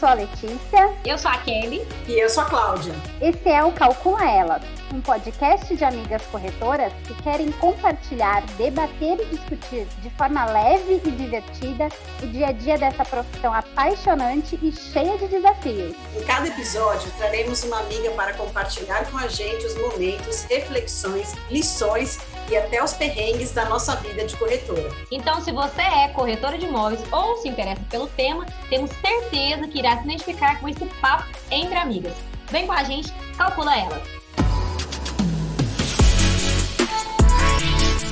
sou 0.00 0.08
a 0.08 0.14
Letícia. 0.14 0.96
Eu 1.04 1.18
sou 1.18 1.30
a 1.30 1.36
Kelly. 1.36 1.86
E 2.08 2.18
eu 2.18 2.30
sou 2.30 2.42
a 2.42 2.46
Cláudia. 2.46 2.94
Esse 3.20 3.50
é 3.50 3.62
o 3.62 3.70
Calcula 3.70 4.24
Elas, 4.24 4.62
um 4.94 5.00
podcast 5.02 5.76
de 5.76 5.84
amigas 5.84 6.22
corretoras 6.32 6.90
que 7.04 7.14
querem 7.22 7.52
compartilhar, 7.52 8.42
debater 8.56 9.20
e 9.20 9.26
discutir 9.26 9.86
de 10.00 10.08
forma 10.16 10.46
leve 10.46 11.02
e 11.04 11.10
divertida 11.10 11.88
o 12.22 12.26
dia 12.28 12.46
a 12.46 12.52
dia 12.52 12.78
dessa 12.78 13.04
profissão 13.04 13.52
apaixonante 13.52 14.58
e 14.62 14.72
cheia 14.72 15.18
de 15.18 15.28
desafios. 15.28 15.94
Em 16.16 16.24
cada 16.24 16.48
episódio, 16.48 17.12
traremos 17.18 17.62
uma 17.64 17.80
amiga 17.80 18.10
para 18.12 18.32
compartilhar 18.32 19.04
com 19.10 19.18
a 19.18 19.28
gente 19.28 19.66
os 19.66 19.76
momentos, 19.76 20.44
reflexões, 20.44 21.34
lições 21.50 22.18
e 22.50 22.56
até 22.56 22.82
os 22.82 22.92
perrengues 22.92 23.52
da 23.52 23.64
nossa 23.66 23.94
vida 23.96 24.24
de 24.26 24.36
corretora. 24.36 24.90
Então, 25.10 25.40
se 25.40 25.52
você 25.52 25.82
é 25.82 26.08
corretora 26.08 26.58
de 26.58 26.66
imóveis 26.66 27.00
ou 27.12 27.36
se 27.36 27.48
interessa 27.48 27.82
pelo 27.88 28.08
tema, 28.08 28.44
temos 28.68 28.90
certeza 28.90 29.68
que 29.68 29.78
irá 29.78 29.96
se 29.98 30.04
identificar 30.04 30.60
com 30.60 30.68
esse 30.68 30.84
papo 31.00 31.26
entre 31.50 31.76
amigas. 31.76 32.14
Vem 32.50 32.66
com 32.66 32.72
a 32.72 32.82
gente, 32.82 33.12
calcula 33.36 33.76
ela. 33.76 34.02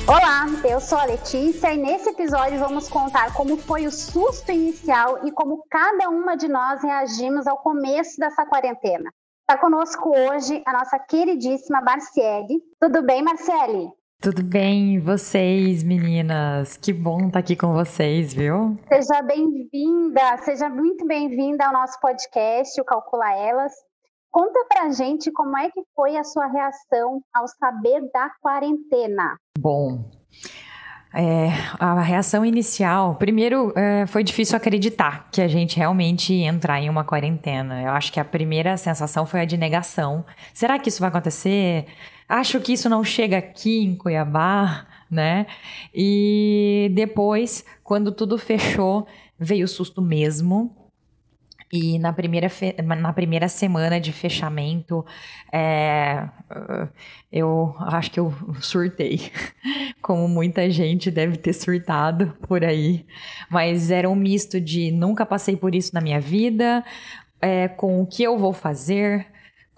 Olá, 0.07 0.47
eu 0.67 0.79
sou 0.79 0.97
a 0.97 1.05
Letícia 1.05 1.71
e 1.71 1.77
nesse 1.77 2.09
episódio 2.09 2.57
vamos 2.57 2.89
contar 2.89 3.33
como 3.33 3.57
foi 3.57 3.85
o 3.85 3.91
susto 3.91 4.51
inicial 4.51 5.27
e 5.27 5.31
como 5.31 5.63
cada 5.69 6.09
uma 6.09 6.35
de 6.35 6.47
nós 6.47 6.81
reagimos 6.81 7.45
ao 7.45 7.57
começo 7.57 8.17
dessa 8.19 8.45
quarentena. 8.45 9.13
Está 9.41 9.57
conosco 9.59 10.09
hoje 10.09 10.63
a 10.65 10.73
nossa 10.73 10.97
queridíssima 10.97 11.81
Marciele. 11.81 12.59
Tudo 12.79 13.03
bem, 13.03 13.21
Marciele? 13.21 13.98
Tudo 14.21 14.43
bem, 14.43 14.99
vocês, 14.99 15.81
meninas? 15.81 16.75
Que 16.75 16.91
bom 16.91 17.27
estar 17.27 17.39
aqui 17.39 17.55
com 17.55 17.71
vocês, 17.71 18.33
viu? 18.33 18.77
Seja 18.89 19.21
bem-vinda, 19.21 20.37
seja 20.39 20.67
muito 20.67 21.07
bem-vinda 21.07 21.65
ao 21.65 21.71
nosso 21.71 21.97
podcast, 22.01 22.81
o 22.81 22.83
Calcula 22.83 23.33
Elas. 23.33 23.71
Conta 24.29 24.65
pra 24.67 24.89
gente 24.89 25.31
como 25.31 25.57
é 25.57 25.69
que 25.69 25.81
foi 25.95 26.17
a 26.17 26.25
sua 26.25 26.47
reação 26.47 27.21
ao 27.33 27.47
saber 27.47 28.01
da 28.13 28.29
quarentena. 28.41 29.37
Bom, 29.57 30.11
é, 31.15 31.47
a 31.79 32.01
reação 32.01 32.45
inicial, 32.45 33.15
primeiro, 33.15 33.71
é, 33.73 34.05
foi 34.05 34.21
difícil 34.21 34.57
acreditar 34.57 35.29
que 35.31 35.41
a 35.41 35.47
gente 35.47 35.77
realmente 35.77 36.33
ia 36.33 36.49
entrar 36.49 36.81
em 36.81 36.89
uma 36.89 37.05
quarentena. 37.05 37.81
Eu 37.81 37.91
acho 37.91 38.11
que 38.11 38.19
a 38.19 38.25
primeira 38.25 38.75
sensação 38.75 39.25
foi 39.25 39.39
a 39.39 39.45
de 39.45 39.55
negação. 39.55 40.25
Será 40.53 40.77
que 40.77 40.89
isso 40.89 40.99
vai 40.99 41.07
acontecer? 41.07 41.85
Acho 42.29 42.61
que 42.61 42.73
isso 42.73 42.87
não 42.87 43.03
chega 43.03 43.39
aqui 43.39 43.79
em 43.83 43.95
Cuiabá, 43.95 44.85
né? 45.09 45.47
E 45.91 46.91
depois, 46.93 47.65
quando 47.83 48.11
tudo 48.11 48.37
fechou, 48.37 49.07
veio 49.39 49.65
o 49.65 49.67
susto 49.67 49.99
mesmo. 49.99 50.75
E 51.71 51.97
na 51.97 52.13
primeira, 52.13 52.47
na 52.99 53.13
primeira 53.13 53.47
semana 53.47 53.99
de 53.99 54.11
fechamento, 54.11 55.05
é, 55.51 56.27
eu 57.31 57.75
acho 57.79 58.11
que 58.11 58.19
eu 58.19 58.33
surtei, 58.59 59.31
como 60.01 60.27
muita 60.27 60.69
gente 60.69 61.11
deve 61.11 61.37
ter 61.37 61.53
surtado 61.53 62.35
por 62.47 62.63
aí. 62.63 63.05
Mas 63.49 63.89
era 63.89 64.09
um 64.09 64.15
misto 64.15 64.61
de 64.61 64.91
nunca 64.91 65.25
passei 65.25 65.55
por 65.55 65.73
isso 65.73 65.93
na 65.93 66.01
minha 66.01 66.19
vida, 66.19 66.83
é, 67.41 67.67
com 67.67 68.01
o 68.01 68.05
que 68.07 68.23
eu 68.23 68.37
vou 68.37 68.53
fazer, 68.53 69.27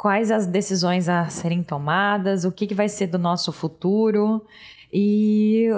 quais 0.02 0.32
as 0.32 0.48
decisões 0.48 1.08
a 1.08 1.30
serem 1.30 1.62
tomadas, 1.62 2.44
o 2.44 2.52
que, 2.52 2.66
que 2.66 2.74
vai 2.74 2.90
ser 2.90 3.06
do 3.06 3.20
nosso 3.20 3.52
futuro. 3.54 4.44
E 4.92 5.70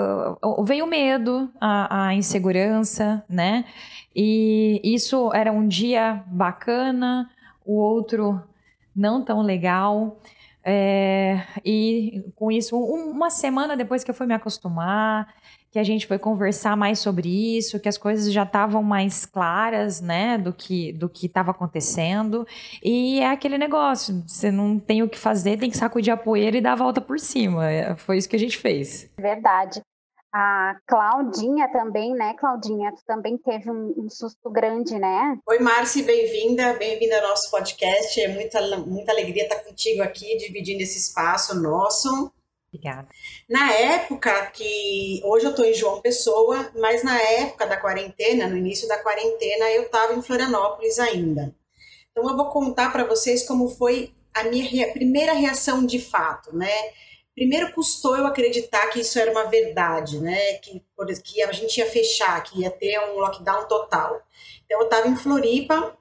uh, 0.41 0.63
veio 0.63 0.85
o 0.85 0.88
medo, 0.89 1.52
a, 1.59 2.07
a, 2.07 2.16
insegurança, 2.16 3.21
né? 3.27 3.66
E 4.16 4.79
isso 4.81 5.29
era 5.34 5.51
um 5.51 5.67
dia 5.67 6.23
bacana, 6.25 7.29
o 7.66 7.73
outro 7.73 8.41
não 8.95 9.22
tão 9.22 9.41
legal. 9.41 10.17
É, 10.63 11.41
e 11.66 12.23
com 12.34 12.50
isso, 12.50 12.78
um, 12.78 13.11
uma 13.11 13.29
semana 13.29 13.75
depois 13.75 14.05
que 14.05 14.09
eu 14.09 14.16
fui 14.16 14.25
me 14.25 14.34
acostumar, 14.34 15.28
que 15.73 15.79
a 15.79 15.84
gente 15.84 16.06
foi 16.06 16.19
conversar 16.19 16.78
mais 16.78 17.00
sobre 17.00 17.57
isso, 17.57 17.79
que 17.79 17.89
as 17.89 17.97
coisas 17.97 18.31
já 18.31 18.44
estavam 18.44 18.84
mais 18.84 19.25
claras, 19.25 20.00
né, 20.00 20.38
do 20.38 20.53
que 20.53 20.94
do 20.94 21.09
que 21.09 21.25
estava 21.25 21.50
acontecendo. 21.50 22.45
E 22.84 23.19
é 23.19 23.31
aquele 23.31 23.57
negócio, 23.57 24.23
você 24.28 24.51
não 24.51 24.78
tem 24.78 25.01
o 25.01 25.09
que 25.09 25.17
fazer, 25.17 25.57
tem 25.57 25.72
que 25.72 25.78
sacudir 25.78 26.13
a 26.13 26.17
poeira 26.17 26.56
e 26.56 26.61
dar 26.61 26.73
a 26.73 26.75
volta 26.75 27.01
por 27.01 27.19
cima. 27.19 27.67
É, 27.67 27.95
foi 27.95 28.19
isso 28.19 28.29
que 28.29 28.35
a 28.35 28.39
gente 28.39 28.56
fez. 28.56 29.09
Verdade. 29.17 29.81
A 30.31 30.78
Claudinha 30.88 31.67
também, 31.72 32.13
né, 32.13 32.35
Claudinha? 32.40 32.91
Tu 32.91 33.03
também 33.07 33.35
teve 33.38 33.72
um, 33.72 33.95
um 33.97 34.09
susto 34.09 34.51
grande, 34.51 34.97
né? 35.00 35.38
Oi, 35.47 35.57
Marci, 35.57 36.03
bem-vinda, 36.03 36.73
bem-vinda 36.73 37.16
ao 37.17 37.29
nosso 37.29 37.50
podcast. 37.50 38.22
É 38.22 38.28
muita, 38.28 38.78
muita 38.78 39.11
alegria 39.11 39.44
estar 39.44 39.59
contigo 39.63 40.03
aqui, 40.03 40.38
dividindo 40.38 40.84
esse 40.84 41.00
espaço 41.00 41.59
nosso. 41.59 42.31
Obrigada. 42.73 43.07
Na 43.47 43.72
época 43.72 44.47
que. 44.47 45.22
Hoje 45.23 45.45
eu 45.45 45.51
estou 45.51 45.63
em 45.63 45.75
João 45.75 46.01
Pessoa, 46.01 46.72
mas 46.75 47.03
na 47.03 47.22
época 47.22 47.67
da 47.67 47.78
quarentena, 47.78 48.47
no 48.47 48.57
início 48.57 48.88
da 48.88 48.97
quarentena, 48.97 49.69
eu 49.69 49.84
estava 49.84 50.16
em 50.16 50.22
Florianópolis 50.23 50.97
ainda. 50.97 51.56
Então 52.11 52.28
eu 52.28 52.35
vou 52.35 52.50
contar 52.50 52.91
para 52.91 53.03
vocês 53.03 53.47
como 53.47 53.69
foi 53.69 54.11
a 54.34 54.44
minha 54.45 54.91
primeira 54.91 55.34
reação 55.34 55.85
de 55.85 56.00
fato, 56.00 56.56
né? 56.56 56.73
Primeiro 57.35 57.72
custou 57.73 58.17
eu 58.17 58.25
acreditar 58.25 58.88
que 58.88 59.01
isso 59.01 59.19
era 59.19 59.31
uma 59.31 59.45
verdade, 59.45 60.19
né? 60.19 60.53
Que, 60.55 60.84
que 61.23 61.44
a 61.44 61.51
gente 61.51 61.78
ia 61.78 61.85
fechar, 61.85 62.41
que 62.44 62.61
ia 62.61 62.72
ter 62.72 63.00
um 63.00 63.19
lockdown 63.19 63.67
total. 63.67 64.19
Então 64.66 64.79
eu 64.79 64.85
estava 64.85 65.07
em 65.07 65.16
Floripa, 65.16 65.95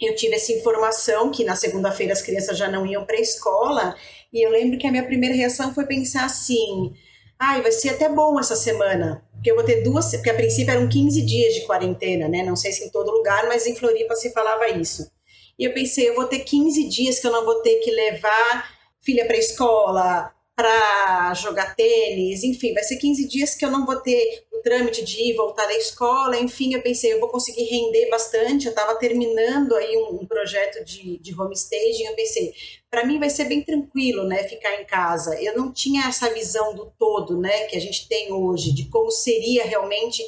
eu 0.00 0.14
tive 0.14 0.36
essa 0.36 0.52
informação 0.52 1.30
que 1.30 1.44
na 1.44 1.56
segunda-feira 1.56 2.12
as 2.12 2.22
crianças 2.22 2.56
já 2.56 2.70
não 2.70 2.86
iam 2.86 3.04
para 3.04 3.16
a 3.16 3.20
escola 3.20 3.96
e 4.32 4.44
eu 4.44 4.50
lembro 4.50 4.78
que 4.78 4.86
a 4.86 4.90
minha 4.90 5.04
primeira 5.04 5.34
reação 5.34 5.74
foi 5.74 5.86
pensar 5.86 6.24
assim: 6.24 6.92
ai, 7.38 7.62
vai 7.62 7.72
ser 7.72 7.90
até 7.90 8.08
bom 8.08 8.38
essa 8.38 8.56
semana, 8.56 9.24
porque 9.32 9.50
eu 9.50 9.54
vou 9.54 9.64
ter 9.64 9.82
duas, 9.82 10.10
porque 10.10 10.30
a 10.30 10.34
princípio 10.34 10.72
eram 10.72 10.88
15 10.88 11.22
dias 11.22 11.54
de 11.54 11.66
quarentena, 11.66 12.28
né? 12.28 12.42
Não 12.42 12.56
sei 12.56 12.72
se 12.72 12.84
em 12.84 12.90
todo 12.90 13.10
lugar, 13.10 13.46
mas 13.48 13.66
em 13.66 13.74
Floripa 13.74 14.14
se 14.14 14.32
falava 14.32 14.68
isso. 14.68 15.10
E 15.58 15.64
eu 15.64 15.74
pensei, 15.74 16.08
eu 16.08 16.14
vou 16.14 16.26
ter 16.26 16.40
15 16.40 16.88
dias 16.88 17.18
que 17.18 17.26
eu 17.26 17.32
não 17.32 17.44
vou 17.44 17.62
ter 17.62 17.76
que 17.76 17.90
levar 17.90 18.78
filha 19.00 19.26
para 19.26 19.36
escola, 19.36 20.32
para 20.58 21.32
jogar 21.34 21.76
tênis, 21.76 22.42
enfim, 22.42 22.74
vai 22.74 22.82
ser 22.82 22.96
15 22.96 23.28
dias 23.28 23.54
que 23.54 23.64
eu 23.64 23.70
não 23.70 23.86
vou 23.86 23.94
ter 24.00 24.44
o 24.52 24.60
trâmite 24.60 25.04
de 25.04 25.30
ir 25.30 25.36
voltar 25.36 25.64
da 25.66 25.76
escola, 25.76 26.36
enfim, 26.36 26.74
eu 26.74 26.82
pensei, 26.82 27.12
eu 27.12 27.20
vou 27.20 27.28
conseguir 27.28 27.62
render 27.62 28.10
bastante, 28.10 28.66
eu 28.66 28.70
estava 28.70 28.96
terminando 28.96 29.76
aí 29.76 29.96
um, 29.96 30.16
um, 30.20 30.26
projeto 30.26 30.84
de, 30.84 31.16
de 31.18 31.40
homestaging, 31.40 32.06
eu 32.06 32.16
pensei, 32.16 32.52
para 32.90 33.06
mim 33.06 33.20
vai 33.20 33.30
ser 33.30 33.44
bem 33.44 33.62
tranquilo, 33.62 34.24
né, 34.24 34.48
ficar 34.48 34.80
em 34.80 34.84
casa, 34.84 35.40
eu 35.40 35.56
não 35.56 35.72
tinha 35.72 36.08
essa 36.08 36.28
visão 36.34 36.74
do 36.74 36.92
todo, 36.98 37.38
né, 37.38 37.66
que 37.66 37.76
a 37.76 37.80
gente 37.80 38.08
tem 38.08 38.32
hoje, 38.32 38.74
de 38.74 38.86
como 38.86 39.12
seria 39.12 39.64
realmente 39.64 40.24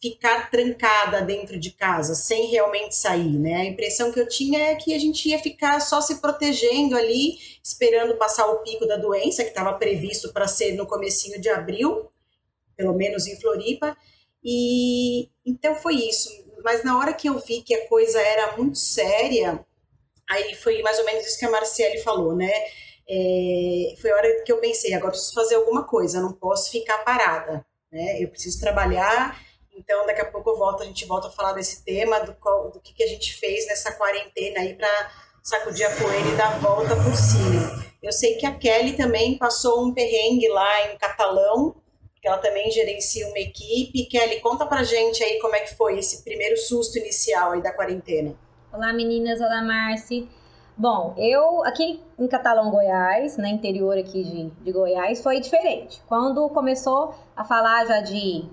ficar 0.00 0.50
trancada 0.50 1.20
dentro 1.20 1.58
de 1.58 1.72
casa, 1.72 2.14
sem 2.14 2.46
realmente 2.46 2.96
sair, 2.96 3.38
né? 3.38 3.56
A 3.56 3.64
impressão 3.66 4.10
que 4.10 4.18
eu 4.18 4.26
tinha 4.26 4.58
é 4.70 4.74
que 4.74 4.94
a 4.94 4.98
gente 4.98 5.28
ia 5.28 5.38
ficar 5.38 5.78
só 5.80 6.00
se 6.00 6.20
protegendo 6.20 6.96
ali, 6.96 7.36
esperando 7.62 8.16
passar 8.16 8.46
o 8.46 8.62
pico 8.62 8.86
da 8.86 8.96
doença, 8.96 9.42
que 9.42 9.50
estava 9.50 9.74
previsto 9.74 10.32
para 10.32 10.48
ser 10.48 10.72
no 10.72 10.86
comecinho 10.86 11.38
de 11.38 11.50
abril, 11.50 12.10
pelo 12.76 12.94
menos 12.94 13.26
em 13.26 13.38
Floripa, 13.38 13.94
e 14.42 15.28
então 15.44 15.74
foi 15.74 15.96
isso. 15.96 16.30
Mas 16.64 16.82
na 16.82 16.98
hora 16.98 17.12
que 17.12 17.28
eu 17.28 17.38
vi 17.38 17.60
que 17.60 17.74
a 17.74 17.86
coisa 17.86 18.20
era 18.20 18.56
muito 18.56 18.78
séria, 18.78 19.64
aí 20.30 20.54
foi 20.54 20.80
mais 20.80 20.98
ou 20.98 21.04
menos 21.04 21.26
isso 21.26 21.38
que 21.38 21.44
a 21.44 21.50
Marciele 21.50 21.98
falou, 21.98 22.34
né? 22.34 22.50
É, 23.06 23.94
foi 24.00 24.10
a 24.10 24.16
hora 24.16 24.42
que 24.44 24.52
eu 24.52 24.58
pensei, 24.58 24.94
agora 24.94 25.10
preciso 25.10 25.34
fazer 25.34 25.56
alguma 25.56 25.84
coisa, 25.84 26.22
não 26.22 26.32
posso 26.32 26.70
ficar 26.70 26.98
parada, 26.98 27.66
né? 27.92 28.22
Eu 28.22 28.28
preciso 28.28 28.58
trabalhar 28.60 29.49
então, 29.80 30.04
daqui 30.04 30.20
a 30.20 30.30
pouco 30.30 30.54
volto, 30.56 30.82
a 30.82 30.86
gente 30.86 31.06
volta 31.06 31.28
a 31.28 31.30
falar 31.30 31.54
desse 31.54 31.82
tema, 31.82 32.20
do, 32.20 32.34
qual, 32.34 32.70
do 32.70 32.78
que, 32.78 32.92
que 32.92 33.02
a 33.02 33.06
gente 33.06 33.34
fez 33.34 33.66
nessa 33.66 33.92
quarentena 33.92 34.60
aí 34.60 34.74
para 34.74 35.10
sacudir 35.42 35.86
a 35.86 35.96
poeira 35.96 36.28
e 36.28 36.36
dar 36.36 36.60
volta 36.60 36.94
por 36.96 37.14
cima. 37.16 37.82
Eu 38.02 38.12
sei 38.12 38.34
que 38.34 38.44
a 38.44 38.54
Kelly 38.54 38.92
também 38.92 39.38
passou 39.38 39.82
um 39.82 39.94
perrengue 39.94 40.48
lá 40.48 40.92
em 40.92 40.98
Catalão, 40.98 41.74
que 42.20 42.28
ela 42.28 42.36
também 42.36 42.70
gerencia 42.70 43.26
uma 43.26 43.38
equipe. 43.38 44.04
Kelly, 44.04 44.40
conta 44.40 44.66
pra 44.66 44.84
gente 44.84 45.24
aí 45.24 45.38
como 45.40 45.56
é 45.56 45.60
que 45.60 45.74
foi 45.74 45.98
esse 45.98 46.22
primeiro 46.22 46.58
susto 46.58 46.98
inicial 46.98 47.52
aí 47.52 47.62
da 47.62 47.72
quarentena. 47.72 48.34
Olá 48.70 48.92
meninas, 48.92 49.40
olá 49.40 49.62
Marci. 49.62 50.28
Bom, 50.76 51.14
eu 51.16 51.64
aqui 51.64 52.02
em 52.18 52.28
Catalão, 52.28 52.70
Goiás, 52.70 53.38
no 53.38 53.46
interior 53.46 53.96
aqui 53.96 54.22
de, 54.24 54.50
de 54.62 54.72
Goiás, 54.72 55.22
foi 55.22 55.40
diferente. 55.40 56.02
Quando 56.06 56.46
começou 56.50 57.14
a 57.34 57.44
falar 57.44 57.86
já 57.86 58.00
de 58.02 58.44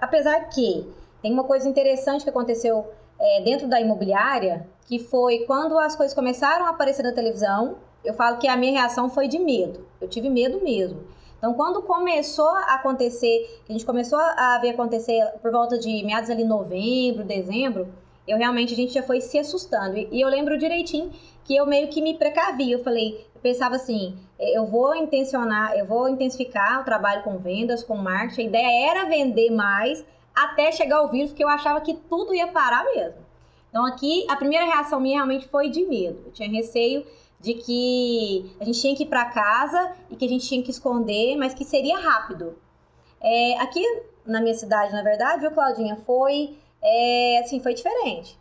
apesar 0.00 0.48
que 0.48 0.86
tem 1.22 1.32
uma 1.32 1.44
coisa 1.44 1.68
interessante 1.68 2.24
que 2.24 2.30
aconteceu 2.30 2.86
é, 3.18 3.42
dentro 3.42 3.68
da 3.68 3.80
imobiliária, 3.80 4.66
que 4.86 4.98
foi 4.98 5.40
quando 5.46 5.78
as 5.78 5.96
coisas 5.96 6.14
começaram 6.14 6.66
a 6.66 6.70
aparecer 6.70 7.02
na 7.02 7.12
televisão, 7.12 7.76
eu 8.04 8.12
falo 8.14 8.38
que 8.38 8.46
a 8.46 8.56
minha 8.56 8.72
reação 8.72 9.08
foi 9.08 9.28
de 9.28 9.38
medo. 9.38 9.86
Eu 10.00 10.08
tive 10.08 10.28
medo 10.28 10.62
mesmo. 10.62 11.00
Então, 11.38 11.54
quando 11.54 11.82
começou 11.82 12.48
a 12.48 12.74
acontecer, 12.74 13.60
a 13.68 13.72
gente 13.72 13.84
começou 13.84 14.18
a 14.18 14.58
ver 14.62 14.70
acontecer 14.70 15.22
por 15.42 15.50
volta 15.50 15.78
de 15.78 16.02
meados 16.04 16.30
ali 16.30 16.44
novembro, 16.44 17.24
dezembro, 17.24 17.88
eu 18.26 18.38
realmente 18.38 18.72
a 18.72 18.76
gente 18.76 18.94
já 18.94 19.02
foi 19.02 19.20
se 19.20 19.38
assustando. 19.38 19.98
E, 19.98 20.20
eu 20.20 20.28
lembro 20.28 20.56
direitinho 20.56 21.12
que 21.44 21.54
eu 21.54 21.66
meio 21.66 21.88
que 21.88 22.00
me 22.00 22.14
precavia. 22.14 22.74
Eu 22.74 22.82
falei, 22.82 23.26
pensava 23.44 23.76
assim, 23.76 24.16
é, 24.38 24.56
eu 24.56 24.64
vou 24.64 24.96
intencionar, 24.96 25.76
eu 25.76 25.84
vou 25.84 26.08
intensificar 26.08 26.80
o 26.80 26.84
trabalho 26.84 27.22
com 27.22 27.36
vendas, 27.36 27.84
com 27.84 27.94
marketing. 27.94 28.40
A 28.40 28.44
ideia 28.44 28.90
era 28.90 29.04
vender 29.04 29.50
mais 29.50 30.02
até 30.34 30.72
chegar 30.72 31.02
o 31.02 31.08
vírus, 31.08 31.30
porque 31.30 31.44
eu 31.44 31.48
achava 31.48 31.78
que 31.82 31.92
tudo 31.92 32.34
ia 32.34 32.48
parar 32.48 32.86
mesmo. 32.86 33.22
Então 33.68 33.84
aqui 33.84 34.24
a 34.30 34.36
primeira 34.36 34.64
reação 34.64 34.98
minha 34.98 35.16
realmente 35.16 35.46
foi 35.46 35.68
de 35.68 35.84
medo. 35.84 36.22
Eu 36.24 36.32
tinha 36.32 36.48
receio 36.48 37.04
de 37.38 37.52
que 37.52 38.50
a 38.58 38.64
gente 38.64 38.80
tinha 38.80 38.96
que 38.96 39.02
ir 39.02 39.08
para 39.08 39.26
casa 39.26 39.92
e 40.10 40.16
que 40.16 40.24
a 40.24 40.28
gente 40.28 40.48
tinha 40.48 40.62
que 40.62 40.70
esconder, 40.70 41.36
mas 41.36 41.52
que 41.52 41.66
seria 41.66 41.98
rápido. 41.98 42.56
É, 43.20 43.58
aqui 43.58 43.84
na 44.24 44.40
minha 44.40 44.54
cidade, 44.54 44.90
na 44.90 45.02
verdade, 45.02 45.42
viu, 45.42 45.50
Claudinha, 45.50 45.96
foi 46.06 46.56
é, 46.82 47.40
assim, 47.40 47.60
foi 47.60 47.74
diferente. 47.74 48.38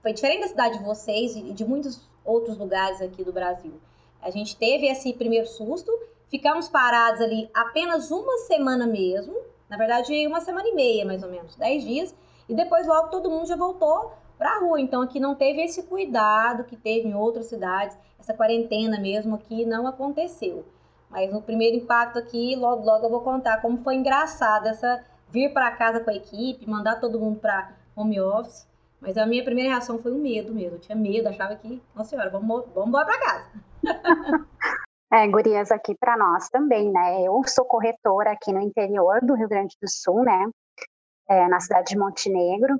Foi 0.00 0.14
diferente 0.14 0.40
da 0.40 0.48
cidade 0.48 0.78
de 0.78 0.84
vocês 0.84 1.36
e 1.36 1.52
de 1.52 1.64
muitos 1.64 2.00
outros 2.24 2.56
lugares 2.56 3.02
aqui 3.02 3.22
do 3.22 3.34
Brasil. 3.34 3.74
A 4.22 4.30
gente 4.30 4.56
teve 4.56 4.86
esse 4.86 5.12
primeiro 5.12 5.46
susto, 5.46 5.90
ficamos 6.28 6.68
parados 6.68 7.20
ali 7.20 7.48
apenas 7.54 8.10
uma 8.10 8.38
semana 8.38 8.86
mesmo, 8.86 9.34
na 9.68 9.76
verdade, 9.76 10.26
uma 10.26 10.40
semana 10.40 10.68
e 10.68 10.74
meia, 10.74 11.04
mais 11.04 11.22
ou 11.22 11.30
menos, 11.30 11.56
dez 11.56 11.82
dias, 11.82 12.14
e 12.48 12.54
depois 12.54 12.86
logo 12.86 13.08
todo 13.08 13.30
mundo 13.30 13.46
já 13.46 13.56
voltou 13.56 14.12
para 14.38 14.50
a 14.50 14.58
rua. 14.60 14.80
Então 14.80 15.02
aqui 15.02 15.18
não 15.18 15.34
teve 15.34 15.62
esse 15.62 15.82
cuidado 15.84 16.64
que 16.64 16.76
teve 16.76 17.08
em 17.08 17.14
outras 17.14 17.46
cidades, 17.46 17.96
essa 18.18 18.34
quarentena 18.34 18.98
mesmo 18.98 19.34
aqui 19.34 19.64
não 19.64 19.86
aconteceu. 19.86 20.64
Mas 21.10 21.32
no 21.32 21.40
primeiro 21.40 21.76
impacto 21.76 22.18
aqui, 22.18 22.56
logo 22.56 22.84
logo 22.84 23.06
eu 23.06 23.10
vou 23.10 23.20
contar 23.20 23.60
como 23.60 23.78
foi 23.78 23.94
engraçado 23.94 24.66
essa 24.66 25.04
vir 25.30 25.52
para 25.52 25.70
casa 25.72 26.00
com 26.00 26.10
a 26.10 26.14
equipe, 26.14 26.68
mandar 26.68 27.00
todo 27.00 27.20
mundo 27.20 27.38
para 27.38 27.72
home 27.94 28.20
office. 28.20 28.66
Mas 29.00 29.16
a 29.16 29.26
minha 29.26 29.44
primeira 29.44 29.70
reação 29.70 29.98
foi 29.98 30.12
o 30.12 30.18
medo 30.18 30.54
mesmo. 30.54 30.76
Eu 30.76 30.80
tinha 30.80 30.96
medo, 30.96 31.28
achava 31.28 31.54
que, 31.56 31.82
nossa 31.94 32.10
senhora, 32.10 32.30
vamos, 32.30 32.64
vamos 32.74 32.88
embora 32.88 33.06
para 33.06 33.20
casa. 33.20 33.50
É, 35.12 35.24
gurias, 35.28 35.70
aqui 35.70 35.94
para 35.94 36.16
nós 36.16 36.48
também, 36.48 36.90
né? 36.90 37.22
Eu 37.22 37.40
sou 37.46 37.64
corretora 37.64 38.32
aqui 38.32 38.52
no 38.52 38.60
interior 38.60 39.24
do 39.24 39.34
Rio 39.34 39.48
Grande 39.48 39.76
do 39.80 39.88
Sul, 39.88 40.24
né? 40.24 40.50
É, 41.30 41.46
na 41.46 41.60
cidade 41.60 41.90
de 41.90 41.96
Montenegro. 41.96 42.76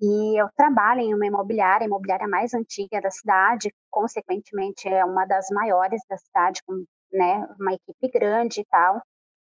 E 0.00 0.40
eu 0.40 0.48
trabalho 0.56 1.00
em 1.00 1.14
uma 1.14 1.26
imobiliária, 1.26 1.84
a 1.84 1.86
imobiliária 1.86 2.26
mais 2.26 2.54
antiga 2.54 3.00
da 3.02 3.10
cidade, 3.10 3.72
consequentemente 3.90 4.88
é 4.88 5.04
uma 5.04 5.26
das 5.26 5.48
maiores 5.50 6.00
da 6.08 6.16
cidade, 6.16 6.62
com 6.66 6.84
né, 7.12 7.46
uma 7.60 7.74
equipe 7.74 8.08
grande 8.08 8.60
e 8.60 8.64
tal. 8.64 9.02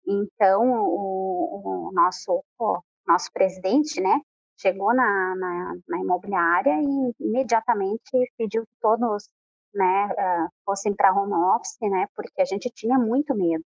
Então, 0.07 0.61
o, 0.71 1.89
o 1.89 1.91
nosso, 1.93 2.43
o 2.59 2.79
nosso 3.07 3.31
presidente, 3.33 3.99
né, 3.99 4.21
chegou 4.63 4.95
na, 4.95 5.35
na, 5.35 5.75
na, 5.87 5.99
imobiliária 5.99 6.79
e 6.81 7.13
imediatamente 7.19 8.31
pediu 8.37 8.63
que 8.63 8.75
todos 8.81 9.27
né, 9.75 10.07
uh, 10.07 10.49
fossem 10.65 10.95
para 10.95 11.13
home 11.13 11.33
office, 11.33 11.77
né, 11.81 12.05
porque 12.15 12.41
a 12.41 12.45
gente 12.45 12.69
tinha 12.73 12.97
muito 12.97 13.35
medo. 13.35 13.63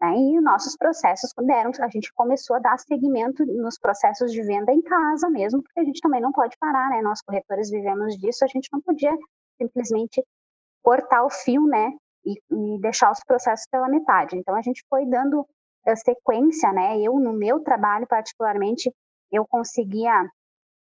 Né, 0.00 0.16
e 0.16 0.40
nossos 0.40 0.76
processos 0.76 1.30
deram, 1.46 1.70
a 1.80 1.88
gente 1.88 2.12
começou 2.14 2.56
a 2.56 2.58
dar 2.58 2.78
seguimento 2.78 3.44
nos 3.46 3.78
processos 3.78 4.32
de 4.32 4.42
venda 4.42 4.72
em 4.72 4.82
casa 4.82 5.28
mesmo, 5.28 5.62
porque 5.62 5.80
a 5.80 5.84
gente 5.84 6.00
também 6.00 6.20
não 6.20 6.32
pode 6.32 6.56
parar, 6.58 6.90
né, 6.90 7.00
nós 7.02 7.20
corretores 7.22 7.70
vivemos 7.70 8.16
disso, 8.16 8.44
a 8.44 8.48
gente 8.48 8.68
não 8.72 8.80
podia 8.80 9.14
simplesmente 9.60 10.24
cortar 10.82 11.22
o 11.22 11.30
fio, 11.30 11.66
né, 11.66 11.92
e, 12.24 12.32
e 12.50 12.80
deixar 12.80 13.10
os 13.12 13.20
processos 13.24 13.66
pela 13.70 13.88
metade. 13.88 14.36
Então 14.36 14.54
a 14.54 14.62
gente 14.62 14.84
foi 14.88 15.06
dando 15.06 15.40
uh, 15.40 15.96
sequência, 15.96 16.72
né, 16.72 16.98
eu 16.98 17.14
no 17.20 17.32
meu 17.32 17.60
trabalho 17.60 18.06
particularmente, 18.06 18.90
eu 19.30 19.46
conseguia 19.46 20.28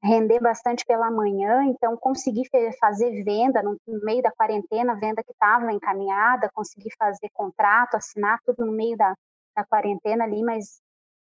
render 0.04 0.40
bastante 0.40 0.84
pela 0.86 1.12
manhã, 1.12 1.64
então 1.66 1.96
consegui 1.96 2.44
fazer 2.80 3.24
venda 3.24 3.62
no 3.62 3.78
meio 4.04 4.22
da 4.22 4.32
quarentena, 4.32 4.96
venda 4.96 5.24
que 5.24 5.32
estava 5.32 5.72
encaminhada, 5.72 6.50
consegui 6.54 6.90
fazer 6.98 7.30
contrato, 7.34 7.96
assinar 7.96 8.40
tudo 8.44 8.66
no 8.66 8.72
meio 8.72 8.98
da, 8.98 9.14
da 9.56 9.64
quarentena 9.64 10.24
ali, 10.24 10.42
mas 10.44 10.82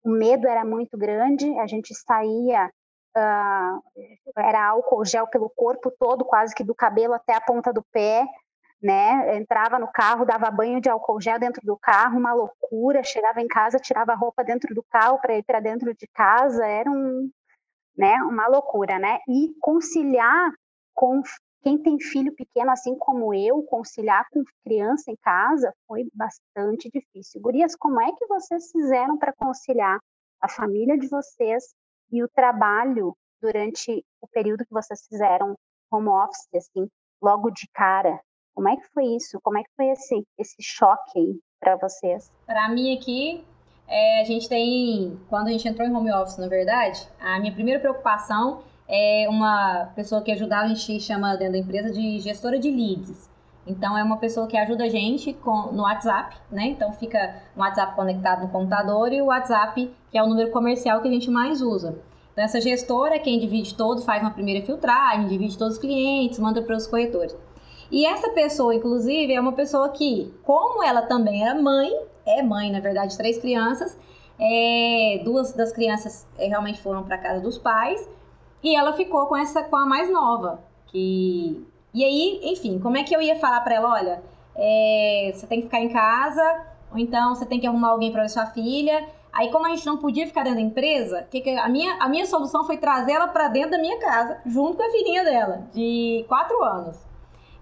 o 0.05 0.11
medo 0.11 0.47
era 0.47 0.65
muito 0.65 0.99
grande, 0.99 1.59
a 1.59 1.67
gente 1.67 1.94
saía, 1.94 2.70
uh, 3.17 3.82
era 4.37 4.69
álcool 4.69 5.05
gel 5.05 5.26
pelo 5.26 5.49
corpo 5.49 5.91
todo, 5.99 6.25
quase 6.25 6.55
que 6.55 6.62
do 6.62 6.75
cabelo 6.75 7.14
até 7.14 7.35
a 7.35 7.41
ponta 7.41 7.73
do 7.73 7.82
pé, 7.91 8.26
né? 8.81 9.37
Entrava 9.37 9.79
no 9.79 9.91
carro, 9.91 10.25
dava 10.25 10.50
banho 10.50 10.81
de 10.81 10.88
álcool 10.88 11.21
gel 11.21 11.38
dentro 11.38 11.61
do 11.64 11.76
carro, 11.76 12.17
uma 12.17 12.32
loucura. 12.32 13.03
Chegava 13.03 13.41
em 13.41 13.49
casa, 13.49 13.79
tirava 13.79 14.12
a 14.12 14.17
roupa 14.17 14.44
dentro 14.44 14.73
do 14.73 14.85
carro 14.88 15.19
para 15.21 15.37
ir 15.37 15.43
para 15.43 15.59
dentro 15.59 15.93
de 15.93 16.06
casa, 16.14 16.64
era 16.64 16.88
um, 16.88 17.29
né? 17.99 18.15
Uma 18.23 18.47
loucura, 18.47 18.99
né? 18.99 19.19
E 19.29 19.53
conciliar 19.61 20.53
com 20.95 21.21
quem 21.62 21.77
tem 21.77 21.99
filho 21.99 22.33
pequeno, 22.35 22.71
assim 22.71 22.97
como 22.97 23.35
eu, 23.35 23.62
conciliar 23.65 24.25
com 24.31 24.45
criança 24.65 25.11
em 25.11 25.17
casa 25.17 25.75
foi 25.87 26.09
bastante 26.15 26.89
difícil. 26.89 27.41
Gurias, 27.41 27.75
como 27.75 28.00
é 28.00 28.12
que 28.12 28.27
vocês 28.27 28.71
fizeram 28.71 29.19
para 29.19 29.33
conciliar 29.33 29.99
a 30.41 30.49
família 30.49 30.97
de 30.97 31.09
vocês 31.09 31.75
e 32.12 32.23
o 32.23 32.29
trabalho 32.29 33.17
durante 33.43 34.05
o 34.21 34.29
período 34.29 34.65
que 34.65 34.73
vocês 34.73 35.05
fizeram 35.09 35.56
home 35.91 36.09
office, 36.09 36.49
assim, 36.55 36.89
logo 37.21 37.50
de 37.50 37.69
cara? 37.75 38.21
Como 38.55 38.69
é 38.69 38.77
que 38.77 38.89
foi 38.93 39.05
isso? 39.17 39.41
Como 39.43 39.59
é 39.59 39.62
que 39.62 39.71
foi 39.77 39.89
esse, 39.89 40.25
esse 40.39 40.56
choque 40.61 41.19
aí 41.19 41.41
para 41.61 41.77
vocês? 41.77 42.31
Para 42.47 42.69
mim 42.69 42.97
aqui, 42.97 43.45
é, 43.88 44.20
a 44.20 44.25
gente 44.25 44.49
tem, 44.49 45.19
quando 45.29 45.49
a 45.49 45.50
gente 45.50 45.67
entrou 45.67 45.87
em 45.88 45.94
home 45.94 46.12
office, 46.12 46.37
na 46.37 46.46
verdade, 46.46 47.08
a 47.20 47.40
minha 47.40 47.52
primeira 47.52 47.81
preocupação 47.81 48.61
é 48.87 49.26
uma 49.29 49.90
pessoa 49.94 50.23
que 50.23 50.31
ajudava, 50.31 50.64
a 50.64 50.69
gente 50.69 51.00
chama 51.00 51.37
dentro 51.37 51.55
da 51.55 51.58
empresa 51.58 51.90
de 51.90 52.20
gestora 52.20 52.58
de 52.58 52.70
leads. 52.70 53.29
Então, 53.67 53.96
é 53.99 54.02
uma 54.02 54.17
pessoa 54.17 54.46
que 54.46 54.56
ajuda 54.56 54.85
a 54.85 54.88
gente 54.88 55.35
com, 55.35 55.73
no 55.73 55.82
WhatsApp, 55.82 56.37
né? 56.50 56.69
Então, 56.69 56.90
fica 56.93 57.43
o 57.55 57.61
WhatsApp 57.61 57.94
conectado 57.94 58.43
no 58.43 58.49
computador 58.49 59.12
e 59.12 59.20
o 59.20 59.26
WhatsApp, 59.26 59.90
que 60.11 60.17
é 60.17 60.23
o 60.23 60.26
número 60.26 60.50
comercial 60.50 61.02
que 61.02 61.08
a 61.08 61.11
gente 61.11 61.31
mais 61.31 61.61
usa. 61.61 61.99
Então, 62.32 62.44
essa 62.44 62.61
gestora 62.62 63.17
é 63.17 63.19
quem 63.19 63.38
divide 63.38 63.75
todo, 63.75 64.00
faz 64.00 64.23
uma 64.23 64.31
primeira 64.31 64.64
filtragem, 64.64 65.29
divide 65.29 65.58
todos 65.58 65.75
os 65.75 65.81
clientes, 65.81 66.38
manda 66.38 66.62
para 66.62 66.76
os 66.76 66.87
corretores. 66.87 67.37
E 67.90 68.06
essa 68.06 68.31
pessoa, 68.31 68.75
inclusive, 68.75 69.35
é 69.35 69.40
uma 69.40 69.52
pessoa 69.52 69.90
que, 69.90 70.32
como 70.44 70.82
ela 70.82 71.02
também 71.02 71.43
era 71.43 71.55
mãe, 71.55 71.93
é 72.29 72.43
mãe, 72.43 72.71
na 72.71 72.81
verdade, 72.81 73.12
de 73.12 73.19
três 73.19 73.38
crianças, 73.38 73.99
é, 74.38 75.21
duas 75.25 75.52
das 75.52 75.73
crianças 75.73 76.26
é, 76.38 76.47
realmente 76.47 76.81
foram 76.81 77.02
para 77.02 77.19
casa 77.19 77.41
dos 77.41 77.59
pais, 77.59 78.09
e 78.62 78.75
ela 78.75 78.93
ficou 78.93 79.26
com 79.26 79.37
essa 79.37 79.62
com 79.62 79.76
a 79.76 79.87
mais 79.87 80.11
nova, 80.12 80.61
que 80.87 81.67
e 81.93 82.05
aí, 82.05 82.41
enfim, 82.45 82.79
como 82.79 82.97
é 82.97 83.02
que 83.02 83.14
eu 83.14 83.21
ia 83.21 83.37
falar 83.37 83.61
para 83.62 83.75
ela, 83.75 83.93
olha, 83.93 84.23
é, 84.55 85.33
você 85.35 85.47
tem 85.47 85.61
que 85.61 85.67
ficar 85.67 85.81
em 85.81 85.88
casa, 85.88 86.67
ou 86.93 86.99
então 86.99 87.35
você 87.35 87.47
tem 87.47 87.59
que 87.59 87.67
arrumar 87.67 87.91
alguém 87.91 88.12
para 88.12 88.29
sua 88.29 88.47
filha. 88.47 89.09
Aí, 89.33 89.50
como 89.50 89.67
a 89.67 89.71
gente 89.71 89.87
não 89.87 89.99
podia 89.99 90.26
ficar 90.26 90.43
dentro 90.43 90.59
da 90.59 90.64
empresa, 90.64 91.26
que 91.31 91.41
que 91.41 91.50
a, 91.50 91.69
minha, 91.69 91.95
a 92.00 92.09
minha 92.09 92.26
solução 92.26 92.64
foi 92.64 92.76
trazer 92.76 93.12
ela 93.12 93.29
para 93.29 93.49
dentro 93.49 93.73
da 93.73 93.79
minha 93.79 93.99
casa, 93.99 94.38
junto 94.47 94.76
com 94.76 94.83
a 94.83 94.91
filhinha 94.91 95.25
dela, 95.25 95.67
de 95.73 96.25
quatro 96.29 96.62
anos. 96.62 96.99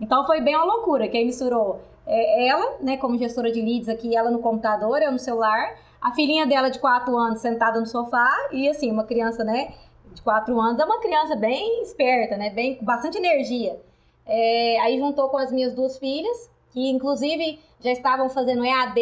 Então 0.01 0.27
foi 0.27 0.41
bem 0.41 0.57
uma 0.57 0.65
loucura, 0.65 1.09
que 1.09 1.17
aí 1.17 1.25
misturou 1.25 1.81
é, 2.07 2.49
ela, 2.49 2.77
né, 2.81 2.97
como 2.97 3.19
gestora 3.19 3.51
de 3.51 3.61
leads 3.61 3.89
aqui, 3.89 4.17
ela 4.17 4.31
no 4.31 4.39
computador, 4.39 5.03
eu 5.03 5.11
no 5.11 5.19
celular, 5.19 5.77
a 6.01 6.13
filhinha 6.13 6.47
dela 6.47 6.69
de 6.69 6.79
4 6.79 7.17
anos 7.17 7.41
sentada 7.41 7.81
no 7.81 7.87
sofá 7.87 8.33
e 8.53 8.69
assim, 8.69 8.91
uma 8.91 9.05
criança, 9.05 9.43
né, 9.43 9.75
de 10.13 10.23
4 10.23 10.59
anos, 10.61 10.79
é 10.79 10.85
uma 10.85 11.01
criança 11.01 11.35
bem 11.35 11.83
esperta, 11.83 12.37
né, 12.37 12.51
bem 12.51 12.77
com 12.77 12.85
bastante 12.85 13.19
energia. 13.19 13.81
É, 14.25 14.79
aí 14.81 14.99
juntou 14.99 15.29
com 15.29 15.37
as 15.37 15.53
minhas 15.53 15.75
duas 15.75 15.99
filhas, 15.99 16.51
que 16.73 16.89
inclusive 16.91 17.59
já 17.81 17.91
estavam 17.91 18.29
fazendo 18.29 18.65
EAD, 18.65 19.01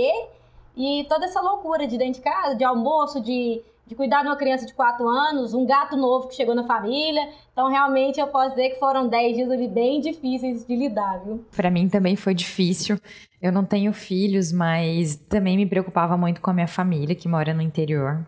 e 0.76 1.04
toda 1.08 1.26
essa 1.26 1.40
loucura 1.40 1.86
de 1.86 1.96
dentro 1.96 2.14
de 2.14 2.20
casa, 2.20 2.56
de 2.56 2.64
almoço, 2.64 3.20
de 3.20 3.62
de 3.86 3.94
cuidar 3.94 4.22
de 4.22 4.28
uma 4.28 4.36
criança 4.36 4.64
de 4.64 4.72
4 4.72 5.06
anos, 5.06 5.52
um 5.52 5.66
gato 5.66 5.96
novo 5.96 6.28
que 6.28 6.34
chegou 6.34 6.54
na 6.54 6.64
família. 6.64 7.28
Então, 7.52 7.68
realmente, 7.68 8.18
eu 8.18 8.26
posso 8.28 8.50
dizer 8.50 8.70
que 8.70 8.78
foram 8.78 9.08
10 9.08 9.36
dias 9.36 9.50
ali 9.50 9.68
bem 9.68 10.00
difíceis 10.00 10.66
de 10.66 10.74
lidar, 10.74 11.20
viu? 11.24 11.44
Para 11.54 11.70
mim 11.70 11.88
também 11.88 12.16
foi 12.16 12.34
difícil. 12.34 12.98
Eu 13.40 13.52
não 13.52 13.64
tenho 13.64 13.92
filhos, 13.92 14.50
mas 14.52 15.16
também 15.16 15.56
me 15.56 15.66
preocupava 15.66 16.16
muito 16.16 16.40
com 16.40 16.50
a 16.50 16.54
minha 16.54 16.66
família, 16.66 17.14
que 17.14 17.28
mora 17.28 17.52
no 17.52 17.60
interior. 17.60 18.26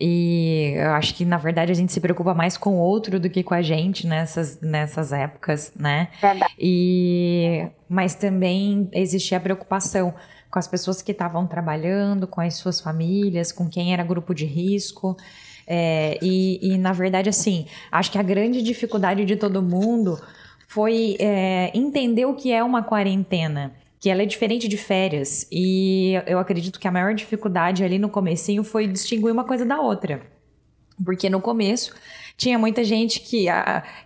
E 0.00 0.72
eu 0.76 0.92
acho 0.92 1.14
que, 1.14 1.26
na 1.26 1.36
verdade, 1.36 1.70
a 1.70 1.74
gente 1.74 1.92
se 1.92 2.00
preocupa 2.00 2.32
mais 2.32 2.56
com 2.56 2.70
o 2.70 2.78
outro 2.78 3.20
do 3.20 3.28
que 3.28 3.42
com 3.42 3.52
a 3.52 3.60
gente 3.60 4.06
nessas, 4.06 4.58
nessas 4.60 5.12
épocas, 5.12 5.72
né? 5.76 6.08
Verdade. 6.20 6.54
E, 6.58 7.68
mas 7.86 8.14
também 8.14 8.88
existia 8.92 9.36
a 9.36 9.40
preocupação 9.40 10.14
com 10.50 10.58
as 10.58 10.66
pessoas 10.66 11.00
que 11.00 11.12
estavam 11.12 11.46
trabalhando, 11.46 12.26
com 12.26 12.40
as 12.40 12.54
suas 12.54 12.80
famílias, 12.80 13.52
com 13.52 13.68
quem 13.68 13.92
era 13.92 14.02
grupo 14.02 14.34
de 14.34 14.44
risco. 14.44 15.16
É, 15.66 16.18
e, 16.20 16.58
e, 16.74 16.78
na 16.78 16.92
verdade, 16.92 17.28
assim, 17.28 17.66
acho 17.92 18.10
que 18.10 18.18
a 18.18 18.22
grande 18.22 18.60
dificuldade 18.60 19.24
de 19.24 19.36
todo 19.36 19.62
mundo 19.62 20.20
foi 20.66 21.16
é, 21.20 21.70
entender 21.72 22.24
o 22.24 22.34
que 22.34 22.52
é 22.52 22.62
uma 22.62 22.82
quarentena. 22.82 23.72
Que 24.00 24.08
ela 24.08 24.22
é 24.22 24.26
diferente 24.26 24.66
de 24.66 24.78
férias. 24.78 25.46
E 25.52 26.14
eu 26.26 26.38
acredito 26.38 26.80
que 26.80 26.88
a 26.88 26.90
maior 26.90 27.14
dificuldade 27.14 27.84
ali 27.84 27.98
no 27.98 28.08
comecinho 28.08 28.64
foi 28.64 28.86
distinguir 28.86 29.30
uma 29.30 29.44
coisa 29.44 29.64
da 29.64 29.78
outra. 29.78 30.22
Porque 31.04 31.28
no 31.28 31.40
começo 31.40 31.94
tinha 32.36 32.58
muita 32.58 32.82
gente 32.82 33.20
que, 33.20 33.46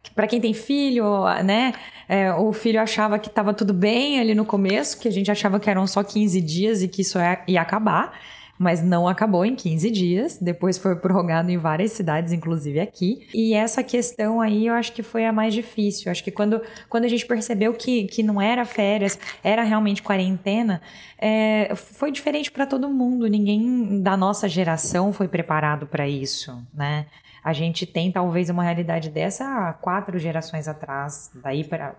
que 0.03 0.11
para 0.13 0.27
quem 0.27 0.41
tem 0.41 0.53
filho, 0.53 1.25
né, 1.45 1.73
é, 2.09 2.33
o 2.33 2.53
filho 2.53 2.81
achava 2.81 3.19
que 3.19 3.29
estava 3.29 3.53
tudo 3.55 3.73
bem 3.73 4.21
ali 4.21 4.35
no 4.35 4.45
começo, 4.45 4.99
que 4.99 5.09
a 5.09 5.13
gente 5.13 5.31
achava 5.31 5.59
que 5.59 5.69
eram 5.69 5.87
só 5.87 6.03
15 6.03 6.41
dias 6.41 6.83
e 6.83 6.89
que 6.89 7.03
isso 7.03 7.19
ia 7.47 7.61
acabar 7.61 8.13
mas 8.59 8.83
não 8.83 9.09
acabou 9.09 9.45
em 9.45 9.55
15 9.55 9.91
dias. 9.91 10.39
Depois 10.39 10.79
foi 10.79 10.97
prorrogado 10.97 11.51
em 11.51 11.59
várias 11.59 11.93
cidades, 11.93 12.33
inclusive 12.33 12.81
aqui. 12.81 13.27
E 13.35 13.55
essa 13.55 13.83
questão 13.83 14.41
aí 14.41 14.67
eu 14.67 14.75
acho 14.75 14.93
que 14.93 15.03
foi 15.03 15.25
a 15.25 15.33
mais 15.33 15.53
difícil. 15.53 16.05
Eu 16.07 16.13
acho 16.13 16.23
que 16.23 16.31
quando, 16.31 16.61
quando 16.89 17.05
a 17.05 17.09
gente 17.09 17.27
percebeu 17.27 17.73
que, 17.75 18.05
que 18.05 18.23
não 18.23 18.41
era 18.41 18.65
férias, 18.65 19.19
era 19.43 19.63
realmente 19.63 20.03
quarentena, 20.03 20.81
é, 21.19 21.75
foi 21.75 22.13
diferente 22.13 22.51
para 22.51 22.67
todo 22.67 22.89
mundo. 22.89 23.27
Ninguém 23.27 24.01
da 24.01 24.17
nossa 24.17 24.49
geração 24.49 25.13
foi 25.13 25.29
preparado 25.29 25.87
para 25.87 26.09
isso, 26.09 26.57
né? 26.73 27.07
A 27.45 27.53
gente 27.53 27.85
tem 27.85 28.11
talvez 28.11 28.49
uma 28.49 28.63
realidade 28.63 29.11
dessa 29.11 29.45
há 29.45 29.73
quatro 29.75 30.19
gerações 30.19 30.67
atrás, 30.67 31.31
daí 31.35 31.63
para 31.63 31.95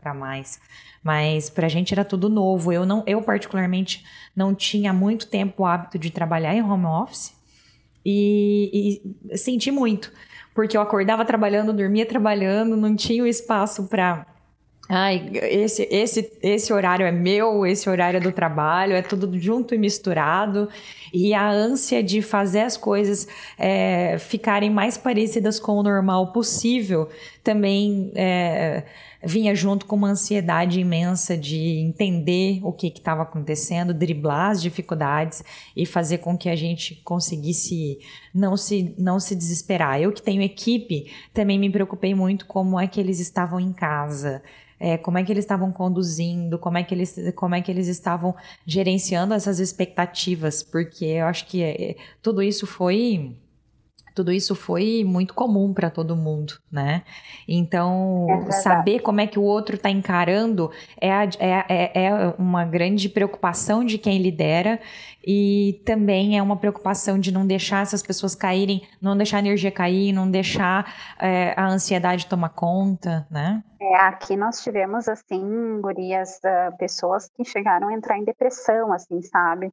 para 0.00 0.14
mais. 0.14 0.60
Mas 1.02 1.50
para 1.50 1.66
a 1.66 1.68
gente 1.68 1.92
era 1.92 2.04
tudo 2.04 2.28
novo. 2.28 2.72
Eu 2.72 2.86
não, 2.86 3.02
eu 3.06 3.20
particularmente 3.22 4.04
não 4.34 4.54
tinha 4.54 4.92
muito 4.92 5.28
tempo 5.28 5.62
o 5.62 5.66
hábito 5.66 5.98
de 5.98 6.10
trabalhar 6.10 6.54
em 6.54 6.62
home 6.62 6.86
office 6.86 7.36
e, 8.04 9.02
e 9.30 9.36
senti 9.36 9.70
muito, 9.70 10.12
porque 10.54 10.76
eu 10.76 10.80
acordava 10.80 11.24
trabalhando, 11.24 11.72
dormia 11.72 12.06
trabalhando, 12.06 12.76
não 12.76 12.94
tinha 12.96 13.22
o 13.22 13.26
espaço 13.26 13.86
para 13.88 14.26
Ai, 14.90 15.30
esse, 15.34 15.86
esse, 15.90 16.32
esse 16.42 16.72
horário 16.72 17.04
é 17.04 17.12
meu, 17.12 17.66
esse 17.66 17.90
horário 17.90 18.16
é 18.16 18.20
do 18.20 18.32
trabalho, 18.32 18.94
é 18.94 19.02
tudo 19.02 19.38
junto 19.38 19.74
e 19.74 19.78
misturado. 19.78 20.66
E 21.12 21.34
a 21.34 21.46
ânsia 21.50 22.02
de 22.02 22.22
fazer 22.22 22.60
as 22.60 22.76
coisas 22.78 23.28
é, 23.58 24.16
ficarem 24.18 24.70
mais 24.70 24.96
parecidas 24.96 25.60
com 25.60 25.72
o 25.72 25.82
normal 25.82 26.32
possível 26.32 27.08
também 27.44 28.12
é, 28.14 28.84
vinha 29.22 29.54
junto 29.54 29.84
com 29.84 29.96
uma 29.96 30.08
ansiedade 30.08 30.80
imensa 30.80 31.36
de 31.36 31.80
entender 31.80 32.60
o 32.62 32.72
que 32.72 32.86
estava 32.88 33.22
acontecendo, 33.22 33.92
driblar 33.92 34.52
as 34.52 34.62
dificuldades 34.62 35.44
e 35.76 35.84
fazer 35.84 36.18
com 36.18 36.36
que 36.36 36.48
a 36.48 36.56
gente 36.56 36.94
conseguisse 37.04 37.98
não 38.34 38.56
se, 38.56 38.94
não 38.98 39.20
se 39.20 39.34
desesperar. 39.34 40.00
Eu 40.00 40.12
que 40.12 40.22
tenho 40.22 40.40
equipe, 40.40 41.10
também 41.34 41.58
me 41.58 41.70
preocupei 41.70 42.14
muito 42.14 42.46
como 42.46 42.80
é 42.80 42.86
que 42.86 43.00
eles 43.00 43.20
estavam 43.20 43.60
em 43.60 43.72
casa. 43.72 44.42
É, 44.80 44.96
como 44.96 45.18
é 45.18 45.24
que 45.24 45.32
eles 45.32 45.44
estavam 45.44 45.72
conduzindo, 45.72 46.58
como 46.58 46.78
é 46.78 46.82
que 46.82 46.94
eles, 46.94 47.16
como 47.34 47.54
é 47.54 47.60
que 47.60 47.70
eles 47.70 47.88
estavam 47.88 48.34
gerenciando 48.66 49.34
essas 49.34 49.58
expectativas, 49.58 50.62
porque 50.62 51.04
eu 51.04 51.26
acho 51.26 51.46
que 51.46 51.62
é, 51.62 51.96
tudo 52.22 52.42
isso 52.42 52.66
foi 52.66 53.36
tudo 54.18 54.32
isso 54.32 54.56
foi 54.56 55.04
muito 55.06 55.32
comum 55.32 55.72
para 55.72 55.88
todo 55.90 56.16
mundo, 56.16 56.54
né? 56.72 57.04
Então, 57.46 58.26
é 58.48 58.50
saber 58.50 58.98
como 58.98 59.20
é 59.20 59.28
que 59.28 59.38
o 59.38 59.42
outro 59.44 59.76
está 59.76 59.88
encarando 59.88 60.72
é, 61.00 61.12
a, 61.12 61.22
é, 61.38 61.66
é, 61.68 62.04
é, 62.06 62.34
uma 62.36 62.64
grande 62.64 63.08
preocupação 63.08 63.84
de 63.84 63.96
quem 63.96 64.20
lidera 64.20 64.80
e 65.24 65.80
também 65.86 66.36
é 66.36 66.42
uma 66.42 66.56
preocupação 66.56 67.16
de 67.16 67.30
não 67.30 67.46
deixar 67.46 67.82
essas 67.82 68.02
pessoas 68.02 68.34
caírem, 68.34 68.82
não 69.00 69.16
deixar 69.16 69.36
a 69.36 69.40
energia 69.40 69.70
cair, 69.70 70.12
não 70.12 70.28
deixar 70.28 70.92
é, 71.20 71.54
a 71.56 71.68
ansiedade 71.68 72.26
tomar 72.26 72.48
conta, 72.48 73.24
né? 73.30 73.62
É, 73.80 74.00
aqui 74.00 74.36
nós 74.36 74.64
tivemos, 74.64 75.08
assim, 75.08 75.80
gurias, 75.80 76.38
uh, 76.38 76.76
pessoas 76.76 77.30
que 77.36 77.44
chegaram 77.44 77.86
a 77.86 77.94
entrar 77.94 78.18
em 78.18 78.24
depressão, 78.24 78.92
assim, 78.92 79.22
sabe? 79.22 79.72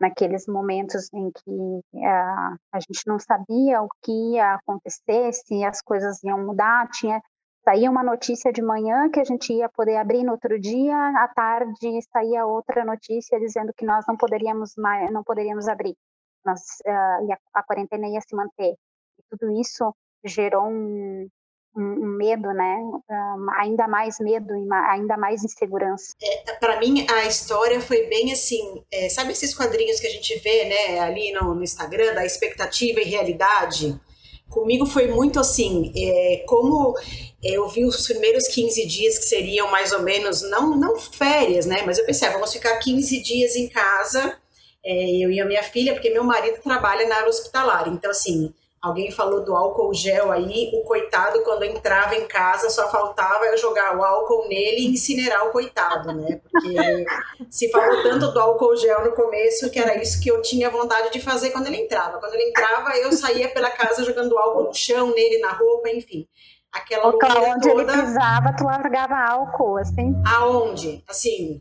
Naqueles 0.00 0.46
momentos 0.46 1.08
em 1.12 1.30
que 1.30 1.50
uh, 1.50 2.56
a 2.72 2.80
gente 2.80 3.06
não 3.06 3.18
sabia 3.18 3.82
o 3.82 3.88
que 4.02 4.12
ia 4.34 4.54
acontecer, 4.54 5.32
se 5.32 5.64
as 5.64 5.80
coisas 5.80 6.22
iam 6.22 6.44
mudar, 6.44 6.88
tinha 6.90 7.20
saía 7.64 7.90
uma 7.90 8.04
notícia 8.04 8.52
de 8.52 8.62
manhã 8.62 9.10
que 9.10 9.18
a 9.18 9.24
gente 9.24 9.52
ia 9.52 9.68
poder 9.68 9.96
abrir 9.96 10.22
no 10.22 10.32
outro 10.32 10.58
dia, 10.60 10.96
à 10.96 11.26
tarde 11.26 12.00
saía 12.12 12.46
outra 12.46 12.84
notícia 12.84 13.40
dizendo 13.40 13.72
que 13.76 13.84
nós 13.84 14.04
não 14.06 14.16
poderíamos 14.16 14.74
mais, 14.76 15.10
não 15.10 15.24
poderíamos 15.24 15.66
abrir, 15.66 15.96
nós, 16.44 16.60
uh, 16.86 17.32
a, 17.32 17.60
a 17.60 17.62
quarentena 17.64 18.06
ia 18.06 18.20
se 18.20 18.36
manter. 18.36 18.74
E 19.18 19.22
tudo 19.30 19.50
isso 19.60 19.92
gerou 20.24 20.68
um, 20.68 21.28
um, 21.76 22.16
medo, 22.16 22.48
né? 22.48 22.76
Um, 23.10 23.46
ainda 23.58 23.86
mais 23.86 24.18
medo 24.18 24.54
e 24.56 24.66
ainda 24.90 25.16
mais 25.16 25.44
insegurança. 25.44 26.14
É, 26.22 26.52
para 26.54 26.80
mim, 26.80 27.06
a 27.08 27.26
história 27.26 27.80
foi 27.80 28.06
bem 28.06 28.32
assim, 28.32 28.82
é, 28.90 29.08
sabe 29.08 29.32
esses 29.32 29.54
quadrinhos 29.54 30.00
que 30.00 30.06
a 30.06 30.10
gente 30.10 30.38
vê, 30.38 30.64
né, 30.64 31.00
ali 31.00 31.32
no, 31.32 31.54
no 31.54 31.62
Instagram, 31.62 32.14
da 32.14 32.24
expectativa 32.24 33.00
e 33.00 33.04
realidade? 33.04 34.00
Comigo 34.48 34.86
foi 34.86 35.08
muito 35.08 35.40
assim, 35.40 35.92
é, 35.96 36.44
como 36.46 36.94
eu 37.42 37.68
vi 37.68 37.84
os 37.84 38.06
primeiros 38.06 38.48
15 38.48 38.86
dias 38.86 39.18
que 39.18 39.24
seriam 39.24 39.70
mais 39.70 39.92
ou 39.92 40.02
menos, 40.02 40.42
não, 40.42 40.76
não 40.76 40.98
férias, 40.98 41.66
né? 41.66 41.82
Mas 41.84 41.98
eu 41.98 42.06
pensei, 42.06 42.28
ah, 42.28 42.32
vamos 42.32 42.52
ficar 42.52 42.78
15 42.78 43.22
dias 43.22 43.56
em 43.56 43.68
casa, 43.68 44.36
é, 44.84 45.16
eu 45.16 45.30
e 45.30 45.40
a 45.40 45.44
minha 45.44 45.62
filha, 45.64 45.92
porque 45.92 46.10
meu 46.10 46.22
marido 46.22 46.60
trabalha 46.62 47.06
na 47.08 47.16
área 47.16 47.28
hospitalar. 47.28 47.88
Então, 47.88 48.10
assim, 48.10 48.54
Alguém 48.86 49.10
falou 49.10 49.44
do 49.44 49.52
álcool 49.56 49.92
gel 49.92 50.30
aí, 50.30 50.70
o 50.72 50.84
coitado, 50.84 51.42
quando 51.42 51.64
entrava 51.64 52.14
em 52.14 52.24
casa, 52.28 52.70
só 52.70 52.88
faltava 52.88 53.44
eu 53.46 53.58
jogar 53.58 53.98
o 53.98 54.04
álcool 54.04 54.46
nele 54.48 54.82
e 54.82 54.92
incinerar 54.92 55.44
o 55.48 55.50
coitado, 55.50 56.12
né? 56.12 56.40
Porque 56.40 57.04
se 57.50 57.68
falou 57.68 58.00
tanto 58.04 58.30
do 58.30 58.38
álcool 58.38 58.76
gel 58.76 59.04
no 59.04 59.10
começo 59.10 59.68
que 59.72 59.80
era 59.80 60.00
isso 60.00 60.22
que 60.22 60.30
eu 60.30 60.40
tinha 60.40 60.70
vontade 60.70 61.10
de 61.10 61.20
fazer 61.20 61.50
quando 61.50 61.66
ele 61.66 61.78
entrava. 61.78 62.20
Quando 62.20 62.34
ele 62.34 62.48
entrava, 62.48 62.96
eu 62.96 63.10
saía 63.10 63.48
pela 63.48 63.70
casa 63.70 64.04
jogando 64.04 64.38
álcool 64.38 64.68
no 64.68 64.74
chão, 64.74 65.12
nele, 65.12 65.40
na 65.40 65.50
roupa, 65.50 65.90
enfim. 65.90 66.28
Aquela 66.70 67.08
onde 67.08 67.68
toda. 67.68 67.92
ele 67.92 68.02
pisava, 68.02 68.54
tu 68.56 68.62
largava 68.62 69.16
álcool, 69.16 69.78
assim? 69.78 70.14
Aonde? 70.24 71.02
Assim, 71.08 71.60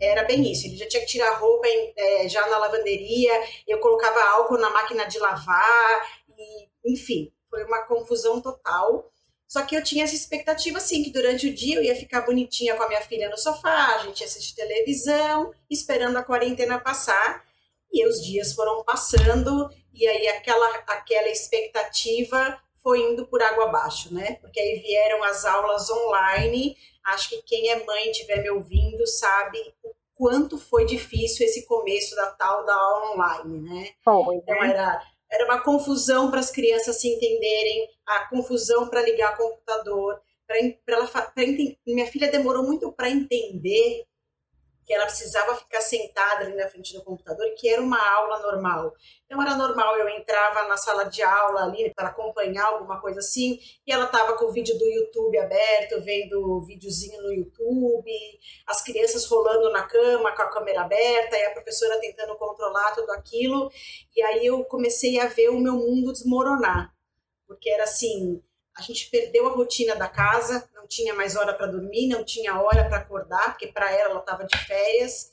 era 0.00 0.24
bem 0.24 0.50
isso. 0.50 0.66
Ele 0.66 0.76
já 0.76 0.86
tinha 0.86 1.02
que 1.02 1.08
tirar 1.08 1.32
a 1.32 1.36
roupa 1.36 1.66
em, 1.66 1.92
é, 1.96 2.28
já 2.28 2.46
na 2.48 2.58
lavanderia, 2.58 3.32
eu 3.66 3.78
colocava 3.78 4.20
álcool 4.36 4.58
na 4.58 4.70
máquina 4.70 5.04
de 5.06 5.18
lavar, 5.18 6.06
e, 6.42 6.92
enfim, 6.92 7.32
foi 7.48 7.64
uma 7.64 7.86
confusão 7.86 8.40
total. 8.40 9.10
Só 9.46 9.62
que 9.66 9.76
eu 9.76 9.84
tinha 9.84 10.04
essa 10.04 10.14
expectativa, 10.14 10.78
assim, 10.78 11.02
que 11.02 11.10
durante 11.10 11.46
o 11.46 11.54
dia 11.54 11.76
eu 11.76 11.82
ia 11.82 11.94
ficar 11.94 12.22
bonitinha 12.22 12.74
com 12.74 12.82
a 12.82 12.88
minha 12.88 13.02
filha 13.02 13.28
no 13.28 13.36
sofá, 13.36 13.96
a 13.96 13.98
gente 13.98 14.20
ia 14.20 14.26
assistir 14.26 14.54
televisão, 14.54 15.52
esperando 15.68 16.16
a 16.16 16.24
quarentena 16.24 16.80
passar. 16.80 17.44
E 17.92 18.06
os 18.06 18.24
dias 18.24 18.54
foram 18.54 18.82
passando, 18.82 19.68
e 19.92 20.06
aí 20.06 20.26
aquela, 20.28 20.66
aquela 20.86 21.28
expectativa 21.28 22.58
foi 22.82 23.00
indo 23.00 23.26
por 23.26 23.42
água 23.42 23.66
abaixo, 23.66 24.12
né? 24.12 24.36
Porque 24.40 24.58
aí 24.58 24.80
vieram 24.80 25.22
as 25.22 25.44
aulas 25.44 25.90
online. 25.90 26.74
Acho 27.04 27.28
que 27.28 27.42
quem 27.42 27.70
é 27.70 27.84
mãe 27.84 28.10
estiver 28.10 28.42
me 28.42 28.50
ouvindo 28.50 29.06
sabe 29.06 29.58
o 29.84 29.94
quanto 30.14 30.56
foi 30.56 30.86
difícil 30.86 31.44
esse 31.44 31.66
começo 31.66 32.14
da 32.16 32.30
tal 32.30 32.64
da 32.64 32.74
aula 32.74 33.12
online, 33.12 33.60
né? 33.60 33.90
Foi, 34.02 34.36
então 34.36 34.60
né? 34.60 34.70
era 34.70 35.02
era 35.32 35.46
uma 35.46 35.62
confusão 35.62 36.30
para 36.30 36.40
as 36.40 36.50
crianças 36.50 37.00
se 37.00 37.08
entenderem, 37.08 37.88
a 38.06 38.28
confusão 38.28 38.88
para 38.88 39.02
ligar 39.02 39.36
computador, 39.36 40.20
para 40.46 41.00
minha 41.94 42.06
filha 42.06 42.30
demorou 42.30 42.62
muito 42.62 42.92
para 42.92 43.08
entender 43.08 44.04
ela 44.92 45.06
precisava 45.06 45.54
ficar 45.54 45.80
sentada 45.80 46.44
ali 46.44 46.54
na 46.54 46.68
frente 46.68 46.92
do 46.94 47.02
computador 47.02 47.46
que 47.56 47.68
era 47.68 47.80
uma 47.80 47.98
aula 47.98 48.40
normal. 48.40 48.92
Então 49.24 49.40
era 49.40 49.56
normal, 49.56 49.96
eu 49.96 50.08
entrava 50.10 50.68
na 50.68 50.76
sala 50.76 51.04
de 51.04 51.22
aula 51.22 51.62
ali 51.62 51.92
para 51.94 52.08
acompanhar 52.08 52.66
alguma 52.66 53.00
coisa 53.00 53.20
assim, 53.20 53.58
e 53.86 53.92
ela 53.92 54.04
estava 54.04 54.36
com 54.36 54.44
o 54.44 54.52
vídeo 54.52 54.76
do 54.76 54.84
YouTube 54.84 55.38
aberto, 55.38 56.02
vendo 56.02 56.38
o 56.38 56.60
videozinho 56.60 57.22
no 57.22 57.32
YouTube, 57.32 58.12
as 58.66 58.82
crianças 58.82 59.24
rolando 59.24 59.70
na 59.72 59.84
cama 59.84 60.34
com 60.36 60.42
a 60.42 60.50
câmera 60.50 60.82
aberta, 60.82 61.36
e 61.36 61.44
a 61.44 61.50
professora 61.52 61.98
tentando 61.98 62.36
controlar 62.36 62.94
tudo 62.94 63.10
aquilo, 63.12 63.70
e 64.14 64.22
aí 64.22 64.44
eu 64.44 64.62
comecei 64.64 65.18
a 65.18 65.26
ver 65.26 65.48
o 65.48 65.58
meu 65.58 65.74
mundo 65.74 66.12
desmoronar, 66.12 66.92
porque 67.46 67.70
era 67.70 67.84
assim, 67.84 68.42
a 68.76 68.82
gente 68.82 69.10
perdeu 69.10 69.46
a 69.46 69.52
rotina 69.52 69.94
da 69.94 70.08
casa, 70.08 70.68
não 70.74 70.86
tinha 70.86 71.14
mais 71.14 71.36
hora 71.36 71.54
para 71.54 71.66
dormir, 71.66 72.08
não 72.08 72.24
tinha 72.24 72.60
hora 72.60 72.88
para 72.88 72.98
acordar, 72.98 73.50
porque 73.50 73.66
para 73.66 73.92
ela 73.92 74.10
ela 74.10 74.20
estava 74.20 74.44
de 74.44 74.58
férias. 74.66 75.32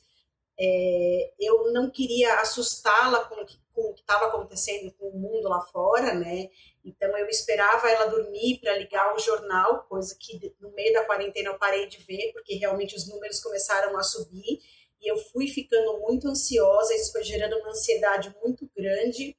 É, 0.59 1.33
eu 1.39 1.71
não 1.71 1.89
queria 1.89 2.41
assustá-la 2.41 3.23
com, 3.25 3.35
com, 3.73 3.81
o 3.91 3.93
que 3.93 4.01
estava 4.01 4.25
acontecendo 4.25 4.91
com 4.93 5.07
o 5.07 5.17
mundo 5.17 5.47
lá 5.47 5.61
fora, 5.61 6.13
né? 6.13 6.49
Então 6.83 7.17
eu 7.17 7.27
esperava 7.27 7.89
ela 7.89 8.07
dormir 8.07 8.59
para 8.59 8.77
ligar 8.77 9.15
o 9.15 9.19
jornal, 9.19 9.85
coisa 9.87 10.15
que 10.19 10.53
no 10.59 10.71
meio 10.71 10.93
da 10.93 11.05
quarentena 11.05 11.49
eu 11.49 11.57
parei 11.57 11.87
de 11.87 11.97
ver, 11.99 12.33
porque 12.33 12.55
realmente 12.55 12.95
os 12.95 13.07
números 13.07 13.39
começaram 13.39 13.97
a 13.97 14.03
subir 14.03 14.59
e 15.01 15.09
eu 15.09 15.17
fui 15.17 15.47
ficando 15.47 15.99
muito 15.99 16.27
ansiosa, 16.27 16.93
isso 16.93 17.11
foi 17.13 17.23
gerando 17.23 17.55
uma 17.57 17.69
ansiedade 17.69 18.35
muito 18.41 18.69
grande. 18.75 19.37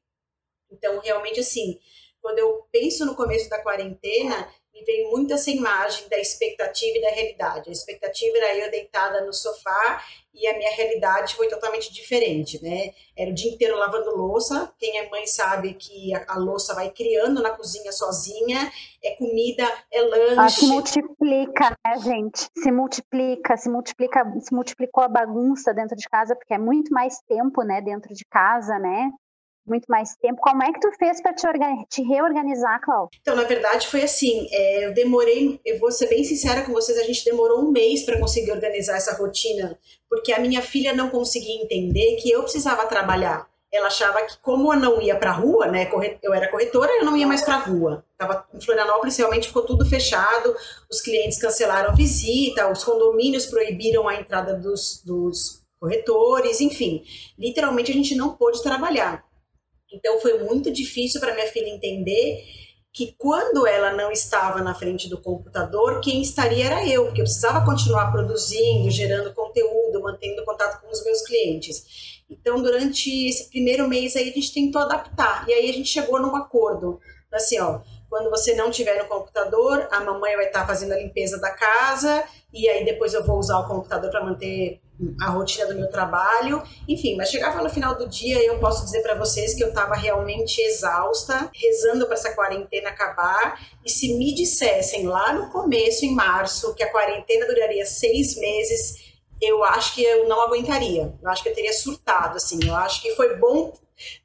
Então, 0.71 0.99
realmente, 1.01 1.41
assim, 1.41 1.79
quando 2.21 2.39
eu 2.39 2.67
penso 2.71 3.05
no 3.05 3.15
começo 3.15 3.49
da 3.49 3.63
quarentena, 3.63 4.49
me 4.73 4.85
vem 4.85 5.11
muito 5.11 5.35
essa 5.35 5.51
imagem 5.51 6.09
da 6.09 6.19
expectativa 6.19 6.97
e 6.97 7.01
da 7.01 7.11
realidade. 7.11 7.69
A 7.69 7.73
expectativa 7.73 8.37
era 8.39 8.57
eu 8.57 8.71
deitada 8.71 9.25
no 9.25 9.33
sofá 9.33 10.03
e 10.33 10.47
a 10.47 10.57
minha 10.57 10.71
realidade 10.71 11.35
foi 11.35 11.49
totalmente 11.49 11.93
diferente, 11.93 12.63
né? 12.63 12.93
Era 13.17 13.31
o 13.31 13.35
dia 13.35 13.53
inteiro 13.53 13.77
lavando 13.77 14.17
louça. 14.17 14.73
Quem 14.79 14.99
é 14.99 15.11
mãe 15.11 15.27
sabe 15.27 15.75
que 15.75 16.15
a, 16.15 16.25
a 16.29 16.39
louça 16.39 16.75
vai 16.75 16.91
criando 16.91 17.43
na 17.43 17.51
cozinha 17.51 17.91
sozinha. 17.91 18.71
É 19.03 19.17
comida, 19.17 19.67
é 19.93 20.03
lanche. 20.03 20.61
Se 20.61 20.67
multiplica, 20.67 21.71
né, 21.85 21.99
gente? 21.99 22.49
Se 22.57 22.71
multiplica, 22.71 23.57
se 23.57 23.69
multiplica, 23.69 24.25
se 24.41 24.55
multiplicou 24.55 25.03
a 25.03 25.09
bagunça 25.09 25.75
dentro 25.75 25.97
de 25.97 26.09
casa, 26.09 26.37
porque 26.37 26.55
é 26.55 26.59
muito 26.59 26.93
mais 26.93 27.19
tempo, 27.29 27.63
né, 27.63 27.83
dentro 27.83 28.15
de 28.15 28.25
casa, 28.25 28.79
né? 28.79 29.11
Muito 29.67 29.87
mais 29.89 30.17
tempo. 30.17 30.41
Como 30.41 30.63
é 30.63 30.73
que 30.73 30.81
tu 30.81 30.91
fez 30.99 31.21
para 31.21 31.33
te, 31.33 31.47
te, 31.89 32.03
reorganizar, 32.03 32.81
Cláudia? 32.81 33.19
Então, 33.21 33.37
na 33.37 33.45
verdade, 33.45 33.87
foi 33.87 34.03
assim. 34.03 34.47
É, 34.51 34.87
eu 34.87 34.95
demorei, 34.95 35.61
eu 35.65 35.79
vou 35.79 35.91
ser 35.93 36.09
bem 36.09 36.25
sincera 36.25 36.63
com 36.63 36.73
vocês, 36.73 36.99
a 36.99 37.05
gente 37.05 37.25
demorou 37.25 37.61
um 37.61 37.71
mês 37.71 38.03
para 38.05 38.19
conseguir 38.19 38.53
organizar 38.53 38.97
essa 38.97 39.17
rotina, 39.17 39.79
porque 40.09 40.33
a 40.33 40.41
minha 40.41 40.63
filha 40.63 40.95
não 40.95 41.11
conseguia 41.11 41.63
entender 41.63 42.17
que 42.17 42.31
eu 42.31 42.43
precisava 42.43 42.87
trabalhar. 42.87 43.49
Ela 43.73 43.87
achava 43.87 44.21
que, 44.23 44.37
como 44.39 44.73
eu 44.75 44.81
não 44.81 45.01
ia 45.01 45.17
para 45.17 45.31
a 45.31 45.35
rua, 45.35 45.69
né, 45.69 45.89
eu 46.21 46.35
era 46.35 46.51
corretora, 46.51 46.91
eu 46.99 47.05
não 47.05 47.17
ia 47.17 47.27
mais 47.27 47.43
para 47.43 47.55
a 47.55 47.59
rua. 47.59 48.05
Tava 48.19 48.45
em 48.53 48.61
Florianópolis, 48.61 49.17
realmente 49.17 49.47
ficou 49.47 49.63
tudo 49.63 49.87
fechado, 49.87 50.57
os 50.91 51.01
clientes 51.01 51.39
cancelaram 51.39 51.95
visita, 51.95 52.69
os 52.69 52.83
condomínios 52.83 53.47
proibiram 53.47 54.09
a 54.09 54.17
entrada 54.17 54.55
dos, 54.55 55.01
dos 55.05 55.63
corretores, 55.79 56.61
enfim. 56.61 57.05
Literalmente, 57.39 57.93
a 57.93 57.95
gente 57.95 58.17
não 58.17 58.35
pôde 58.35 58.61
trabalhar. 58.61 59.25
Então 59.93 60.21
foi 60.21 60.39
muito 60.43 60.71
difícil 60.71 61.21
para 61.21 61.35
minha 61.35 61.47
filha 61.47 61.69
entender 61.69 62.45
que 62.93 63.15
quando 63.17 63.67
ela 63.67 63.93
não 63.93 64.11
estava 64.11 64.63
na 64.63 64.75
frente 64.75 65.09
do 65.09 65.21
computador, 65.21 66.01
quem 66.01 66.21
estaria 66.21 66.67
era 66.67 66.87
eu, 66.87 67.07
porque 67.07 67.21
eu 67.21 67.25
precisava 67.25 67.65
continuar 67.65 68.11
produzindo, 68.11 68.91
gerando 68.91 69.33
conteúdo, 69.33 70.03
mantendo 70.03 70.45
contato 70.45 70.81
com 70.81 70.91
os 70.91 71.05
meus 71.05 71.23
clientes. 71.23 72.25
Então, 72.29 72.61
durante 72.61 73.29
esse 73.29 73.49
primeiro 73.49 73.89
mês 73.89 74.17
aí, 74.17 74.31
a 74.31 74.33
gente 74.33 74.53
tentou 74.53 74.83
adaptar. 74.83 75.49
E 75.49 75.53
aí 75.53 75.71
a 75.71 75.73
gente 75.73 75.89
chegou 75.89 76.21
num 76.21 76.35
acordo. 76.35 77.01
Assim, 77.33 77.61
ó, 77.61 77.81
quando 78.09 78.29
você 78.29 78.55
não 78.55 78.73
tiver 78.73 79.01
no 79.01 79.09
computador, 79.09 79.87
a 79.91 80.01
mamãe 80.01 80.35
vai 80.35 80.47
estar 80.47 80.67
fazendo 80.67 80.93
a 80.93 80.97
limpeza 80.97 81.39
da 81.39 81.51
casa 81.51 82.25
e 82.53 82.69
aí 82.69 82.85
depois 82.85 83.15
eu 83.15 83.25
vou 83.25 83.39
usar 83.39 83.61
o 83.61 83.69
computador 83.69 84.11
para 84.11 84.25
manter 84.25 84.81
a 85.21 85.31
rotina 85.31 85.67
do 85.67 85.75
meu 85.75 85.89
trabalho, 85.89 86.63
enfim, 86.89 87.17
mas 87.17 87.31
chegava 87.31 87.63
no 87.63 87.71
final 87.71 87.97
do 87.97 88.09
dia 88.09 88.43
e 88.43 88.47
eu 88.47 88.59
posso 88.59 88.85
dizer 88.85 89.03
para 89.03 89.15
vocês 89.15 89.55
que 89.55 89.63
eu 89.63 89.69
estava 89.69 89.95
realmente 89.95 90.61
exausta, 90.61 91.51
rezando 91.55 92.07
para 92.07 92.15
essa 92.15 92.35
quarentena 92.35 92.91
acabar. 92.91 93.61
E 93.85 93.91
se 93.91 94.15
me 94.15 94.35
dissessem 94.35 95.07
lá 95.07 95.33
no 95.33 95.51
começo, 95.51 96.05
em 96.05 96.15
março, 96.15 96.75
que 96.75 96.83
a 96.83 96.91
quarentena 96.91 97.47
duraria 97.47 97.87
seis 97.87 98.37
meses, 98.37 99.11
eu 99.41 99.65
acho 99.65 99.95
que 99.95 100.03
eu 100.03 100.29
não 100.29 100.43
aguentaria. 100.43 101.15
Eu 101.23 101.31
acho 101.31 101.43
que 101.43 101.49
eu 101.49 101.55
teria 101.55 101.73
surtado, 101.73 102.37
assim. 102.37 102.59
Eu 102.63 102.75
acho 102.77 103.01
que 103.01 103.15
foi 103.15 103.37
bom 103.37 103.73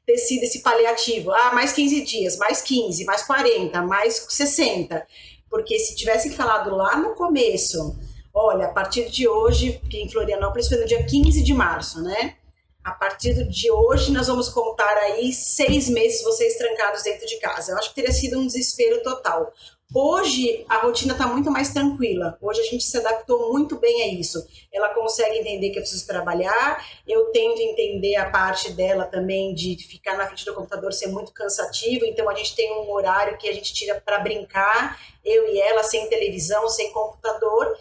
ter 0.04 0.18
sido 0.18 0.42
esse 0.42 0.60
paliativo. 0.60 1.32
Ah, 1.32 1.52
mais 1.54 1.72
15 1.72 2.02
dias, 2.02 2.36
mais 2.36 2.60
15, 2.60 3.04
mais 3.04 3.22
40, 3.22 3.82
mais 3.82 4.26
60. 4.28 5.06
Porque 5.48 5.78
se 5.78 5.96
tivessem 5.96 6.32
falado 6.32 6.74
lá 6.74 6.96
no 6.96 7.14
começo 7.14 7.96
olha, 8.36 8.66
a 8.66 8.70
partir 8.70 9.08
de 9.08 9.26
hoje, 9.26 9.80
que 9.90 9.96
em 9.96 10.10
Florianópolis 10.10 10.68
foi 10.68 10.76
no 10.76 10.86
dia 10.86 11.02
15 11.02 11.42
de 11.42 11.54
março, 11.54 12.02
né? 12.02 12.36
A 12.84 12.92
partir 12.92 13.48
de 13.48 13.70
hoje 13.70 14.12
nós 14.12 14.28
vamos 14.28 14.48
contar 14.48 14.96
aí 14.98 15.32
seis 15.32 15.88
meses 15.88 16.22
vocês 16.22 16.56
trancados 16.56 17.02
dentro 17.02 17.26
de 17.26 17.36
casa. 17.40 17.72
Eu 17.72 17.78
acho 17.78 17.88
que 17.88 17.96
teria 17.96 18.12
sido 18.12 18.38
um 18.38 18.46
desespero 18.46 19.02
total. 19.02 19.52
Hoje 19.92 20.64
a 20.68 20.78
rotina 20.78 21.12
está 21.12 21.26
muito 21.26 21.50
mais 21.50 21.72
tranquila. 21.72 22.36
Hoje 22.40 22.60
a 22.60 22.64
gente 22.64 22.84
se 22.84 22.96
adaptou 22.96 23.52
muito 23.52 23.78
bem 23.78 24.02
a 24.02 24.08
isso. 24.08 24.46
Ela 24.72 24.94
consegue 24.94 25.38
entender 25.38 25.70
que 25.70 25.78
eu 25.78 25.82
preciso 25.82 26.06
trabalhar. 26.06 26.84
Eu 27.08 27.26
tento 27.32 27.60
entender 27.60 28.16
a 28.16 28.30
parte 28.30 28.72
dela 28.72 29.04
também 29.04 29.54
de 29.54 29.76
ficar 29.78 30.16
na 30.16 30.26
frente 30.26 30.44
do 30.44 30.54
computador 30.54 30.92
ser 30.92 31.08
muito 31.08 31.32
cansativo. 31.32 32.04
Então 32.04 32.28
a 32.28 32.34
gente 32.34 32.54
tem 32.54 32.72
um 32.72 32.90
horário 32.92 33.38
que 33.38 33.48
a 33.48 33.52
gente 33.52 33.72
tira 33.72 34.00
para 34.04 34.18
brincar, 34.18 35.00
eu 35.24 35.48
e 35.48 35.60
ela, 35.60 35.82
sem 35.82 36.08
televisão, 36.08 36.68
sem 36.68 36.92
computador. 36.92 37.76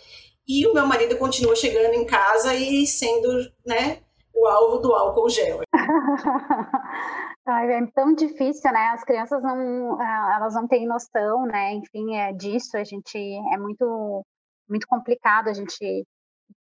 E 0.48 0.66
o 0.68 0.74
meu 0.74 0.86
marido 0.86 1.18
continua 1.18 1.56
chegando 1.56 1.94
em 1.94 2.06
casa 2.06 2.54
e 2.54 2.86
sendo, 2.86 3.28
né, 3.66 4.00
o 4.34 4.48
alvo 4.48 4.78
do 4.78 4.94
álcool 4.94 5.30
gel. 5.30 5.62
É 7.48 7.86
tão 7.94 8.16
difícil, 8.16 8.72
né? 8.72 8.88
As 8.88 9.04
crianças 9.04 9.44
não, 9.44 10.02
é, 10.02 10.36
elas 10.36 10.56
não 10.56 10.68
têm 10.68 10.88
noção, 10.88 11.46
né? 11.46 11.74
Enfim, 11.74 12.16
é 12.16 12.34
disso. 12.34 12.76
A 12.76 12.84
gente 12.84 13.16
é 13.16 13.58
muito, 13.60 14.26
muito 14.68 14.88
complicado 14.88 15.48
a 15.48 15.54
gente 15.54 16.04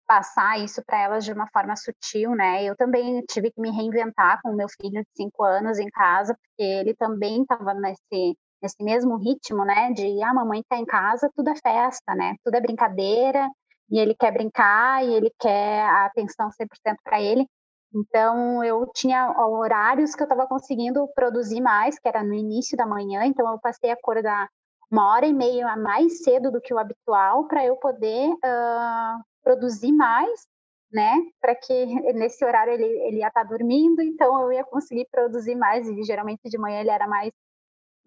passar 0.06 0.58
isso 0.58 0.82
para 0.86 1.02
elas 1.02 1.22
de 1.22 1.32
uma 1.32 1.46
forma 1.52 1.76
sutil, 1.76 2.34
né? 2.34 2.64
Eu 2.64 2.74
também 2.76 3.22
tive 3.30 3.50
que 3.50 3.60
me 3.60 3.70
reinventar 3.70 4.40
com 4.42 4.52
o 4.52 4.56
meu 4.56 4.68
filho 4.70 5.02
de 5.02 5.08
cinco 5.14 5.44
anos 5.44 5.78
em 5.78 5.90
casa, 5.90 6.34
porque 6.34 6.62
ele 6.62 6.94
também 6.94 7.42
estava 7.42 7.74
nesse 7.74 8.34
nesse 8.62 8.82
mesmo 8.82 9.16
ritmo, 9.16 9.64
né? 9.64 9.92
De 9.92 10.22
a 10.22 10.30
ah, 10.30 10.34
mamãe 10.34 10.60
está 10.60 10.76
em 10.76 10.86
casa, 10.86 11.30
tudo 11.36 11.50
é 11.50 11.56
festa, 11.56 12.14
né? 12.14 12.36
Tudo 12.42 12.54
é 12.56 12.60
brincadeira 12.60 13.48
e 13.90 13.98
ele 13.98 14.14
quer 14.14 14.32
brincar 14.32 15.04
e 15.04 15.14
ele 15.14 15.32
quer 15.38 15.82
a 15.82 16.06
atenção 16.06 16.50
100% 16.50 16.96
para 17.02 17.20
ele. 17.20 17.46
Então, 17.94 18.62
eu 18.62 18.86
tinha 18.94 19.34
horários 19.36 20.14
que 20.14 20.22
eu 20.22 20.26
estava 20.26 20.46
conseguindo 20.46 21.08
produzir 21.14 21.60
mais, 21.60 21.98
que 21.98 22.08
era 22.08 22.22
no 22.22 22.34
início 22.34 22.76
da 22.76 22.86
manhã, 22.86 23.24
então 23.24 23.50
eu 23.50 23.58
passei 23.58 23.90
a 23.90 23.94
acordar 23.94 24.48
uma 24.90 25.12
hora 25.12 25.26
e 25.26 25.32
meia 25.32 25.76
mais 25.76 26.22
cedo 26.22 26.50
do 26.50 26.60
que 26.60 26.72
o 26.74 26.78
habitual 26.78 27.46
para 27.46 27.64
eu 27.64 27.76
poder 27.76 28.30
uh, 28.30 29.24
produzir 29.42 29.92
mais, 29.92 30.46
né? 30.92 31.16
Para 31.40 31.54
que 31.54 31.72
nesse 32.14 32.44
horário 32.44 32.72
ele, 32.72 32.84
ele 32.84 33.18
ia 33.18 33.28
estar 33.28 33.42
tá 33.42 33.48
dormindo, 33.48 34.02
então 34.02 34.40
eu 34.42 34.52
ia 34.52 34.64
conseguir 34.64 35.06
produzir 35.10 35.56
mais, 35.56 35.88
e 35.88 36.02
geralmente 36.04 36.40
de 36.44 36.58
manhã 36.58 36.80
ele 36.80 36.90
era 36.90 37.08
mais, 37.08 37.32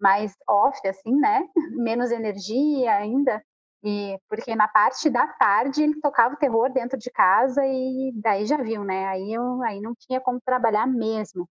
mais 0.00 0.34
off, 0.48 0.86
assim, 0.88 1.14
né? 1.14 1.46
Menos 1.76 2.10
energia 2.10 2.94
ainda. 2.96 3.42
E 3.84 4.18
porque 4.30 4.56
na 4.56 4.66
parte 4.66 5.10
da 5.10 5.26
tarde 5.26 5.82
ele 5.82 6.00
tocava 6.00 6.34
o 6.34 6.38
terror 6.38 6.72
dentro 6.72 6.98
de 6.98 7.10
casa 7.10 7.62
e 7.66 8.12
daí 8.16 8.46
já 8.46 8.56
viu, 8.56 8.82
né? 8.82 9.06
Aí 9.08 9.30
eu 9.30 9.62
aí 9.62 9.78
não 9.78 9.94
tinha 9.94 10.20
como 10.20 10.40
trabalhar 10.40 10.86
mesmo, 10.86 11.46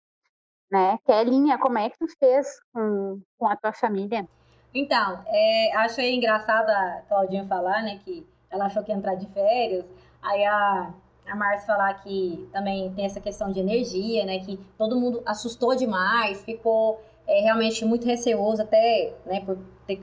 né? 0.71 0.97
Kelinha, 1.05 1.59
como 1.59 1.77
é 1.77 1.91
que 1.91 1.99
tu 1.99 2.07
fez 2.17 2.47
com, 2.73 3.21
com 3.37 3.47
a 3.47 3.55
tua 3.55 3.71
família? 3.71 4.27
Então, 4.73 5.23
é, 5.27 5.75
achei 5.75 6.15
engraçado 6.15 6.67
a 6.71 7.03
Claudinha 7.07 7.45
falar, 7.45 7.83
né, 7.83 7.99
que 8.03 8.25
ela 8.49 8.65
achou 8.65 8.83
que 8.83 8.91
ia 8.91 8.97
entrar 8.97 9.13
de 9.13 9.27
férias, 9.27 9.85
aí 10.19 10.43
a, 10.45 10.91
a 11.27 11.35
Márcia 11.35 11.67
falar 11.67 11.93
que 12.01 12.49
também 12.51 12.91
tem 12.95 13.05
essa 13.05 13.21
questão 13.21 13.51
de 13.51 13.59
energia, 13.59 14.25
né, 14.25 14.39
que 14.39 14.57
todo 14.75 14.99
mundo 14.99 15.21
assustou 15.27 15.75
demais, 15.75 16.43
ficou 16.43 16.99
é, 17.27 17.41
realmente 17.41 17.85
muito 17.85 18.07
receoso 18.07 18.63
até, 18.63 19.13
né, 19.27 19.41
por 19.41 19.59
ter 19.85 20.01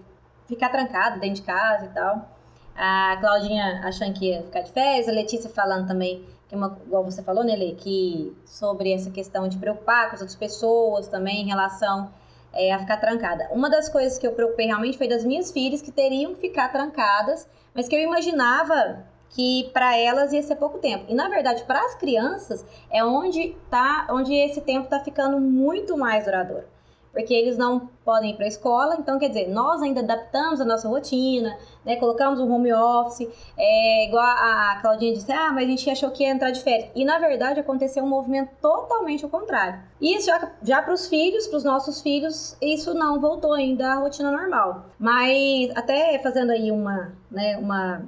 ficar 0.50 0.68
trancado 0.68 1.20
dentro 1.20 1.36
de 1.36 1.42
casa 1.42 1.86
e 1.86 1.88
tal. 1.88 2.28
A 2.76 3.16
Claudinha 3.20 3.80
achando 3.84 4.18
que 4.18 4.30
ia 4.30 4.42
ficar 4.42 4.62
de 4.62 4.72
férias, 4.72 5.08
a 5.08 5.12
Letícia 5.12 5.48
falando 5.50 5.86
também, 5.86 6.24
que 6.48 6.54
é 6.54 6.58
uma, 6.58 6.78
igual 6.84 7.04
você 7.04 7.22
falou, 7.22 7.44
Nelê, 7.44 7.72
que 7.72 8.36
sobre 8.44 8.92
essa 8.92 9.10
questão 9.10 9.48
de 9.48 9.56
preocupar 9.58 10.08
com 10.08 10.14
as 10.16 10.20
outras 10.20 10.36
pessoas 10.36 11.08
também 11.08 11.42
em 11.42 11.46
relação 11.46 12.10
é, 12.52 12.72
a 12.72 12.78
ficar 12.78 12.96
trancada. 12.96 13.48
Uma 13.52 13.70
das 13.70 13.88
coisas 13.88 14.18
que 14.18 14.26
eu 14.26 14.32
preocupei 14.32 14.66
realmente 14.66 14.98
foi 14.98 15.08
das 15.08 15.24
minhas 15.24 15.52
filhas 15.52 15.80
que 15.80 15.92
teriam 15.92 16.34
que 16.34 16.40
ficar 16.40 16.72
trancadas, 16.72 17.48
mas 17.74 17.86
que 17.86 17.94
eu 17.94 18.00
imaginava 18.00 19.04
que 19.28 19.70
para 19.72 19.96
elas 19.96 20.32
ia 20.32 20.42
ser 20.42 20.56
pouco 20.56 20.78
tempo. 20.78 21.04
E 21.08 21.14
na 21.14 21.28
verdade, 21.28 21.62
para 21.64 21.84
as 21.84 21.94
crianças 21.94 22.64
é 22.90 23.04
onde 23.04 23.56
tá, 23.70 24.08
onde 24.10 24.34
esse 24.34 24.60
tempo 24.60 24.84
está 24.84 24.98
ficando 25.00 25.38
muito 25.38 25.96
mais 25.96 26.24
duradouro 26.24 26.64
porque 27.12 27.34
eles 27.34 27.56
não 27.58 27.88
podem 28.04 28.30
ir 28.30 28.36
para 28.36 28.44
a 28.44 28.48
escola. 28.48 28.96
Então, 28.98 29.18
quer 29.18 29.28
dizer, 29.28 29.48
nós 29.48 29.82
ainda 29.82 30.00
adaptamos 30.00 30.60
a 30.60 30.64
nossa 30.64 30.88
rotina, 30.88 31.56
né? 31.84 31.96
Colocamos 31.96 32.40
um 32.40 32.52
home 32.52 32.72
office, 32.72 33.28
é, 33.56 34.06
igual 34.06 34.24
a 34.24 34.78
Claudinha 34.80 35.14
disse, 35.14 35.30
ah, 35.32 35.50
mas 35.52 35.64
a 35.64 35.70
gente 35.70 35.90
achou 35.90 36.10
que 36.10 36.22
ia 36.22 36.30
entrar 36.30 36.50
de 36.50 36.60
férias. 36.62 36.90
E 36.94 37.04
na 37.04 37.18
verdade 37.18 37.60
aconteceu 37.60 38.04
um 38.04 38.08
movimento 38.08 38.50
totalmente 38.60 39.24
ao 39.24 39.30
contrário. 39.30 39.80
Isso 40.00 40.26
já, 40.26 40.52
já 40.62 40.82
para 40.82 40.94
os 40.94 41.08
filhos, 41.08 41.46
para 41.46 41.56
os 41.56 41.64
nossos 41.64 42.00
filhos, 42.00 42.56
isso 42.60 42.94
não 42.94 43.20
voltou 43.20 43.52
ainda 43.52 43.92
à 43.92 43.94
rotina 43.96 44.30
normal. 44.30 44.86
Mas 44.98 45.70
até 45.74 46.18
fazendo 46.18 46.50
aí 46.50 46.70
uma, 46.70 47.12
né, 47.30 47.56
uma 47.58 48.02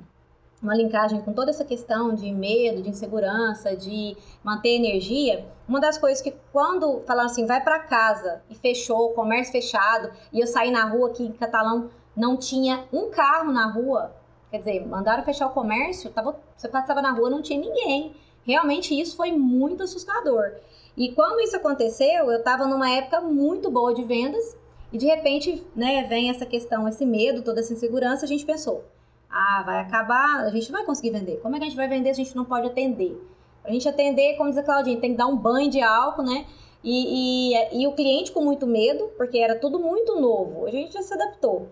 uma 0.63 0.77
linkagem 0.77 1.21
com 1.23 1.33
toda 1.33 1.51
essa 1.51 1.65
questão 1.65 2.15
de 2.15 2.31
medo, 2.31 2.83
de 2.83 2.89
insegurança, 2.89 3.77
de 3.77 4.17
manter 4.45 4.77
energia, 4.77 5.45
uma 5.67 5.81
das 5.81 5.99
coisas 5.99 6.23
que 6.23 6.33
quando 6.53 7.03
falaram 7.07 7.29
assim, 7.29 7.47
vai 7.47 7.61
para 7.63 7.81
casa 7.81 8.43
e 8.49 8.55
fechou, 8.55 9.11
comércio 9.11 9.53
fechado, 9.53 10.13
e 10.33 10.39
eu 10.39 10.47
saí 10.47 10.71
na 10.71 10.85
rua 10.85 11.09
aqui 11.09 11.25
em 11.25 11.33
Catalão, 11.33 11.91
não 12.17 12.37
tinha 12.37 12.85
um 12.93 13.11
carro 13.11 13.51
na 13.51 13.67
rua, 13.67 14.15
quer 14.51 14.59
dizer, 14.59 14.87
mandaram 14.87 15.25
fechar 15.25 15.47
o 15.47 15.51
comércio, 15.51 16.11
tava, 16.11 16.39
você 16.57 16.69
passava 16.69 17.03
na 17.03 17.11
rua, 17.11 17.29
não 17.29 17.43
tinha 17.43 17.59
ninguém. 17.59 18.15
Realmente 18.45 18.99
isso 18.99 19.17
foi 19.17 19.33
muito 19.33 19.83
assustador. 19.83 20.53
E 20.97 21.13
quando 21.13 21.41
isso 21.41 21.57
aconteceu, 21.57 22.31
eu 22.31 22.39
estava 22.39 22.67
numa 22.67 22.91
época 22.91 23.21
muito 23.21 23.71
boa 23.71 23.95
de 23.95 24.05
vendas, 24.05 24.57
e 24.93 24.99
de 24.99 25.07
repente, 25.07 25.67
né, 25.75 26.03
vem 26.05 26.29
essa 26.29 26.45
questão, 26.45 26.87
esse 26.87 27.07
medo, 27.07 27.43
toda 27.43 27.61
essa 27.61 27.73
insegurança, 27.73 28.27
a 28.27 28.29
gente 28.29 28.45
pensou, 28.45 28.85
ah, 29.33 29.63
vai 29.65 29.81
acabar, 29.81 30.41
a 30.41 30.51
gente 30.51 30.71
não 30.71 30.79
vai 30.79 30.87
conseguir 30.87 31.11
vender. 31.11 31.41
Como 31.41 31.57
é 31.57 31.59
que 31.59 31.65
a 31.65 31.69
gente 31.69 31.77
vai 31.77 31.89
vender 31.89 32.15
se 32.15 32.21
a 32.21 32.25
gente 32.25 32.37
não 32.37 32.45
pode 32.45 32.67
atender? 32.67 33.19
A 33.65 33.71
gente 33.71 33.89
atender, 33.89 34.37
como 34.37 34.51
diz 34.51 34.59
a 34.59 34.63
Claudinha, 34.63 35.01
tem 35.01 35.13
que 35.13 35.17
dar 35.17 35.27
um 35.27 35.37
banho 35.37 35.71
de 35.71 35.81
álcool, 35.81 36.23
né? 36.23 36.47
E, 36.85 37.55
e, 37.55 37.83
e 37.83 37.87
o 37.87 37.93
cliente 37.93 38.33
com 38.33 38.43
muito 38.43 38.67
medo, 38.67 39.11
porque 39.17 39.39
era 39.39 39.59
tudo 39.59 39.79
muito 39.79 40.21
novo. 40.21 40.67
A 40.67 40.71
gente 40.71 40.93
já 40.93 41.03
se 41.03 41.15
adaptou. 41.15 41.69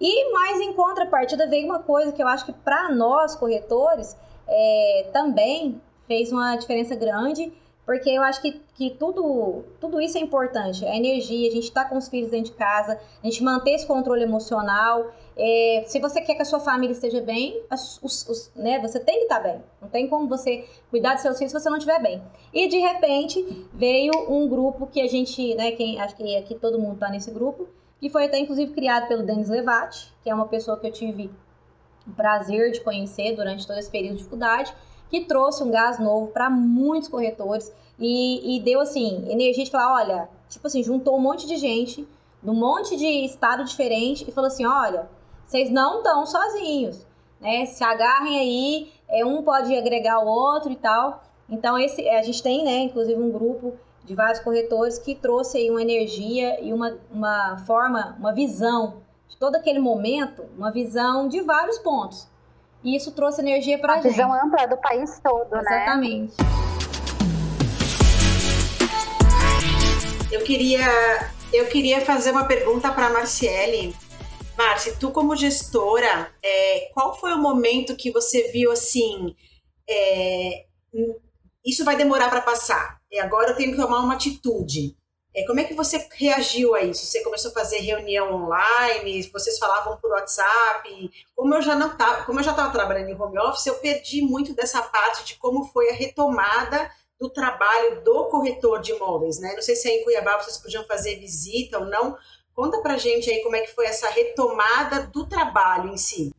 E 0.00 0.32
mais 0.32 0.60
em 0.60 0.72
contrapartida 0.72 1.46
veio 1.46 1.66
uma 1.66 1.80
coisa 1.80 2.12
que 2.12 2.22
eu 2.22 2.26
acho 2.26 2.46
que 2.46 2.52
para 2.52 2.90
nós 2.90 3.36
corretores 3.36 4.16
é, 4.46 5.10
também 5.12 5.80
fez 6.06 6.32
uma 6.32 6.56
diferença 6.56 6.94
grande, 6.94 7.52
porque 7.84 8.10
eu 8.10 8.22
acho 8.22 8.40
que, 8.40 8.60
que 8.74 8.90
tudo, 8.90 9.64
tudo 9.80 10.00
isso 10.00 10.16
é 10.16 10.20
importante. 10.20 10.84
A 10.84 10.96
energia, 10.96 11.48
a 11.48 11.52
gente 11.52 11.64
estar 11.64 11.84
tá 11.84 11.90
com 11.90 11.96
os 11.96 12.08
filhos 12.08 12.30
dentro 12.30 12.52
de 12.52 12.56
casa, 12.56 12.98
a 13.22 13.26
gente 13.26 13.42
manter 13.42 13.70
esse 13.72 13.86
controle 13.86 14.22
emocional. 14.22 15.10
É, 15.40 15.84
se 15.86 16.00
você 16.00 16.20
quer 16.20 16.34
que 16.34 16.42
a 16.42 16.44
sua 16.44 16.58
família 16.58 16.92
esteja 16.92 17.20
bem, 17.20 17.62
os, 17.70 18.00
os, 18.02 18.50
né, 18.56 18.80
você 18.80 18.98
tem 18.98 19.18
que 19.18 19.22
estar 19.22 19.36
tá 19.36 19.42
bem. 19.42 19.62
Não 19.80 19.88
tem 19.88 20.08
como 20.08 20.28
você 20.28 20.66
cuidar 20.90 21.14
dos 21.14 21.22
seus 21.22 21.38
filhos 21.38 21.52
se 21.52 21.60
você 21.60 21.70
não 21.70 21.76
estiver 21.76 22.02
bem. 22.02 22.20
E 22.52 22.66
de 22.66 22.78
repente 22.78 23.68
veio 23.72 24.12
um 24.28 24.48
grupo 24.48 24.88
que 24.88 25.00
a 25.00 25.06
gente, 25.06 25.54
né, 25.54 25.70
quem 25.72 26.00
acho 26.00 26.16
que 26.16 26.36
aqui 26.36 26.56
todo 26.56 26.78
mundo 26.78 26.94
está 26.94 27.08
nesse 27.08 27.30
grupo, 27.30 27.68
que 28.00 28.10
foi 28.10 28.24
até 28.24 28.38
inclusive 28.40 28.72
criado 28.72 29.06
pelo 29.06 29.22
Denis 29.22 29.48
Levati, 29.48 30.12
que 30.24 30.30
é 30.30 30.34
uma 30.34 30.48
pessoa 30.48 30.76
que 30.76 30.88
eu 30.88 30.92
tive 30.92 31.30
o 32.04 32.12
prazer 32.12 32.72
de 32.72 32.80
conhecer 32.80 33.36
durante 33.36 33.64
todo 33.64 33.78
esse 33.78 33.90
período 33.90 34.12
de 34.12 34.18
dificuldade, 34.18 34.74
que 35.08 35.24
trouxe 35.24 35.62
um 35.62 35.70
gás 35.70 36.00
novo 36.00 36.28
para 36.28 36.50
muitos 36.50 37.08
corretores 37.08 37.72
e, 37.98 38.56
e, 38.56 38.60
deu 38.60 38.80
assim 38.80 39.24
energia 39.30 39.64
de 39.64 39.70
falar, 39.70 39.94
olha, 39.94 40.28
tipo 40.48 40.66
assim, 40.66 40.82
juntou 40.82 41.16
um 41.16 41.20
monte 41.20 41.46
de 41.46 41.56
gente, 41.56 42.06
num 42.42 42.54
monte 42.54 42.96
de 42.96 43.06
estado 43.24 43.64
diferente 43.64 44.24
e 44.28 44.32
falou 44.32 44.48
assim, 44.48 44.64
olha, 44.64 45.08
vocês 45.48 45.70
não 45.70 45.98
estão 45.98 46.26
sozinhos, 46.26 47.06
né? 47.40 47.64
Se 47.64 47.82
agarrem 47.82 48.38
aí, 48.38 48.92
é, 49.08 49.24
um 49.24 49.42
pode 49.42 49.74
agregar 49.74 50.20
o 50.20 50.26
outro 50.26 50.70
e 50.70 50.76
tal. 50.76 51.24
Então 51.48 51.78
esse 51.78 52.06
a 52.06 52.22
gente 52.22 52.42
tem, 52.42 52.62
né, 52.64 52.80
inclusive 52.80 53.18
um 53.20 53.30
grupo 53.30 53.74
de 54.04 54.14
vários 54.14 54.40
corretores 54.40 54.98
que 54.98 55.14
trouxe 55.14 55.56
aí 55.56 55.70
uma 55.70 55.80
energia 55.80 56.62
e 56.62 56.72
uma, 56.72 56.98
uma 57.10 57.56
forma, 57.66 58.14
uma 58.18 58.32
visão 58.32 58.96
de 59.26 59.36
todo 59.38 59.56
aquele 59.56 59.78
momento, 59.78 60.44
uma 60.56 60.70
visão 60.70 61.26
de 61.26 61.40
vários 61.40 61.78
pontos. 61.78 62.28
E 62.84 62.94
isso 62.94 63.10
trouxe 63.12 63.40
energia 63.40 63.78
para 63.78 63.94
a 63.94 63.96
gente. 63.96 64.10
Visão 64.10 64.32
ampla 64.32 64.66
do 64.68 64.76
país 64.76 65.18
todo, 65.18 65.46
Exatamente. 65.46 65.62
né? 65.62 65.82
Exatamente. 65.82 66.58
Eu 70.30 70.42
queria, 70.42 70.86
eu 71.54 71.66
queria 71.66 72.02
fazer 72.02 72.32
uma 72.32 72.44
pergunta 72.44 72.92
para 72.92 73.06
a 73.06 73.10
Marciele. 73.10 73.96
Marci, 74.58 74.98
tu 74.98 75.12
como 75.12 75.36
gestora, 75.36 76.34
é, 76.42 76.90
qual 76.92 77.14
foi 77.14 77.32
o 77.32 77.38
momento 77.38 77.94
que 77.94 78.10
você 78.10 78.50
viu 78.50 78.72
assim, 78.72 79.36
é, 79.88 80.66
isso 81.64 81.84
vai 81.84 81.94
demorar 81.96 82.28
para 82.28 82.40
passar, 82.40 83.00
e 83.08 83.20
agora 83.20 83.50
eu 83.50 83.56
tenho 83.56 83.70
que 83.70 83.80
tomar 83.80 84.00
uma 84.00 84.14
atitude. 84.14 84.96
É, 85.32 85.46
como 85.46 85.60
é 85.60 85.64
que 85.64 85.74
você 85.74 86.08
reagiu 86.16 86.74
a 86.74 86.82
isso? 86.82 87.06
Você 87.06 87.22
começou 87.22 87.52
a 87.52 87.54
fazer 87.54 87.78
reunião 87.78 88.34
online? 88.34 89.22
Vocês 89.32 89.58
falavam 89.60 89.96
por 89.98 90.10
WhatsApp? 90.10 91.10
Como 91.36 91.54
eu 91.54 91.62
já 91.62 91.76
não 91.76 91.96
tava, 91.96 92.24
como 92.24 92.40
eu 92.40 92.44
já 92.44 92.50
estava 92.50 92.72
trabalhando 92.72 93.10
em 93.10 93.14
home 93.14 93.38
office, 93.38 93.66
eu 93.66 93.74
perdi 93.76 94.22
muito 94.22 94.54
dessa 94.54 94.82
parte 94.82 95.24
de 95.24 95.36
como 95.36 95.66
foi 95.66 95.90
a 95.90 95.94
retomada 95.94 96.90
do 97.20 97.30
trabalho 97.30 98.02
do 98.02 98.24
corretor 98.24 98.80
de 98.80 98.92
imóveis, 98.92 99.38
né? 99.38 99.52
Não 99.54 99.62
sei 99.62 99.76
se 99.76 99.88
aí 99.88 99.98
em 99.98 100.04
Cuiabá 100.04 100.38
vocês 100.38 100.56
podiam 100.56 100.84
fazer 100.84 101.16
visita 101.20 101.78
ou 101.78 101.84
não. 101.84 102.16
Conta 102.58 102.82
pra 102.82 102.98
gente 102.98 103.30
aí 103.30 103.40
como 103.44 103.54
é 103.54 103.60
que 103.60 103.72
foi 103.72 103.86
essa 103.86 104.10
retomada 104.10 105.06
do 105.06 105.24
trabalho 105.24 105.90
em 105.90 105.96
si. 105.96 106.34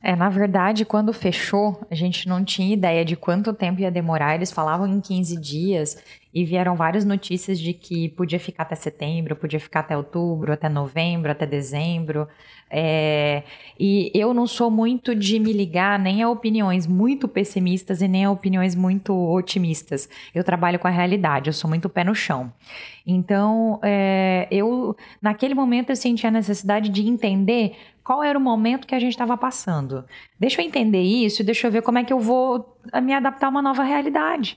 É, 0.00 0.14
na 0.14 0.28
verdade, 0.28 0.84
quando 0.84 1.12
fechou, 1.12 1.84
a 1.90 1.96
gente 1.96 2.28
não 2.28 2.44
tinha 2.44 2.72
ideia 2.72 3.04
de 3.04 3.16
quanto 3.16 3.52
tempo 3.52 3.80
ia 3.80 3.90
demorar. 3.90 4.36
Eles 4.36 4.52
falavam 4.52 4.86
em 4.86 5.00
15 5.00 5.36
dias 5.40 6.00
e 6.32 6.44
vieram 6.44 6.76
várias 6.76 7.04
notícias 7.04 7.58
de 7.58 7.72
que 7.72 8.08
podia 8.10 8.38
ficar 8.38 8.62
até 8.62 8.76
setembro, 8.76 9.34
podia 9.34 9.58
ficar 9.58 9.80
até 9.80 9.96
outubro, 9.96 10.52
até 10.52 10.68
novembro, 10.68 11.30
até 11.30 11.44
dezembro. 11.44 12.28
É, 12.70 13.42
e 13.78 14.12
eu 14.14 14.32
não 14.32 14.46
sou 14.46 14.70
muito 14.70 15.12
de 15.12 15.40
me 15.40 15.52
ligar 15.52 15.98
nem 15.98 16.22
a 16.22 16.30
opiniões 16.30 16.86
muito 16.86 17.26
pessimistas 17.26 18.00
e 18.00 18.06
nem 18.06 18.24
a 18.24 18.30
opiniões 18.30 18.76
muito 18.76 19.12
otimistas. 19.12 20.08
Eu 20.32 20.44
trabalho 20.44 20.78
com 20.78 20.86
a 20.86 20.90
realidade, 20.90 21.48
eu 21.48 21.52
sou 21.52 21.68
muito 21.68 21.88
pé 21.88 22.04
no 22.04 22.14
chão. 22.14 22.52
Então, 23.04 23.80
é, 23.82 24.46
eu, 24.52 24.96
naquele 25.20 25.54
momento, 25.54 25.90
eu 25.90 25.96
senti 25.96 26.26
a 26.28 26.30
necessidade 26.30 26.90
de 26.90 27.08
entender 27.08 27.76
qual 28.04 28.22
era 28.22 28.38
o 28.38 28.40
momento 28.40 28.86
que 28.86 28.94
a 28.94 29.00
gente 29.00 29.12
estava 29.12 29.36
passando. 29.36 30.04
Deixa 30.38 30.62
eu 30.62 30.66
entender 30.66 31.02
isso, 31.02 31.42
deixa 31.42 31.66
eu 31.66 31.72
ver 31.72 31.82
como 31.82 31.98
é 31.98 32.04
que 32.04 32.12
eu 32.12 32.20
vou 32.20 32.76
me 33.02 33.12
adaptar 33.12 33.46
a 33.46 33.50
uma 33.50 33.62
nova 33.62 33.82
realidade. 33.82 34.56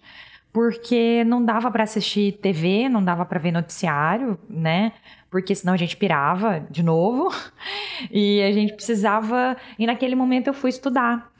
Porque 0.53 1.23
não 1.25 1.43
dava 1.43 1.71
para 1.71 1.83
assistir 1.83 2.33
TV, 2.33 2.87
não 2.87 3.03
dava 3.03 3.25
para 3.25 3.39
ver 3.39 3.51
noticiário, 3.51 4.39
né? 4.47 4.93
Porque 5.29 5.55
senão 5.55 5.73
a 5.73 5.77
gente 5.77 5.97
pirava 5.97 6.65
de 6.69 6.83
novo. 6.83 7.29
E 8.11 8.41
a 8.41 8.51
gente 8.51 8.73
precisava. 8.73 9.55
E 9.79 9.85
naquele 9.85 10.13
momento 10.13 10.47
eu 10.47 10.53
fui 10.53 10.69
estudar 10.69 11.31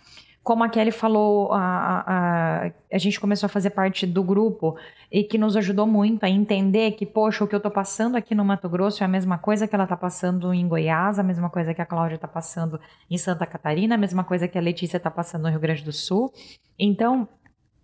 como 0.43 0.61
a 0.61 0.69
Kelly 0.69 0.91
falou, 0.91 1.53
a, 1.53 2.03
a, 2.05 2.71
a, 2.91 2.97
gente 2.97 3.17
começou 3.17 3.47
a 3.47 3.49
fazer 3.49 3.69
parte 3.69 4.05
do 4.05 4.21
grupo 4.21 4.75
e 5.09 5.23
que 5.23 5.37
nos 5.37 5.55
ajudou 5.55 5.87
muito 5.87 6.25
a 6.25 6.29
entender 6.29 6.91
que, 6.91 7.05
poxa, 7.05 7.45
o 7.45 7.47
que 7.47 7.55
eu 7.55 7.57
estou 7.57 7.71
passando 7.71 8.17
aqui 8.17 8.35
no 8.35 8.43
Mato 8.43 8.67
Grosso 8.67 9.03
é 9.03 9.05
a 9.05 9.07
mesma 9.07 9.37
coisa 9.37 9.65
que 9.65 9.73
ela 9.73 9.85
está 9.85 9.95
passando 9.95 10.53
em 10.53 10.67
Goiás, 10.67 11.17
a 11.17 11.23
mesma 11.23 11.49
coisa 11.49 11.73
que 11.73 11.81
a 11.81 11.85
Cláudia 11.85 12.15
está 12.15 12.27
passando 12.27 12.77
em 13.09 13.17
Santa 13.17 13.45
Catarina, 13.45 13.95
a 13.95 13.97
mesma 13.97 14.25
coisa 14.25 14.45
que 14.45 14.57
a 14.57 14.61
Letícia 14.61 14.97
está 14.97 15.09
passando 15.09 15.43
no 15.43 15.49
Rio 15.49 15.61
Grande 15.61 15.81
do 15.81 15.93
Sul. 15.93 16.29
Então, 16.77 17.25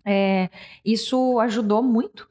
é, 0.09 0.49
isso 0.83 1.39
ajudou 1.39 1.83
muito, 1.83 2.27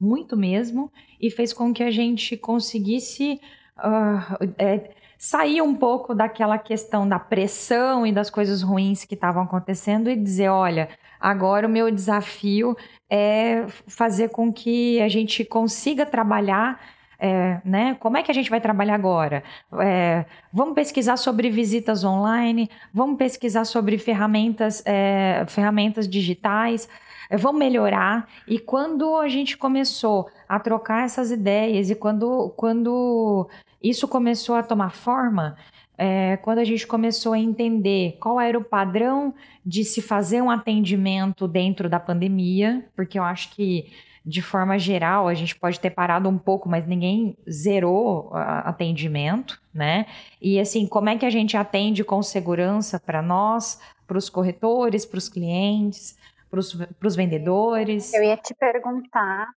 muito 0.00 0.36
mesmo, 0.36 0.92
e 1.20 1.30
fez 1.30 1.52
com 1.52 1.72
que 1.72 1.82
a 1.82 1.90
gente 1.90 2.36
conseguisse. 2.36 3.40
Uh, 3.78 4.52
é, 4.58 4.90
sair 5.22 5.62
um 5.62 5.72
pouco 5.72 6.16
daquela 6.16 6.58
questão 6.58 7.08
da 7.08 7.16
pressão 7.16 8.04
e 8.04 8.10
das 8.10 8.28
coisas 8.28 8.60
ruins 8.60 9.04
que 9.04 9.14
estavam 9.14 9.44
acontecendo 9.44 10.10
e 10.10 10.16
dizer: 10.16 10.48
olha, 10.48 10.88
agora 11.20 11.68
o 11.68 11.70
meu 11.70 11.92
desafio 11.92 12.76
é 13.08 13.64
fazer 13.86 14.30
com 14.30 14.52
que 14.52 15.00
a 15.00 15.08
gente 15.08 15.44
consiga 15.44 16.04
trabalhar. 16.04 16.80
É, 17.24 17.60
né? 17.64 17.96
Como 18.00 18.16
é 18.16 18.22
que 18.24 18.32
a 18.32 18.34
gente 18.34 18.50
vai 18.50 18.60
trabalhar 18.60 18.96
agora? 18.96 19.44
É, 19.80 20.24
vamos 20.52 20.74
pesquisar 20.74 21.16
sobre 21.16 21.50
visitas 21.50 22.02
online, 22.02 22.68
vamos 22.92 23.16
pesquisar 23.16 23.64
sobre 23.64 23.96
ferramentas, 23.96 24.82
é, 24.84 25.44
ferramentas 25.46 26.08
digitais, 26.08 26.88
é, 27.32 27.36
vamos 27.38 27.58
melhorar. 27.58 28.28
E 28.46 28.58
quando 28.58 29.16
a 29.16 29.26
gente 29.26 29.56
começou 29.56 30.28
a 30.46 30.60
trocar 30.60 31.04
essas 31.04 31.30
ideias 31.30 31.88
e 31.88 31.94
quando, 31.94 32.50
quando 32.50 33.48
isso 33.82 34.06
começou 34.06 34.54
a 34.54 34.62
tomar 34.62 34.90
forma 34.90 35.56
é, 35.96 36.36
quando 36.38 36.58
a 36.58 36.64
gente 36.64 36.86
começou 36.86 37.32
a 37.32 37.38
entender 37.38 38.16
qual 38.20 38.40
era 38.40 38.58
o 38.58 38.64
padrão 38.64 39.34
de 39.64 39.84
se 39.84 40.02
fazer 40.02 40.42
um 40.42 40.50
atendimento 40.50 41.46
dentro 41.46 41.88
da 41.88 42.00
pandemia, 42.00 42.84
porque 42.96 43.18
eu 43.18 43.22
acho 43.22 43.50
que 43.54 43.86
de 44.24 44.42
forma 44.42 44.78
geral 44.78 45.28
a 45.28 45.34
gente 45.34 45.54
pode 45.54 45.80
ter 45.80 45.90
parado 45.90 46.28
um 46.28 46.38
pouco, 46.38 46.68
mas 46.68 46.86
ninguém 46.86 47.36
zerou 47.48 48.30
atendimento, 48.34 49.60
né? 49.72 50.06
E 50.40 50.58
assim, 50.60 50.86
como 50.86 51.08
é 51.08 51.16
que 51.16 51.26
a 51.26 51.30
gente 51.30 51.56
atende 51.56 52.04
com 52.04 52.22
segurança 52.22 53.00
para 53.00 53.22
nós, 53.22 53.80
para 54.06 54.18
os 54.18 54.28
corretores, 54.28 55.06
para 55.06 55.18
os 55.18 55.28
clientes, 55.28 56.16
para 56.52 57.08
os 57.08 57.16
vendedores? 57.16 58.12
Eu 58.12 58.22
ia 58.22 58.36
te 58.36 58.54
perguntar, 58.54 59.48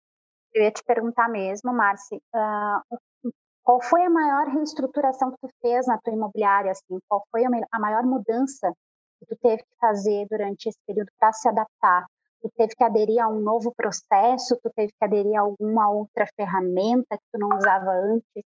eu 0.54 0.62
ia 0.62 0.70
te 0.70 0.82
perguntar 0.84 1.28
mesmo, 1.28 1.72
Marci, 1.72 2.16
uh, 2.16 3.30
qual 3.64 3.82
foi 3.82 4.04
a 4.04 4.10
maior 4.10 4.46
reestruturação 4.46 5.32
que 5.32 5.38
tu 5.40 5.48
fez 5.60 5.86
na 5.88 5.98
tua 5.98 6.12
imobiliária? 6.12 6.70
Assim? 6.70 6.98
Qual 7.08 7.24
foi 7.32 7.44
a 7.44 7.78
maior 7.80 8.04
mudança 8.04 8.72
que 9.18 9.26
tu 9.26 9.36
teve 9.42 9.62
que 9.62 9.76
fazer 9.80 10.26
durante 10.30 10.68
esse 10.68 10.78
período 10.86 11.08
para 11.18 11.32
se 11.32 11.48
adaptar? 11.48 12.06
Tu 12.40 12.50
teve 12.56 12.74
que 12.76 12.84
aderir 12.84 13.20
a 13.20 13.26
um 13.26 13.40
novo 13.40 13.72
processo? 13.74 14.56
Tu 14.62 14.70
teve 14.76 14.92
que 14.92 15.04
aderir 15.04 15.34
a 15.36 15.40
alguma 15.40 15.90
outra 15.90 16.26
ferramenta 16.36 17.16
que 17.16 17.24
tu 17.32 17.38
não 17.38 17.56
usava 17.56 17.90
antes? 17.90 18.44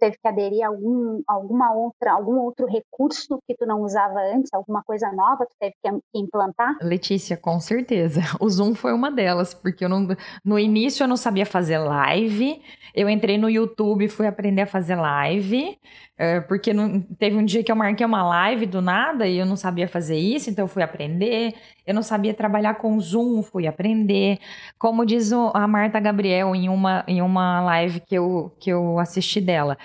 Teve 0.00 0.16
que 0.16 0.26
aderir 0.26 0.64
a 0.64 0.68
algum, 0.68 1.22
alguma 1.28 1.72
outra, 1.74 2.12
algum 2.12 2.38
outro 2.38 2.66
recurso 2.66 3.40
que 3.46 3.54
tu 3.54 3.66
não 3.66 3.82
usava 3.82 4.18
antes, 4.34 4.52
alguma 4.52 4.82
coisa 4.82 5.12
nova 5.12 5.46
tu 5.46 5.54
teve 5.60 5.74
que 5.82 5.90
implantar? 6.14 6.76
Letícia, 6.82 7.36
com 7.36 7.60
certeza. 7.60 8.20
O 8.40 8.48
Zoom 8.48 8.74
foi 8.74 8.94
uma 8.94 9.10
delas, 9.10 9.52
porque 9.52 9.84
eu 9.84 9.88
não, 9.88 10.08
no 10.42 10.58
início 10.58 11.04
eu 11.04 11.08
não 11.08 11.16
sabia 11.16 11.44
fazer 11.44 11.78
live. 11.78 12.62
Eu 12.94 13.08
entrei 13.08 13.36
no 13.36 13.50
YouTube 13.50 14.04
e 14.04 14.08
fui 14.08 14.26
aprender 14.26 14.62
a 14.62 14.66
fazer 14.66 14.96
live, 14.96 15.78
é, 16.22 16.38
porque 16.38 16.74
não, 16.74 17.00
teve 17.00 17.34
um 17.34 17.44
dia 17.46 17.64
que 17.64 17.72
eu 17.72 17.76
marquei 17.76 18.04
uma 18.04 18.22
live 18.22 18.66
do 18.66 18.82
nada 18.82 19.26
e 19.26 19.38
eu 19.38 19.46
não 19.46 19.56
sabia 19.56 19.88
fazer 19.88 20.18
isso, 20.18 20.50
então 20.50 20.64
eu 20.64 20.68
fui 20.68 20.82
aprender. 20.82 21.54
Eu 21.86 21.94
não 21.94 22.02
sabia 22.02 22.34
trabalhar 22.34 22.74
com 22.74 23.00
Zoom, 23.00 23.42
fui 23.42 23.66
aprender. 23.66 24.38
Como 24.78 25.06
diz 25.06 25.32
a 25.32 25.66
Marta 25.66 25.98
Gabriel 25.98 26.54
em 26.54 26.68
uma, 26.68 27.02
em 27.08 27.22
uma 27.22 27.62
live 27.62 28.00
que 28.00 28.14
eu, 28.14 28.54
que 28.60 28.68
eu 28.68 28.98
assisti 28.98 29.40
dela, 29.40 29.78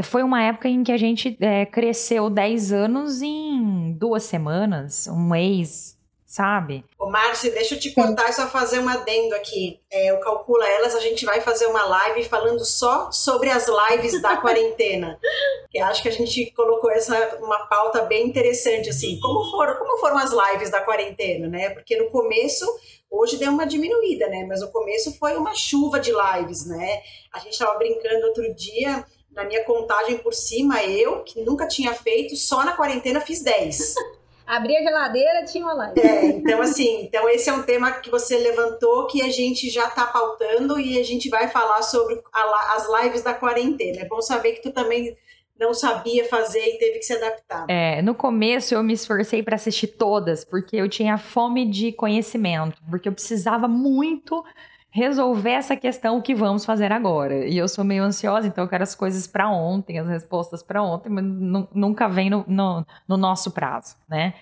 foi 0.00 0.22
uma 0.22 0.40
época 0.40 0.68
em 0.68 0.84
que 0.84 0.92
a 0.92 0.96
gente 0.96 1.36
é, 1.40 1.66
cresceu 1.66 2.30
10 2.30 2.70
anos 2.72 3.20
em 3.20 3.92
duas 3.98 4.22
semanas, 4.22 5.08
um 5.08 5.28
mês, 5.28 5.98
sabe? 6.30 6.84
Ô, 6.96 7.10
Márcia, 7.10 7.50
deixa 7.50 7.74
eu 7.74 7.80
te 7.80 7.90
contar 7.90 8.28
e 8.28 8.32
só 8.32 8.46
fazer 8.46 8.78
um 8.78 8.88
adendo 8.88 9.34
aqui. 9.34 9.80
É, 9.90 10.14
o 10.14 10.20
Calcula 10.20 10.64
Elas, 10.64 10.94
a 10.94 11.00
gente 11.00 11.24
vai 11.24 11.40
fazer 11.40 11.66
uma 11.66 11.84
live 11.84 12.22
falando 12.22 12.64
só 12.64 13.10
sobre 13.10 13.50
as 13.50 13.66
lives 13.66 14.22
da 14.22 14.36
quarentena. 14.40 15.18
que 15.72 15.80
acho 15.80 16.00
que 16.00 16.08
a 16.08 16.12
gente 16.12 16.52
colocou 16.52 16.88
essa 16.88 17.36
uma 17.42 17.66
pauta 17.66 18.02
bem 18.02 18.28
interessante, 18.28 18.88
assim. 18.90 19.18
Como 19.18 19.50
foram, 19.50 19.74
como 19.74 19.98
foram 19.98 20.18
as 20.18 20.30
lives 20.30 20.70
da 20.70 20.80
quarentena, 20.80 21.48
né? 21.48 21.70
Porque 21.70 21.96
no 21.96 22.10
começo, 22.10 22.64
hoje 23.10 23.36
deu 23.36 23.50
uma 23.50 23.66
diminuída, 23.66 24.28
né? 24.28 24.46
Mas 24.48 24.60
no 24.60 24.70
começo 24.70 25.18
foi 25.18 25.36
uma 25.36 25.52
chuva 25.52 25.98
de 25.98 26.12
lives, 26.12 26.64
né? 26.64 27.02
A 27.32 27.40
gente 27.40 27.54
estava 27.54 27.76
brincando 27.76 28.28
outro 28.28 28.54
dia 28.54 29.04
na 29.32 29.42
minha 29.42 29.64
contagem 29.64 30.18
por 30.18 30.32
cima, 30.32 30.84
eu, 30.84 31.24
que 31.24 31.40
nunca 31.40 31.66
tinha 31.66 31.92
feito, 31.92 32.36
só 32.36 32.64
na 32.64 32.76
quarentena 32.76 33.20
fiz 33.20 33.42
10. 33.42 33.94
Abri 34.50 34.76
a 34.76 34.82
geladeira, 34.82 35.44
tinha 35.44 35.64
uma 35.64 35.74
live. 35.74 36.00
É, 36.00 36.26
então 36.26 36.60
assim, 36.60 37.02
então 37.02 37.28
esse 37.28 37.48
é 37.48 37.52
um 37.52 37.62
tema 37.62 37.92
que 37.92 38.10
você 38.10 38.36
levantou 38.36 39.06
que 39.06 39.22
a 39.22 39.30
gente 39.30 39.70
já 39.70 39.86
está 39.86 40.06
pautando 40.06 40.78
e 40.80 40.98
a 40.98 41.04
gente 41.04 41.28
vai 41.28 41.46
falar 41.46 41.82
sobre 41.82 42.20
a, 42.32 42.74
as 42.74 42.88
lives 43.00 43.22
da 43.22 43.32
quarentena. 43.32 44.00
É 44.00 44.04
bom 44.06 44.20
saber 44.20 44.54
que 44.54 44.62
tu 44.62 44.72
também 44.72 45.16
não 45.56 45.72
sabia 45.72 46.24
fazer 46.24 46.64
e 46.66 46.78
teve 46.78 46.98
que 46.98 47.04
se 47.04 47.12
adaptar. 47.12 47.66
É, 47.68 48.02
no 48.02 48.12
começo 48.12 48.74
eu 48.74 48.82
me 48.82 48.94
esforcei 48.94 49.40
para 49.40 49.54
assistir 49.54 49.86
todas, 49.86 50.44
porque 50.44 50.74
eu 50.74 50.88
tinha 50.88 51.16
fome 51.16 51.64
de 51.64 51.92
conhecimento, 51.92 52.82
porque 52.90 53.08
eu 53.08 53.12
precisava 53.12 53.68
muito 53.68 54.42
resolver 54.90 55.50
essa 55.50 55.76
questão 55.76 56.20
que 56.20 56.34
vamos 56.34 56.64
fazer 56.64 56.92
agora. 56.92 57.46
E 57.46 57.56
eu 57.56 57.68
sou 57.68 57.84
meio 57.84 58.02
ansiosa, 58.02 58.46
então 58.46 58.64
eu 58.64 58.68
quero 58.68 58.82
as 58.82 58.94
coisas 58.94 59.26
para 59.26 59.48
ontem, 59.48 59.98
as 59.98 60.08
respostas 60.08 60.62
para 60.62 60.82
ontem, 60.82 61.08
mas 61.08 61.24
nunca 61.72 62.08
vem 62.08 62.28
no, 62.28 62.44
no, 62.46 62.86
no, 63.06 63.16
nosso 63.16 63.52
prazo, 63.52 63.96
né? 64.08 64.34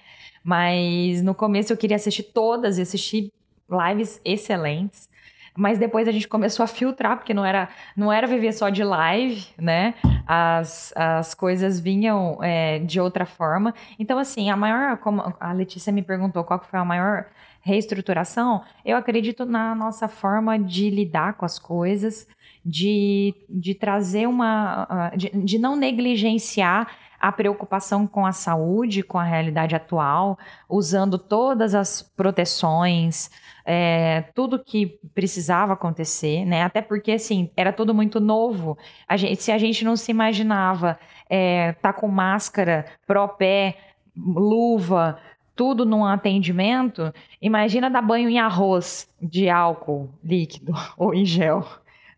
Mas 0.43 1.23
no 1.23 1.35
começo 1.35 1.73
eu 1.73 1.77
queria 1.77 1.97
assistir 1.97 2.23
todas 2.23 2.79
e 2.79 2.83
assistir 2.83 3.33
lives 3.71 4.21
excelentes. 4.25 5.09
Mas 5.55 5.77
depois 5.77 6.07
a 6.07 6.13
gente 6.13 6.29
começou 6.29 6.63
a 6.63 6.69
filtrar, 6.69 7.17
porque 7.17 7.35
não 7.35 7.45
era, 7.45 7.69
não 7.97 8.13
era 8.13 8.29
viver 8.29 8.53
só 8.53 8.69
de 8.69 8.85
live, 8.85 9.45
né? 9.59 9.95
As, 10.25 10.93
as 10.95 11.35
coisas 11.35 11.81
vinham 11.81 12.39
é, 12.41 12.79
de 12.79 13.01
outra 13.01 13.27
forma. 13.27 13.75
Então, 13.99 14.21
assim, 14.21 14.51
a 14.51 14.57
maior. 14.57 14.99
Como 14.99 15.35
a 15.41 15.53
Letícia 15.53 15.93
me 15.93 16.01
perguntou 16.01 16.45
qual 16.45 16.61
foi 16.61 16.79
a 16.79 16.85
maior 16.85 17.27
reestruturação, 17.61 18.63
eu 18.85 18.97
acredito 18.97 19.45
na 19.45 19.75
nossa 19.75 20.09
forma 20.09 20.59
de 20.59 20.91
lidar 20.91 21.35
com 21.35 21.45
as 21.45 21.59
coisas, 21.59 22.27
de, 22.65 23.35
de 23.49 23.75
trazer 23.75 24.27
uma. 24.27 25.11
De, 25.17 25.31
de 25.31 25.59
não 25.59 25.77
negligenciar 25.77 26.89
a 27.21 27.33
preocupação 27.33 28.07
com 28.07 28.25
a 28.25 28.33
saúde, 28.33 29.03
com 29.03 29.19
a 29.19 29.25
realidade 29.25 29.75
atual, 29.75 30.39
usando 30.69 31.19
todas 31.19 31.75
as 31.75 32.01
proteções, 32.01 33.29
é, 33.67 34.23
tudo 34.35 34.63
que 34.63 34.99
precisava 35.15 35.73
acontecer, 35.73 36.45
né? 36.45 36.63
Até 36.63 36.81
porque, 36.81 37.13
assim, 37.13 37.51
era 37.57 37.73
tudo 37.73 37.93
muito 37.93 38.21
novo. 38.21 38.79
A 39.07 39.17
gente, 39.17 39.43
se 39.43 39.51
a 39.51 39.59
gente 39.59 39.85
não 39.85 39.97
se 39.97 40.11
imaginava 40.11 40.99
é, 41.29 41.73
tá 41.73 41.93
com 41.93 42.09
máscara, 42.09 42.87
pró-pé, 43.07 43.77
luva, 44.17 45.19
tudo 45.59 45.85
num 45.85 46.07
atendimento, 46.07 47.13
imagina 47.43 47.91
dar 47.91 48.01
banho 48.01 48.31
em 48.31 48.39
arroz 48.39 49.09
de 49.21 49.51
álcool 49.51 50.09
líquido 50.23 50.73
ou 50.97 51.13
em 51.13 51.25
gel, 51.25 51.67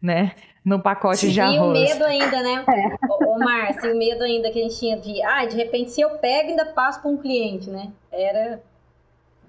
né? 0.00 0.34
No 0.62 0.78
pacote 0.78 1.20
Sim, 1.20 1.30
de 1.30 1.40
arroz. 1.40 1.58
E 1.58 1.62
o 1.62 1.70
medo 1.70 2.04
ainda, 2.04 2.42
né? 2.42 2.64
É. 2.68 3.24
Ô, 3.24 3.38
Márcio, 3.38 3.94
o 3.94 3.98
medo 3.98 4.22
ainda 4.22 4.50
que 4.50 4.58
a 4.58 4.62
gente 4.62 4.78
tinha 4.78 5.00
de, 5.00 5.22
ah, 5.22 5.46
de 5.46 5.56
repente 5.56 5.90
se 5.90 6.02
eu 6.02 6.18
pego 6.18 6.50
ainda 6.50 6.66
passo 6.66 7.00
para 7.00 7.10
um 7.10 7.16
cliente, 7.16 7.70
né? 7.70 7.90
Era 8.12 8.62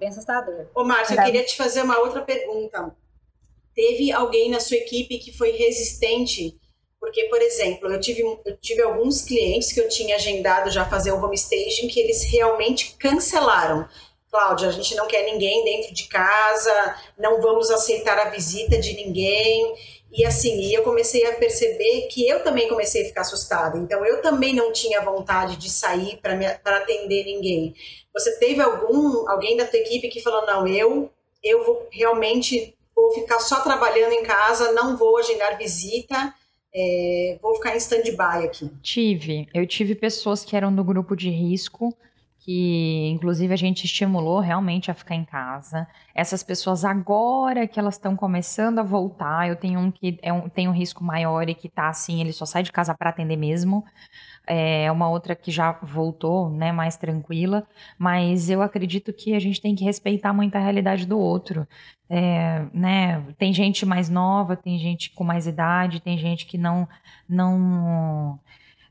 bem 0.00 0.08
assustador. 0.08 0.64
Ô, 0.74 0.84
Márcio, 0.84 1.14
eu 1.14 1.22
queria 1.22 1.44
te 1.44 1.54
fazer 1.54 1.82
uma 1.82 1.98
outra 1.98 2.22
pergunta. 2.22 2.96
Teve 3.74 4.10
alguém 4.10 4.50
na 4.50 4.58
sua 4.58 4.78
equipe 4.78 5.18
que 5.18 5.36
foi 5.36 5.50
resistente 5.50 6.58
porque, 7.02 7.24
por 7.24 7.42
exemplo, 7.42 7.92
eu 7.92 8.00
tive, 8.00 8.22
eu 8.22 8.56
tive 8.58 8.80
alguns 8.80 9.22
clientes 9.22 9.72
que 9.72 9.80
eu 9.80 9.88
tinha 9.88 10.14
agendado 10.14 10.70
já 10.70 10.84
fazer 10.84 11.10
o 11.10 11.20
home 11.20 11.34
staging 11.34 11.88
que 11.88 11.98
eles 11.98 12.22
realmente 12.30 12.94
cancelaram. 12.96 13.88
Cláudia, 14.30 14.68
a 14.68 14.70
gente 14.70 14.94
não 14.94 15.08
quer 15.08 15.24
ninguém 15.24 15.64
dentro 15.64 15.92
de 15.92 16.04
casa, 16.04 16.96
não 17.18 17.42
vamos 17.42 17.72
aceitar 17.72 18.16
a 18.20 18.30
visita 18.30 18.78
de 18.78 18.94
ninguém. 18.94 19.74
E 20.12 20.24
assim, 20.24 20.60
e 20.60 20.72
eu 20.72 20.84
comecei 20.84 21.26
a 21.26 21.34
perceber 21.34 22.02
que 22.02 22.24
eu 22.28 22.44
também 22.44 22.68
comecei 22.68 23.02
a 23.02 23.06
ficar 23.06 23.22
assustada. 23.22 23.76
Então, 23.78 24.06
eu 24.06 24.22
também 24.22 24.54
não 24.54 24.72
tinha 24.72 25.02
vontade 25.02 25.56
de 25.56 25.68
sair 25.68 26.20
para 26.22 26.76
atender 26.76 27.24
ninguém. 27.24 27.74
Você 28.14 28.38
teve 28.38 28.62
algum 28.62 29.28
alguém 29.28 29.56
da 29.56 29.66
tua 29.66 29.80
equipe 29.80 30.08
que 30.08 30.22
falou: 30.22 30.46
não, 30.46 30.68
eu, 30.68 31.10
eu 31.42 31.64
vou 31.64 31.88
realmente 31.90 32.76
vou 32.94 33.10
ficar 33.12 33.40
só 33.40 33.58
trabalhando 33.58 34.12
em 34.12 34.22
casa, 34.22 34.70
não 34.70 34.96
vou 34.96 35.18
agendar 35.18 35.58
visita 35.58 36.32
é, 36.74 37.38
vou 37.40 37.54
ficar 37.56 37.74
em 37.74 37.78
stand-by 37.78 38.44
aqui. 38.44 38.70
Tive. 38.82 39.46
Eu 39.52 39.66
tive 39.66 39.94
pessoas 39.94 40.44
que 40.44 40.56
eram 40.56 40.74
do 40.74 40.82
grupo 40.82 41.14
de 41.14 41.28
risco, 41.28 41.94
que 42.44 43.08
inclusive 43.10 43.52
a 43.54 43.56
gente 43.56 43.84
estimulou 43.84 44.40
realmente 44.40 44.90
a 44.90 44.94
ficar 44.94 45.14
em 45.14 45.24
casa. 45.24 45.86
Essas 46.12 46.42
pessoas 46.42 46.84
agora 46.84 47.68
que 47.68 47.78
elas 47.78 47.94
estão 47.94 48.16
começando 48.16 48.80
a 48.80 48.82
voltar, 48.82 49.48
eu 49.48 49.54
tenho 49.54 49.78
um 49.78 49.92
que 49.92 50.18
é 50.22 50.32
um, 50.32 50.48
tem 50.48 50.68
um 50.68 50.72
risco 50.72 51.04
maior 51.04 51.48
e 51.48 51.54
que 51.54 51.68
tá 51.68 51.88
assim, 51.88 52.20
ele 52.20 52.32
só 52.32 52.44
sai 52.44 52.64
de 52.64 52.72
casa 52.72 52.94
para 52.94 53.10
atender 53.10 53.36
mesmo. 53.36 53.84
É 54.44 54.90
uma 54.90 55.08
outra 55.08 55.36
que 55.36 55.52
já 55.52 55.72
voltou, 55.82 56.50
né, 56.50 56.72
mais 56.72 56.96
tranquila, 56.96 57.64
mas 57.96 58.50
eu 58.50 58.60
acredito 58.60 59.12
que 59.12 59.34
a 59.34 59.38
gente 59.38 59.60
tem 59.60 59.76
que 59.76 59.84
respeitar 59.84 60.32
muito 60.32 60.56
a 60.56 60.58
realidade 60.58 61.06
do 61.06 61.18
outro. 61.18 61.66
É, 62.10 62.66
né, 62.74 63.22
tem 63.38 63.52
gente 63.52 63.86
mais 63.86 64.08
nova, 64.10 64.56
tem 64.56 64.78
gente 64.78 65.12
com 65.12 65.22
mais 65.22 65.46
idade, 65.46 66.00
tem 66.00 66.18
gente 66.18 66.44
que 66.46 66.58
não 66.58 66.88
não 67.28 68.38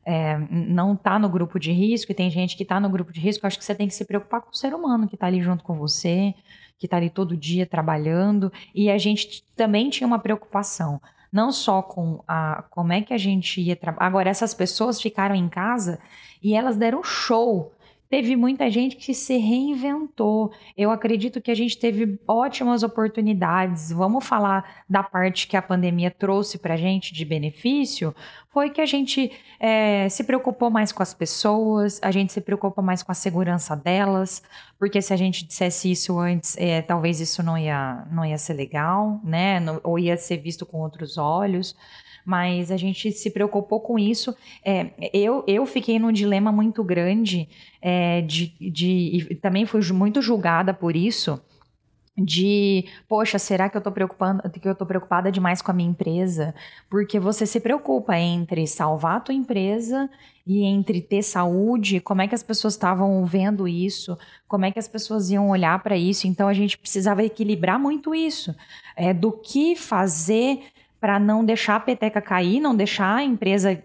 é, 0.05 0.37
não 0.49 0.93
está 0.93 1.19
no 1.19 1.29
grupo 1.29 1.59
de 1.59 1.71
risco 1.71 2.11
e 2.11 2.15
tem 2.15 2.29
gente 2.29 2.57
que 2.57 2.63
está 2.63 2.79
no 2.79 2.89
grupo 2.89 3.11
de 3.11 3.19
risco. 3.19 3.45
Acho 3.45 3.57
que 3.57 3.65
você 3.65 3.75
tem 3.75 3.87
que 3.87 3.93
se 3.93 4.05
preocupar 4.05 4.41
com 4.41 4.51
o 4.51 4.55
ser 4.55 4.73
humano 4.73 5.07
que 5.07 5.15
está 5.15 5.27
ali 5.27 5.41
junto 5.41 5.63
com 5.63 5.75
você, 5.75 6.33
que 6.77 6.87
está 6.87 6.97
ali 6.97 7.09
todo 7.09 7.37
dia 7.37 7.65
trabalhando. 7.65 8.51
E 8.73 8.89
a 8.89 8.97
gente 8.97 9.43
também 9.55 9.89
tinha 9.89 10.07
uma 10.07 10.19
preocupação 10.19 10.99
não 11.31 11.51
só 11.51 11.81
com 11.81 12.21
a 12.27 12.63
como 12.69 12.91
é 12.91 13.01
que 13.01 13.13
a 13.13 13.17
gente 13.17 13.61
ia 13.61 13.75
trabalhar. 13.75 14.05
Agora, 14.05 14.29
essas 14.29 14.53
pessoas 14.53 15.01
ficaram 15.01 15.33
em 15.33 15.47
casa 15.47 15.99
e 16.43 16.53
elas 16.53 16.75
deram 16.75 17.03
show. 17.03 17.71
Teve 18.11 18.35
muita 18.35 18.69
gente 18.69 18.97
que 18.97 19.13
se 19.13 19.37
reinventou. 19.37 20.51
Eu 20.77 20.91
acredito 20.91 21.39
que 21.39 21.49
a 21.49 21.55
gente 21.55 21.77
teve 21.77 22.19
ótimas 22.27 22.83
oportunidades. 22.83 23.89
Vamos 23.89 24.25
falar 24.25 24.83
da 24.89 25.01
parte 25.01 25.47
que 25.47 25.55
a 25.55 25.61
pandemia 25.61 26.11
trouxe 26.11 26.57
para 26.57 26.73
a 26.73 26.77
gente 26.77 27.13
de 27.13 27.23
benefício. 27.23 28.13
Foi 28.49 28.69
que 28.69 28.81
a 28.81 28.85
gente 28.85 29.31
é, 29.57 30.09
se 30.09 30.25
preocupou 30.25 30.69
mais 30.69 30.91
com 30.91 31.01
as 31.01 31.13
pessoas, 31.13 32.01
a 32.03 32.11
gente 32.11 32.33
se 32.33 32.41
preocupa 32.41 32.81
mais 32.81 33.01
com 33.01 33.13
a 33.13 33.15
segurança 33.15 33.77
delas, 33.77 34.43
porque 34.77 35.01
se 35.01 35.13
a 35.13 35.17
gente 35.17 35.45
dissesse 35.45 35.89
isso 35.89 36.19
antes, 36.19 36.57
é, 36.57 36.81
talvez 36.81 37.21
isso 37.21 37.41
não 37.41 37.57
ia, 37.57 38.05
não 38.11 38.25
ia 38.25 38.37
ser 38.37 38.55
legal, 38.55 39.21
né? 39.23 39.61
ou 39.85 39.97
ia 39.97 40.17
ser 40.17 40.35
visto 40.35 40.65
com 40.65 40.79
outros 40.79 41.17
olhos 41.17 41.77
mas 42.25 42.71
a 42.71 42.77
gente 42.77 43.11
se 43.11 43.29
preocupou 43.29 43.79
com 43.79 43.97
isso. 43.97 44.35
É, 44.63 44.91
eu, 45.13 45.43
eu 45.47 45.65
fiquei 45.65 45.99
num 45.99 46.11
dilema 46.11 46.51
muito 46.51 46.83
grande 46.83 47.47
é, 47.81 48.21
de, 48.21 48.53
de, 48.59 49.27
e 49.31 49.35
também 49.35 49.65
fui 49.65 49.81
muito 49.91 50.21
julgada 50.21 50.73
por 50.73 50.95
isso 50.95 51.41
de, 52.17 52.85
poxa, 53.07 53.39
será 53.39 53.69
que 53.69 53.77
eu 53.77 53.81
tô 53.81 53.91
preocupando, 53.91 54.41
que 54.49 54.67
eu 54.67 54.75
tô 54.75 54.85
preocupada 54.85 55.31
demais 55.31 55.61
com 55.61 55.71
a 55.71 55.73
minha 55.73 55.89
empresa? 55.89 56.53
Porque 56.89 57.19
você 57.19 57.45
se 57.45 57.59
preocupa 57.59 58.17
entre 58.17 58.67
salvar 58.67 59.17
a 59.17 59.19
tua 59.19 59.33
empresa 59.33 60.09
e 60.45 60.63
entre 60.63 61.01
ter 61.01 61.21
saúde, 61.23 61.99
como 61.99 62.21
é 62.21 62.27
que 62.27 62.35
as 62.35 62.43
pessoas 62.43 62.73
estavam 62.73 63.23
vendo 63.25 63.67
isso, 63.67 64.17
como 64.47 64.65
é 64.65 64.71
que 64.71 64.79
as 64.79 64.87
pessoas 64.87 65.29
iam 65.29 65.49
olhar 65.49 65.81
para 65.81 65.95
isso. 65.95 66.27
Então 66.27 66.47
a 66.47 66.53
gente 66.53 66.77
precisava 66.77 67.23
equilibrar 67.23 67.79
muito 67.79 68.13
isso, 68.13 68.55
é, 68.95 69.13
do 69.13 69.31
que 69.31 69.75
fazer 69.75 70.63
para 71.01 71.19
não 71.19 71.43
deixar 71.43 71.77
a 71.77 71.79
peteca 71.79 72.21
cair, 72.21 72.61
não 72.61 72.75
deixar 72.75 73.15
a 73.15 73.23
empresa 73.23 73.83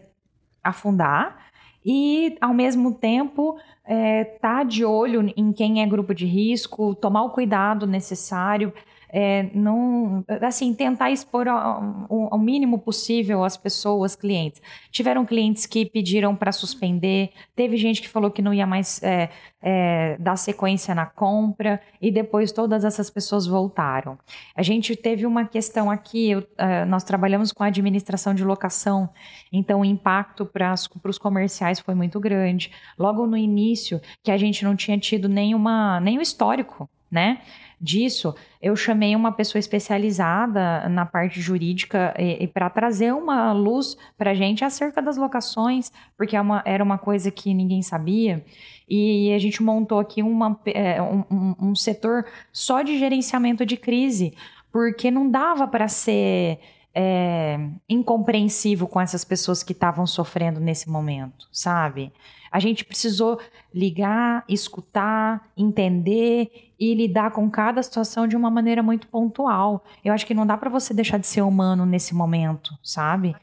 afundar. 0.62 1.46
E, 1.84 2.36
ao 2.40 2.52
mesmo 2.52 2.94
tempo, 2.94 3.58
é, 3.84 4.24
tá 4.24 4.62
de 4.62 4.84
olho 4.84 5.32
em 5.34 5.52
quem 5.52 5.82
é 5.82 5.86
grupo 5.86 6.14
de 6.14 6.26
risco, 6.26 6.94
tomar 6.94 7.22
o 7.22 7.30
cuidado 7.30 7.86
necessário 7.86 8.72
é, 9.18 9.48
não, 9.54 10.22
assim, 10.42 10.74
tentar 10.74 11.10
expor 11.10 11.48
ao, 11.48 12.06
ao, 12.30 12.38
mínimo 12.38 12.78
possível 12.78 13.44
as 13.44 13.56
pessoas, 13.56 14.14
clientes. 14.14 14.60
Tiveram 14.90 15.24
clientes 15.24 15.64
que 15.64 15.86
pediram 15.86 16.36
para 16.36 16.52
suspender, 16.52 17.30
teve 17.54 17.78
gente 17.78 18.02
que 18.02 18.10
falou 18.10 18.30
que 18.30 18.42
não 18.42 18.52
ia 18.52 18.66
mais 18.66 19.02
é, 19.02 19.30
é, 19.62 20.18
dar 20.18 20.36
sequência 20.36 20.94
na 20.94 21.06
compra, 21.06 21.80
e 21.98 22.10
depois 22.10 22.52
todas 22.52 22.84
essas 22.84 23.08
pessoas 23.08 23.46
voltaram. 23.46 24.18
A 24.54 24.62
gente 24.62 24.94
teve 24.94 25.24
uma 25.24 25.46
questão 25.46 25.90
aqui, 25.90 26.32
eu, 26.32 26.40
uh, 26.40 26.84
nós 26.86 27.02
trabalhamos 27.02 27.52
com 27.52 27.62
a 27.64 27.68
administração 27.68 28.34
de 28.34 28.44
locação, 28.44 29.08
então 29.50 29.80
o 29.80 29.84
impacto 29.86 30.44
para 30.44 30.74
os 30.74 31.16
comerciais 31.16 31.80
foi 31.80 31.94
muito 31.94 32.20
grande. 32.20 32.70
Logo 32.98 33.26
no 33.26 33.38
início, 33.38 33.98
que 34.22 34.30
a 34.30 34.36
gente 34.36 34.62
não 34.62 34.76
tinha 34.76 34.98
tido 34.98 35.26
nenhuma, 35.26 36.00
nenhum 36.00 36.20
histórico 36.20 36.86
né? 37.10 37.38
Disso, 37.78 38.34
eu 38.60 38.74
chamei 38.74 39.14
uma 39.14 39.30
pessoa 39.30 39.60
especializada 39.60 40.88
na 40.88 41.04
parte 41.04 41.42
jurídica 41.42 42.14
e, 42.18 42.44
e 42.44 42.46
para 42.46 42.70
trazer 42.70 43.12
uma 43.12 43.52
luz 43.52 43.98
para 44.16 44.30
a 44.30 44.34
gente 44.34 44.64
acerca 44.64 45.02
das 45.02 45.18
locações, 45.18 45.92
porque 46.16 46.34
é 46.36 46.40
uma, 46.40 46.62
era 46.64 46.82
uma 46.82 46.96
coisa 46.96 47.30
que 47.30 47.52
ninguém 47.52 47.82
sabia. 47.82 48.42
E 48.88 49.30
a 49.34 49.38
gente 49.38 49.62
montou 49.62 49.98
aqui 49.98 50.22
uma, 50.22 50.58
é, 50.64 51.02
um, 51.02 51.54
um, 51.60 51.74
setor 51.74 52.24
só 52.50 52.80
de 52.80 52.98
gerenciamento 52.98 53.66
de 53.66 53.76
crise, 53.76 54.32
porque 54.72 55.10
não 55.10 55.30
dava 55.30 55.68
para 55.68 55.86
ser 55.86 56.58
é, 56.94 57.58
incompreensível 57.86 58.88
com 58.88 58.98
essas 58.98 59.22
pessoas 59.22 59.62
que 59.62 59.72
estavam 59.72 60.06
sofrendo 60.06 60.60
nesse 60.60 60.88
momento, 60.88 61.46
sabe? 61.52 62.10
A 62.56 62.58
gente 62.58 62.86
precisou 62.86 63.38
ligar, 63.70 64.42
escutar, 64.48 65.52
entender 65.54 66.72
e 66.80 66.94
lidar 66.94 67.30
com 67.30 67.50
cada 67.50 67.82
situação 67.82 68.26
de 68.26 68.34
uma 68.34 68.50
maneira 68.50 68.82
muito 68.82 69.08
pontual. 69.08 69.84
Eu 70.02 70.14
acho 70.14 70.24
que 70.24 70.32
não 70.32 70.46
dá 70.46 70.56
para 70.56 70.70
você 70.70 70.94
deixar 70.94 71.18
de 71.18 71.26
ser 71.26 71.42
humano 71.42 71.84
nesse 71.84 72.14
momento, 72.14 72.70
sabe? 72.82 73.36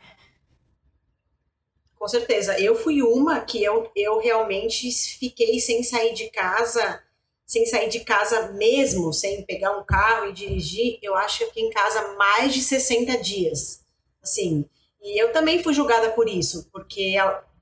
Com 1.95 2.07
certeza. 2.07 2.59
Eu 2.59 2.73
fui 2.73 3.03
uma 3.03 3.41
que 3.41 3.63
eu, 3.63 3.87
eu 3.95 4.19
realmente 4.19 4.91
fiquei 5.19 5.59
sem 5.59 5.83
sair 5.83 6.15
de 6.15 6.31
casa 6.31 6.99
sem 7.45 7.67
sair 7.67 7.89
de 7.89 7.99
casa 7.99 8.53
mesmo, 8.53 9.13
sem 9.13 9.45
pegar 9.45 9.77
um 9.77 9.83
carro 9.83 10.27
e 10.27 10.33
dirigir, 10.33 10.97
eu 11.03 11.13
acho 11.13 11.37
que 11.37 11.43
eu 11.43 11.47
fiquei 11.49 11.63
em 11.65 11.69
casa 11.69 12.15
mais 12.15 12.51
de 12.51 12.63
60 12.63 13.15
dias. 13.19 13.85
Assim, 14.23 14.65
e 14.99 15.21
eu 15.21 15.31
também 15.31 15.61
fui 15.61 15.71
julgada 15.71 16.09
por 16.11 16.27
isso, 16.27 16.67
porque 16.71 17.15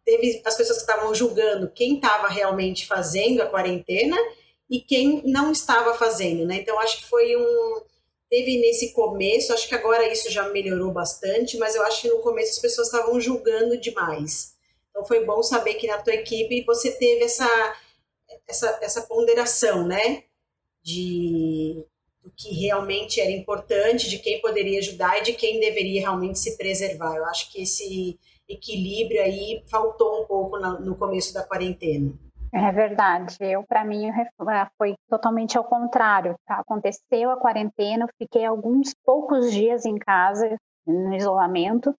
teve 0.05 0.41
as 0.45 0.55
pessoas 0.55 0.79
que 0.79 0.89
estavam 0.89 1.13
julgando 1.13 1.69
quem 1.69 1.95
estava 1.95 2.27
realmente 2.27 2.87
fazendo 2.87 3.41
a 3.41 3.47
quarentena 3.47 4.17
e 4.69 4.79
quem 4.79 5.21
não 5.25 5.51
estava 5.51 5.93
fazendo, 5.93 6.45
né? 6.45 6.57
Então 6.57 6.79
acho 6.79 6.97
que 6.97 7.05
foi 7.05 7.35
um 7.35 7.81
teve 8.29 8.59
nesse 8.59 8.93
começo, 8.93 9.51
acho 9.53 9.67
que 9.67 9.75
agora 9.75 10.09
isso 10.09 10.31
já 10.31 10.47
melhorou 10.49 10.89
bastante, 10.89 11.57
mas 11.57 11.75
eu 11.75 11.83
acho 11.83 12.03
que 12.03 12.07
no 12.07 12.19
começo 12.19 12.51
as 12.51 12.59
pessoas 12.59 12.87
estavam 12.87 13.19
julgando 13.19 13.77
demais. 13.77 14.55
Então 14.89 15.03
foi 15.03 15.25
bom 15.25 15.43
saber 15.43 15.73
que 15.73 15.87
na 15.87 15.97
tua 15.97 16.13
equipe 16.13 16.63
você 16.63 16.91
teve 16.91 17.25
essa 17.25 17.75
essa, 18.47 18.79
essa 18.81 19.01
ponderação, 19.01 19.85
né? 19.85 20.23
De 20.81 21.85
do 22.23 22.31
que 22.31 22.53
realmente 22.53 23.19
era 23.19 23.31
importante, 23.31 24.09
de 24.09 24.19
quem 24.19 24.39
poderia 24.41 24.79
ajudar 24.79 25.19
e 25.19 25.23
de 25.23 25.33
quem 25.33 25.59
deveria 25.59 26.01
realmente 26.01 26.37
se 26.37 26.55
preservar. 26.55 27.15
Eu 27.15 27.25
acho 27.25 27.51
que 27.51 27.63
esse 27.63 28.19
equilíbrio 28.47 29.21
aí 29.21 29.63
faltou 29.69 30.23
um 30.23 30.25
pouco 30.25 30.59
no 30.59 30.95
começo 30.95 31.33
da 31.33 31.45
quarentena. 31.45 32.13
É 32.53 32.71
verdade. 32.71 33.37
Eu, 33.39 33.63
para 33.63 33.85
mim, 33.85 34.09
ah, 34.09 34.69
foi 34.77 34.95
totalmente 35.09 35.57
ao 35.57 35.63
contrário. 35.63 36.35
Tá? 36.45 36.55
Aconteceu 36.55 37.31
a 37.31 37.37
quarentena, 37.37 38.07
fiquei 38.17 38.45
alguns 38.45 38.93
poucos 39.05 39.51
dias 39.51 39.85
em 39.85 39.97
casa, 39.97 40.57
no 40.85 41.13
isolamento, 41.15 41.95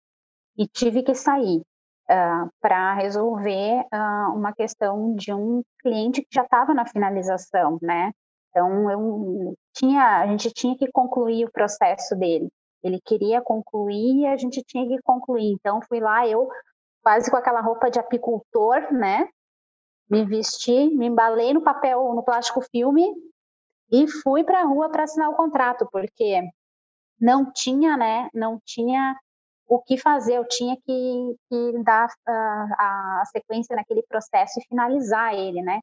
e 0.57 0.67
tive 0.67 1.03
que 1.03 1.15
sair 1.15 1.59
uh, 1.59 1.63
ah, 2.11 2.49
para 2.61 2.95
resolver 2.95 3.81
uh, 3.93 4.35
uma 4.35 4.53
questão 4.53 5.15
de 5.15 5.33
um 5.33 5.63
cliente 5.81 6.21
que 6.21 6.35
já 6.35 6.43
estava 6.43 6.75
na 6.75 6.85
finalização, 6.85 7.79
né? 7.81 8.13
Então 8.51 8.91
eu 8.91 9.55
tinha, 9.75 10.21
a 10.21 10.27
gente 10.27 10.51
tinha 10.53 10.77
que 10.77 10.91
concluir 10.93 11.47
o 11.47 11.51
processo 11.51 12.15
dele. 12.15 12.49
Ele 12.83 13.01
queria 13.01 13.41
concluir 13.41 14.23
e 14.23 14.27
a 14.27 14.37
gente 14.37 14.63
tinha 14.63 14.87
que 14.87 15.01
concluir. 15.03 15.53
Então 15.53 15.81
fui 15.89 16.01
lá 16.01 16.27
eu 16.27 16.49
quase 17.03 17.31
com 17.31 17.37
aquela 17.37 17.61
roupa 17.61 17.91
de 17.91 17.99
apicultor, 17.99 18.93
né? 18.93 19.29
Me 20.09 20.25
vesti, 20.25 20.91
me 20.95 21.07
embalei 21.07 21.53
no 21.55 21.63
papel, 21.63 22.13
no 22.15 22.23
plástico 22.23 22.61
filme 22.61 23.05
e 23.91 24.07
fui 24.09 24.45
para 24.45 24.61
a 24.61 24.65
rua 24.65 24.91
para 24.91 25.05
assinar 25.05 25.29
o 25.29 25.37
contrato, 25.37 25.89
porque 25.91 26.43
não 27.21 27.51
tinha, 27.53 27.97
né? 27.97 28.29
Não 28.35 28.61
tinha 28.65 29.17
o 29.69 29.81
que 29.81 29.97
fazer, 29.97 30.37
eu 30.37 30.47
tinha 30.47 30.77
que, 30.77 31.37
que 31.49 31.83
dar 31.83 32.07
uh, 32.07 32.75
a 32.79 33.23
sequência 33.27 33.75
naquele 33.77 34.03
processo 34.03 34.59
e 34.59 34.67
finalizar 34.67 35.35
ele, 35.35 35.63
né? 35.63 35.81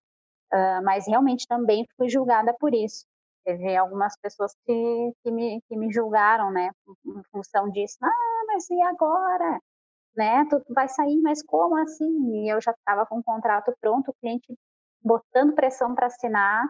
Uh, 0.54 0.84
mas 0.84 1.08
realmente 1.08 1.48
também 1.48 1.88
fui 1.98 2.10
julgada 2.10 2.54
por 2.60 2.74
isso. 2.74 3.06
Teve 3.50 3.76
algumas 3.76 4.16
pessoas 4.20 4.54
que, 4.64 5.12
que, 5.24 5.32
me, 5.32 5.60
que 5.68 5.76
me 5.76 5.92
julgaram, 5.92 6.52
né, 6.52 6.70
em 7.04 7.24
função 7.32 7.68
disso. 7.72 7.98
Ah, 8.04 8.44
mas 8.46 8.70
e 8.70 8.80
agora? 8.82 9.60
Né? 10.16 10.46
Tu 10.46 10.62
vai 10.70 10.88
sair, 10.88 11.20
mas 11.22 11.42
como 11.42 11.76
assim? 11.78 12.44
E 12.44 12.54
eu 12.54 12.62
já 12.62 12.72
estava 12.72 13.08
com 13.08 13.18
o 13.18 13.24
contrato 13.24 13.74
pronto, 13.82 14.12
o 14.12 14.14
cliente 14.22 14.56
botando 15.02 15.56
pressão 15.56 15.96
para 15.96 16.06
assinar 16.06 16.64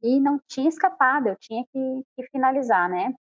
e 0.00 0.20
não 0.20 0.38
tinha 0.46 0.68
escapado, 0.68 1.28
eu 1.28 1.36
tinha 1.36 1.64
que, 1.72 2.02
que 2.14 2.28
finalizar, 2.30 2.88
né? 2.88 3.12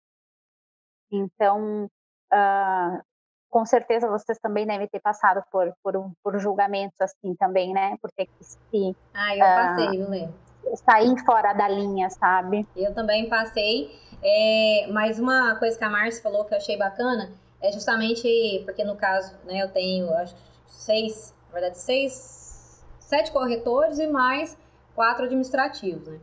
Então, 1.12 1.86
uh, 2.32 3.04
com 3.50 3.66
certeza 3.66 4.08
vocês 4.08 4.38
também 4.38 4.68
devem 4.68 4.88
ter 4.88 5.00
passado 5.00 5.44
por, 5.52 5.74
por, 5.82 6.12
por 6.24 6.40
julgamentos 6.40 7.02
assim 7.02 7.36
também, 7.36 7.74
né? 7.74 7.98
Por 8.00 8.12
ter 8.12 8.28
que 8.28 8.44
se. 8.44 8.96
Ah, 9.16 9.36
eu 9.36 9.44
uh, 9.44 9.56
passei, 9.56 9.98
viu, 9.98 10.10
Lê? 10.10 10.30
Sair 10.76 11.18
fora 11.26 11.54
da 11.54 11.68
linha, 11.68 12.10
sabe? 12.10 12.68
Eu 12.76 12.94
também 12.94 13.28
passei. 13.28 13.92
É, 14.22 14.88
mas 14.92 15.20
uma 15.20 15.56
coisa 15.56 15.78
que 15.78 15.84
a 15.84 15.90
Márcia 15.90 16.22
falou 16.22 16.44
que 16.46 16.54
eu 16.54 16.58
achei 16.58 16.78
bacana 16.78 17.32
é 17.62 17.72
justamente 17.72 18.62
porque, 18.66 18.84
no 18.84 18.96
caso, 18.96 19.34
né, 19.46 19.62
eu 19.64 19.70
tenho 19.70 20.14
acho 20.16 20.36
seis, 20.68 21.34
na 21.48 21.54
verdade, 21.54 21.78
seis, 21.78 22.84
sete 23.00 23.32
corretores 23.32 24.00
e 24.00 24.08
mais 24.08 24.58
quatro 24.96 25.26
administrativos, 25.26 26.08
né? 26.08 26.20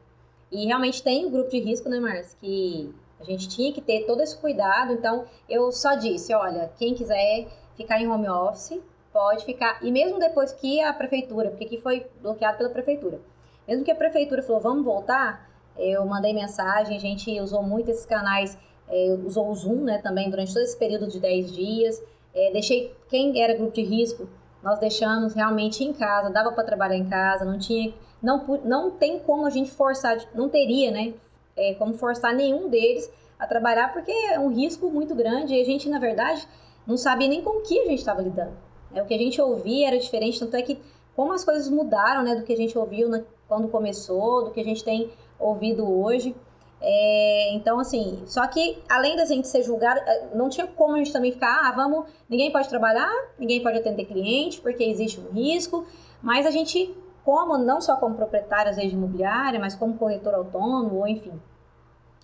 E 0.52 0.66
realmente 0.66 1.02
tem 1.02 1.24
o 1.24 1.28
um 1.28 1.30
grupo 1.30 1.50
de 1.50 1.58
risco, 1.58 1.88
né, 1.88 1.98
Márcia? 1.98 2.36
Que 2.40 2.94
a 3.18 3.24
gente 3.24 3.48
tinha 3.48 3.72
que 3.72 3.80
ter 3.80 4.04
todo 4.06 4.22
esse 4.22 4.36
cuidado, 4.36 4.92
então 4.92 5.24
eu 5.48 5.72
só 5.72 5.94
disse, 5.94 6.34
olha, 6.34 6.70
quem 6.78 6.94
quiser 6.94 7.48
ficar 7.76 8.00
em 8.00 8.08
home 8.08 8.28
office, 8.28 8.78
pode 9.12 9.44
ficar. 9.44 9.82
E 9.82 9.90
mesmo 9.90 10.18
depois 10.18 10.52
que 10.52 10.80
a 10.80 10.92
prefeitura, 10.92 11.50
porque 11.50 11.64
aqui 11.64 11.80
foi 11.80 12.06
bloqueado 12.20 12.58
pela 12.58 12.70
prefeitura, 12.70 13.20
mesmo 13.66 13.84
que 13.84 13.90
a 13.90 13.94
prefeitura 13.94 14.42
falou, 14.42 14.60
vamos 14.60 14.84
voltar, 14.84 15.50
eu 15.76 16.04
mandei 16.06 16.32
mensagem, 16.32 16.96
a 16.96 17.00
gente 17.00 17.38
usou 17.40 17.62
muito 17.62 17.90
esses 17.90 18.06
canais, 18.06 18.56
é, 18.88 19.16
usou 19.24 19.50
o 19.50 19.54
Zoom, 19.54 19.82
né, 19.82 19.98
também 19.98 20.30
durante 20.30 20.52
todo 20.52 20.62
esse 20.62 20.76
período 20.76 21.08
de 21.08 21.20
10 21.20 21.52
dias, 21.52 22.02
é, 22.34 22.52
deixei 22.52 22.94
quem 23.08 23.40
era 23.42 23.54
grupo 23.54 23.72
de 23.72 23.82
risco, 23.82 24.28
nós 24.62 24.78
deixamos 24.78 25.34
realmente 25.34 25.84
em 25.84 25.92
casa, 25.92 26.30
dava 26.30 26.52
para 26.52 26.64
trabalhar 26.64 26.96
em 26.96 27.08
casa, 27.08 27.44
não 27.44 27.58
tinha, 27.58 27.92
não, 28.22 28.44
não 28.64 28.90
tem 28.90 29.18
como 29.18 29.46
a 29.46 29.50
gente 29.50 29.70
forçar, 29.70 30.18
não 30.34 30.48
teria, 30.48 30.90
né, 30.90 31.14
é, 31.56 31.74
como 31.74 31.94
forçar 31.94 32.34
nenhum 32.34 32.68
deles 32.68 33.10
a 33.38 33.46
trabalhar, 33.46 33.92
porque 33.92 34.10
é 34.10 34.38
um 34.38 34.48
risco 34.48 34.90
muito 34.90 35.14
grande 35.14 35.54
e 35.54 35.60
a 35.60 35.64
gente, 35.64 35.88
na 35.88 35.98
verdade, 35.98 36.46
não 36.86 36.96
sabia 36.96 37.28
nem 37.28 37.42
com 37.42 37.58
o 37.58 37.62
que 37.62 37.78
a 37.80 37.84
gente 37.84 37.98
estava 37.98 38.22
lidando. 38.22 38.56
É, 38.94 39.02
o 39.02 39.06
que 39.06 39.14
a 39.14 39.18
gente 39.18 39.40
ouvia 39.40 39.88
era 39.88 39.98
diferente, 39.98 40.38
tanto 40.38 40.56
é 40.56 40.62
que 40.62 40.80
como 41.14 41.32
as 41.32 41.44
coisas 41.44 41.68
mudaram 41.68 42.22
né, 42.22 42.34
do 42.34 42.44
que 42.44 42.52
a 42.52 42.56
gente 42.56 42.76
ouviu 42.78 43.08
na, 43.08 43.22
quando 43.48 43.68
começou, 43.68 44.44
do 44.44 44.50
que 44.50 44.60
a 44.60 44.64
gente 44.64 44.84
tem 44.84 45.10
ouvido 45.38 45.88
hoje. 45.88 46.34
É, 46.80 47.54
então, 47.54 47.78
assim, 47.78 48.22
só 48.26 48.46
que 48.46 48.82
além 48.88 49.16
da 49.16 49.24
gente 49.24 49.48
ser 49.48 49.62
julgado, 49.62 50.00
é, 50.00 50.34
não 50.34 50.48
tinha 50.48 50.66
como 50.66 50.94
a 50.94 50.98
gente 50.98 51.12
também 51.12 51.32
ficar, 51.32 51.60
ah, 51.64 51.72
vamos, 51.72 52.06
ninguém 52.28 52.52
pode 52.52 52.68
trabalhar, 52.68 53.10
ninguém 53.38 53.62
pode 53.62 53.78
atender 53.78 54.04
cliente, 54.04 54.60
porque 54.60 54.84
existe 54.84 55.20
um 55.20 55.32
risco, 55.32 55.86
mas 56.22 56.46
a 56.46 56.50
gente 56.50 56.94
como 57.24 57.58
não 57.58 57.80
só 57.80 57.96
como 57.96 58.14
proprietário 58.14 58.70
às 58.70 58.76
vezes 58.76 58.92
de 58.92 58.96
imobiliária, 58.96 59.58
mas 59.58 59.74
como 59.74 59.98
corretor 59.98 60.32
autônomo, 60.32 60.98
ou 60.98 61.08
enfim, 61.08 61.32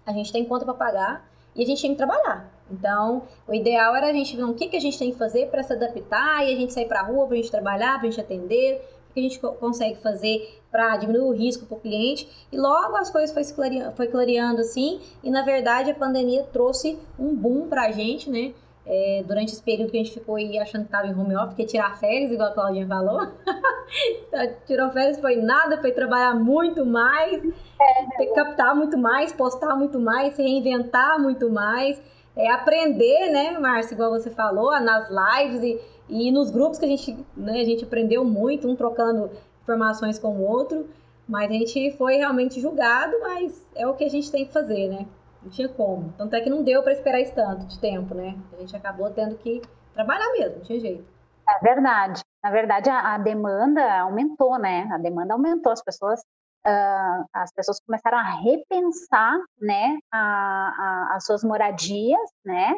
a 0.06 0.12
gente 0.12 0.32
tem 0.32 0.44
conta 0.44 0.64
para 0.64 0.74
pagar 0.74 1.28
e 1.56 1.62
a 1.62 1.66
gente 1.66 1.82
tem 1.82 1.90
que 1.90 1.96
trabalhar. 1.96 2.48
Então, 2.70 3.22
o 3.46 3.52
ideal 3.52 3.96
era 3.96 4.06
a 4.06 4.12
gente 4.12 4.36
ver 4.36 4.44
o 4.44 4.54
que, 4.54 4.68
que 4.68 4.76
a 4.76 4.80
gente 4.80 4.98
tem 4.98 5.10
que 5.10 5.18
fazer 5.18 5.50
para 5.50 5.62
se 5.62 5.72
adaptar 5.72 6.46
e 6.46 6.54
a 6.54 6.56
gente 6.56 6.72
sair 6.72 6.86
para 6.86 7.00
a 7.00 7.02
rua 7.02 7.26
para 7.26 7.34
a 7.34 7.36
gente 7.36 7.50
trabalhar, 7.50 7.98
para 7.98 8.06
a 8.06 8.10
gente 8.10 8.20
atender, 8.20 8.80
que 9.12 9.20
a 9.20 9.22
gente 9.22 9.38
consegue 9.38 10.00
fazer 10.00 10.60
para 10.70 10.96
diminuir 10.96 11.24
o 11.24 11.32
risco 11.32 11.66
para 11.66 11.76
o 11.76 11.80
cliente. 11.80 12.28
E 12.50 12.56
logo 12.56 12.96
as 12.96 13.10
coisas 13.10 13.32
foi, 13.32 13.44
clareando, 13.54 13.96
foi 13.96 14.06
clareando 14.06 14.60
assim, 14.60 15.00
e 15.22 15.30
na 15.30 15.42
verdade 15.42 15.90
a 15.90 15.94
pandemia 15.94 16.44
trouxe 16.52 16.98
um 17.18 17.34
boom 17.34 17.68
para 17.68 17.82
a 17.82 17.90
gente, 17.92 18.30
né? 18.30 18.54
é, 18.84 19.22
durante 19.26 19.52
esse 19.52 19.62
período 19.62 19.90
que 19.90 19.98
a 19.98 20.02
gente 20.02 20.12
ficou 20.12 20.36
aí 20.36 20.58
achando 20.58 20.82
que 20.82 20.88
estava 20.88 21.06
em 21.06 21.14
home 21.14 21.36
office, 21.36 21.54
que 21.54 21.64
tirar 21.64 21.96
férias, 21.98 22.32
igual 22.32 22.48
a 22.48 22.52
Claudinha 22.52 22.86
falou. 22.86 23.28
Tirou 24.66 24.90
férias 24.90 25.20
foi 25.20 25.36
nada, 25.36 25.80
foi 25.80 25.92
trabalhar 25.92 26.34
muito 26.34 26.84
mais, 26.84 27.42
é, 28.20 28.26
captar 28.34 28.74
muito 28.74 28.98
mais, 28.98 29.32
postar 29.32 29.76
muito 29.76 30.00
mais, 30.00 30.34
se 30.34 30.42
reinventar 30.42 31.20
muito 31.20 31.48
mais, 31.50 32.02
é, 32.34 32.50
aprender, 32.50 33.30
né, 33.30 33.58
Márcia, 33.58 33.94
igual 33.94 34.10
você 34.10 34.30
falou, 34.30 34.70
nas 34.80 35.08
lives 35.08 35.62
e, 35.62 35.80
e 36.12 36.30
nos 36.30 36.50
grupos 36.50 36.78
que 36.78 36.84
a 36.84 36.88
gente, 36.88 37.16
né, 37.36 37.60
a 37.60 37.64
gente 37.64 37.84
aprendeu 37.84 38.24
muito, 38.24 38.68
um 38.68 38.76
trocando 38.76 39.30
informações 39.62 40.18
com 40.18 40.36
o 40.36 40.42
outro, 40.42 40.88
mas 41.26 41.50
a 41.50 41.54
gente 41.54 41.92
foi 41.96 42.16
realmente 42.16 42.60
julgado, 42.60 43.18
mas 43.20 43.66
é 43.74 43.86
o 43.86 43.94
que 43.94 44.04
a 44.04 44.10
gente 44.10 44.30
tem 44.30 44.44
que 44.44 44.52
fazer, 44.52 44.88
né? 44.88 45.06
Não 45.42 45.50
tinha 45.50 45.68
como. 45.68 46.12
Tanto 46.18 46.36
é 46.36 46.40
que 46.40 46.50
não 46.50 46.62
deu 46.62 46.82
para 46.82 46.92
esperar 46.92 47.20
esse 47.20 47.34
tanto 47.34 47.66
de 47.66 47.78
tempo, 47.78 48.14
né? 48.14 48.36
A 48.52 48.56
gente 48.56 48.76
acabou 48.76 49.10
tendo 49.10 49.36
que 49.36 49.62
trabalhar 49.94 50.30
mesmo, 50.32 50.56
não 50.56 50.62
tinha 50.62 50.78
jeito. 50.78 51.04
É 51.48 51.64
verdade. 51.64 52.20
Na 52.42 52.50
verdade, 52.50 52.90
a, 52.90 53.14
a 53.14 53.18
demanda 53.18 54.00
aumentou, 54.00 54.58
né? 54.58 54.88
A 54.92 54.98
demanda 54.98 55.32
aumentou. 55.32 55.72
As 55.72 55.82
pessoas 55.82 56.20
uh, 56.66 57.24
as 57.32 57.52
pessoas 57.52 57.80
começaram 57.80 58.18
a 58.18 58.40
repensar, 58.40 59.38
né, 59.60 59.98
a, 60.10 60.18
a, 60.18 61.16
as 61.16 61.26
suas 61.26 61.42
moradias, 61.42 62.30
né, 62.44 62.74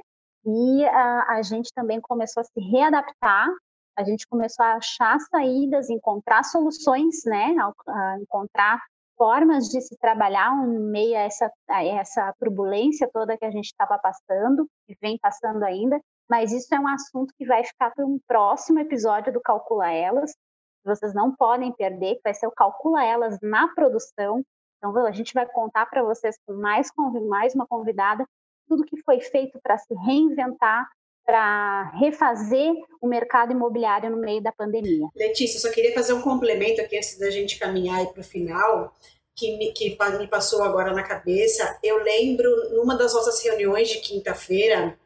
e 0.47 0.85
a, 0.87 1.37
a 1.37 1.43
gente 1.43 1.71
também 1.75 2.01
começou 2.01 2.41
a 2.41 2.45
se 2.45 2.61
readaptar, 2.61 3.49
a 3.97 4.05
gente 4.05 4.27
começou 4.27 4.65
a 4.65 4.75
achar 4.75 5.19
saídas, 5.21 5.89
encontrar 5.89 6.43
soluções, 6.45 7.25
né, 7.25 7.55
a, 7.59 7.73
a 7.93 8.19
encontrar 8.21 8.83
formas 9.17 9.69
de 9.69 9.81
se 9.81 9.97
trabalhar 9.99 10.53
em 10.67 10.79
meio 10.79 11.17
a 11.17 11.21
essa, 11.21 11.51
a 11.69 11.85
essa 11.85 12.35
turbulência 12.39 13.09
toda 13.13 13.39
que 13.39 13.45
a 13.45 13.51
gente 13.51 13.67
estava 13.67 13.99
passando 13.99 14.67
e 14.89 14.97
vem 15.01 15.17
passando 15.19 15.63
ainda, 15.63 16.01
mas 16.29 16.53
isso 16.53 16.75
é 16.75 16.81
um 16.81 16.89
assunto 16.89 17.33
que 17.39 17.47
vai 17.47 17.63
ficar 17.65 17.93
para 17.93 18.05
um 18.05 18.19
próximo 18.27 18.81
episódio 18.81 19.33
do 19.33 19.41
Calcula 19.41 19.91
Elas, 19.91 20.33
que 20.33 20.89
vocês 20.89 21.15
não 21.15 21.35
podem 21.35 21.73
perder, 21.73 22.17
que 22.17 22.23
vai 22.25 22.35
ser 22.35 22.47
o 22.47 22.53
Calcula 22.53 23.05
Elas 23.05 23.39
na 23.41 23.69
produção. 23.75 24.43
Então, 24.79 24.97
a 25.07 25.13
gente 25.13 25.33
vai 25.33 25.47
contar 25.47 25.87
para 25.87 26.03
vocês 26.03 26.37
com 26.47 26.55
mais, 26.55 26.91
mais 27.29 27.55
uma 27.55 27.67
convidada 27.67 28.27
tudo 28.69 28.85
que 28.85 29.01
foi 29.03 29.21
feito 29.21 29.59
para 29.63 29.79
se 29.79 29.95
reinventar, 29.95 30.89
para 31.25 31.91
refazer 31.99 32.73
o 33.01 33.09
mercado 33.09 33.53
imobiliário 33.53 34.11
no 34.11 34.19
meio 34.19 34.43
da 34.43 34.53
pandemia. 34.53 35.09
Letícia, 35.17 35.59
só 35.59 35.71
queria 35.71 35.95
fazer 35.95 36.13
um 36.13 36.21
complemento 36.21 36.81
aqui 36.81 36.97
antes 36.97 37.19
da 37.19 37.31
gente 37.31 37.59
caminhar 37.59 38.07
para 38.09 38.21
o 38.21 38.25
final, 38.25 38.95
que 39.35 39.57
me, 39.57 39.73
que 39.73 39.97
me 40.19 40.29
passou 40.29 40.63
agora 40.63 40.93
na 40.93 41.03
cabeça. 41.03 41.79
Eu 41.83 42.03
lembro, 42.03 42.49
numa 42.75 42.97
das 42.97 43.15
nossas 43.15 43.43
reuniões 43.43 43.89
de 43.89 44.01
quinta-feira, 44.01 44.99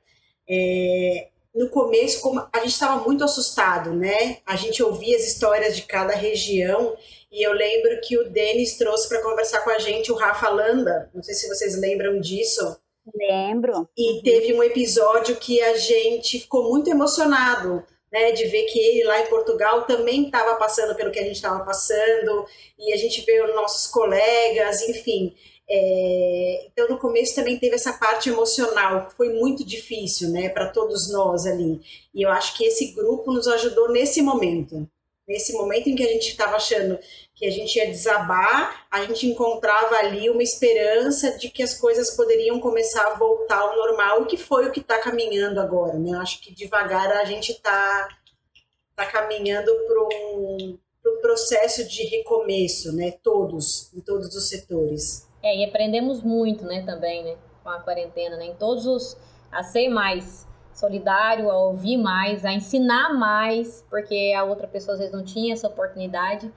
é, 0.49 1.29
no 1.55 1.69
começo, 1.71 2.21
como 2.21 2.41
a 2.53 2.59
gente 2.61 2.73
estava 2.73 3.03
muito 3.05 3.25
assustado, 3.25 3.93
né? 3.95 4.39
A 4.45 4.57
gente 4.57 4.83
ouvia 4.83 5.17
as 5.17 5.25
histórias 5.25 5.77
de 5.77 5.83
cada 5.83 6.15
região 6.15 6.97
e 7.31 7.47
eu 7.47 7.53
lembro 7.53 8.01
que 8.03 8.19
o 8.19 8.31
Denis 8.31 8.77
trouxe 8.77 9.09
para 9.09 9.23
conversar 9.23 9.63
com 9.63 9.71
a 9.71 9.79
gente 9.79 10.11
o 10.11 10.17
Rafa 10.17 10.49
Landa. 10.49 11.11
Não 11.15 11.23
sei 11.23 11.35
se 11.35 11.49
vocês 11.49 11.79
lembram 11.79 12.21
disso 12.21 12.79
Lembro. 13.15 13.89
E 13.97 14.23
teve 14.23 14.55
um 14.55 14.63
episódio 14.63 15.37
que 15.37 15.61
a 15.61 15.77
gente 15.77 16.41
ficou 16.41 16.69
muito 16.69 16.91
emocionado, 16.91 17.85
né, 18.13 18.33
de 18.33 18.47
ver 18.47 18.65
que 18.65 18.79
ele 18.79 19.05
lá 19.05 19.21
em 19.21 19.27
Portugal 19.27 19.85
também 19.85 20.27
estava 20.27 20.57
passando 20.57 20.95
pelo 20.95 21.11
que 21.11 21.19
a 21.19 21.25
gente 21.25 21.37
estava 21.37 21.65
passando, 21.65 22.47
e 22.79 22.93
a 22.93 22.97
gente 22.97 23.21
os 23.21 23.55
nossos 23.55 23.87
colegas, 23.91 24.83
enfim. 24.89 25.35
É, 25.71 26.67
então, 26.73 26.89
no 26.89 26.99
começo 26.99 27.35
também 27.35 27.59
teve 27.59 27.75
essa 27.75 27.93
parte 27.93 28.31
emocional, 28.31 29.07
que 29.07 29.15
foi 29.15 29.35
muito 29.35 29.65
difícil, 29.65 30.31
né, 30.31 30.49
para 30.49 30.71
todos 30.71 31.13
nós 31.13 31.45
ali. 31.47 31.81
E 32.15 32.23
eu 32.23 32.31
acho 32.31 32.57
que 32.57 32.65
esse 32.65 32.93
grupo 32.93 33.33
nos 33.33 33.47
ajudou 33.47 33.91
nesse 33.91 34.23
momento. 34.23 34.89
Nesse 35.29 35.53
momento 35.53 35.89
em 35.89 35.95
que 35.95 36.03
a 36.03 36.11
gente 36.11 36.31
estava 36.31 36.57
achando 36.57 36.99
que 37.39 37.47
a 37.47 37.51
gente 37.53 37.77
ia 37.77 37.87
desabar, 37.87 38.85
a 38.91 39.05
gente 39.05 39.29
encontrava 39.29 39.95
ali 39.95 40.29
uma 40.29 40.43
esperança 40.43 41.39
de 41.39 41.49
que 41.49 41.63
as 41.63 41.79
coisas 41.79 42.11
poderiam 42.17 42.59
começar 42.59 43.07
a 43.07 43.15
voltar 43.15 43.61
ao 43.61 43.77
normal, 43.77 44.27
que 44.27 44.37
foi 44.37 44.67
o 44.67 44.73
que 44.73 44.81
está 44.81 44.99
caminhando 44.99 45.61
agora, 45.61 45.95
né? 45.95 46.19
Acho 46.19 46.41
que 46.41 46.53
devagar 46.53 47.13
a 47.13 47.25
gente 47.25 47.53
está 47.53 48.09
tá 48.97 49.07
caminhando 49.07 49.73
para 49.87 50.03
um, 50.03 50.79
um 51.07 51.21
processo 51.23 51.87
de 51.87 52.03
recomeço, 52.07 52.93
né? 52.97 53.13
Todos, 53.23 53.95
em 53.95 54.01
todos 54.01 54.35
os 54.35 54.49
setores. 54.49 55.29
É, 55.41 55.59
e 55.59 55.65
aprendemos 55.65 56.21
muito, 56.21 56.65
né, 56.65 56.83
também, 56.85 57.23
né, 57.23 57.37
com 57.63 57.69
a 57.71 57.79
quarentena, 57.79 58.37
né? 58.37 58.47
Em 58.47 58.55
todos 58.57 58.85
os... 58.85 59.17
a 59.53 59.63
ser 59.63 59.89
mais 59.89 60.45
solidário, 60.75 61.53
a 61.53 61.57
ouvir 61.57 61.97
mais, 61.97 62.45
a 62.45 62.53
ensinar 62.53 63.15
mais, 63.15 63.85
porque 63.89 64.35
a 64.37 64.43
outra 64.43 64.67
pessoa 64.67 64.95
às 64.95 64.99
vezes 64.99 65.15
não 65.15 65.25
tinha 65.25 65.53
essa 65.53 65.69
oportunidade. 65.69 66.53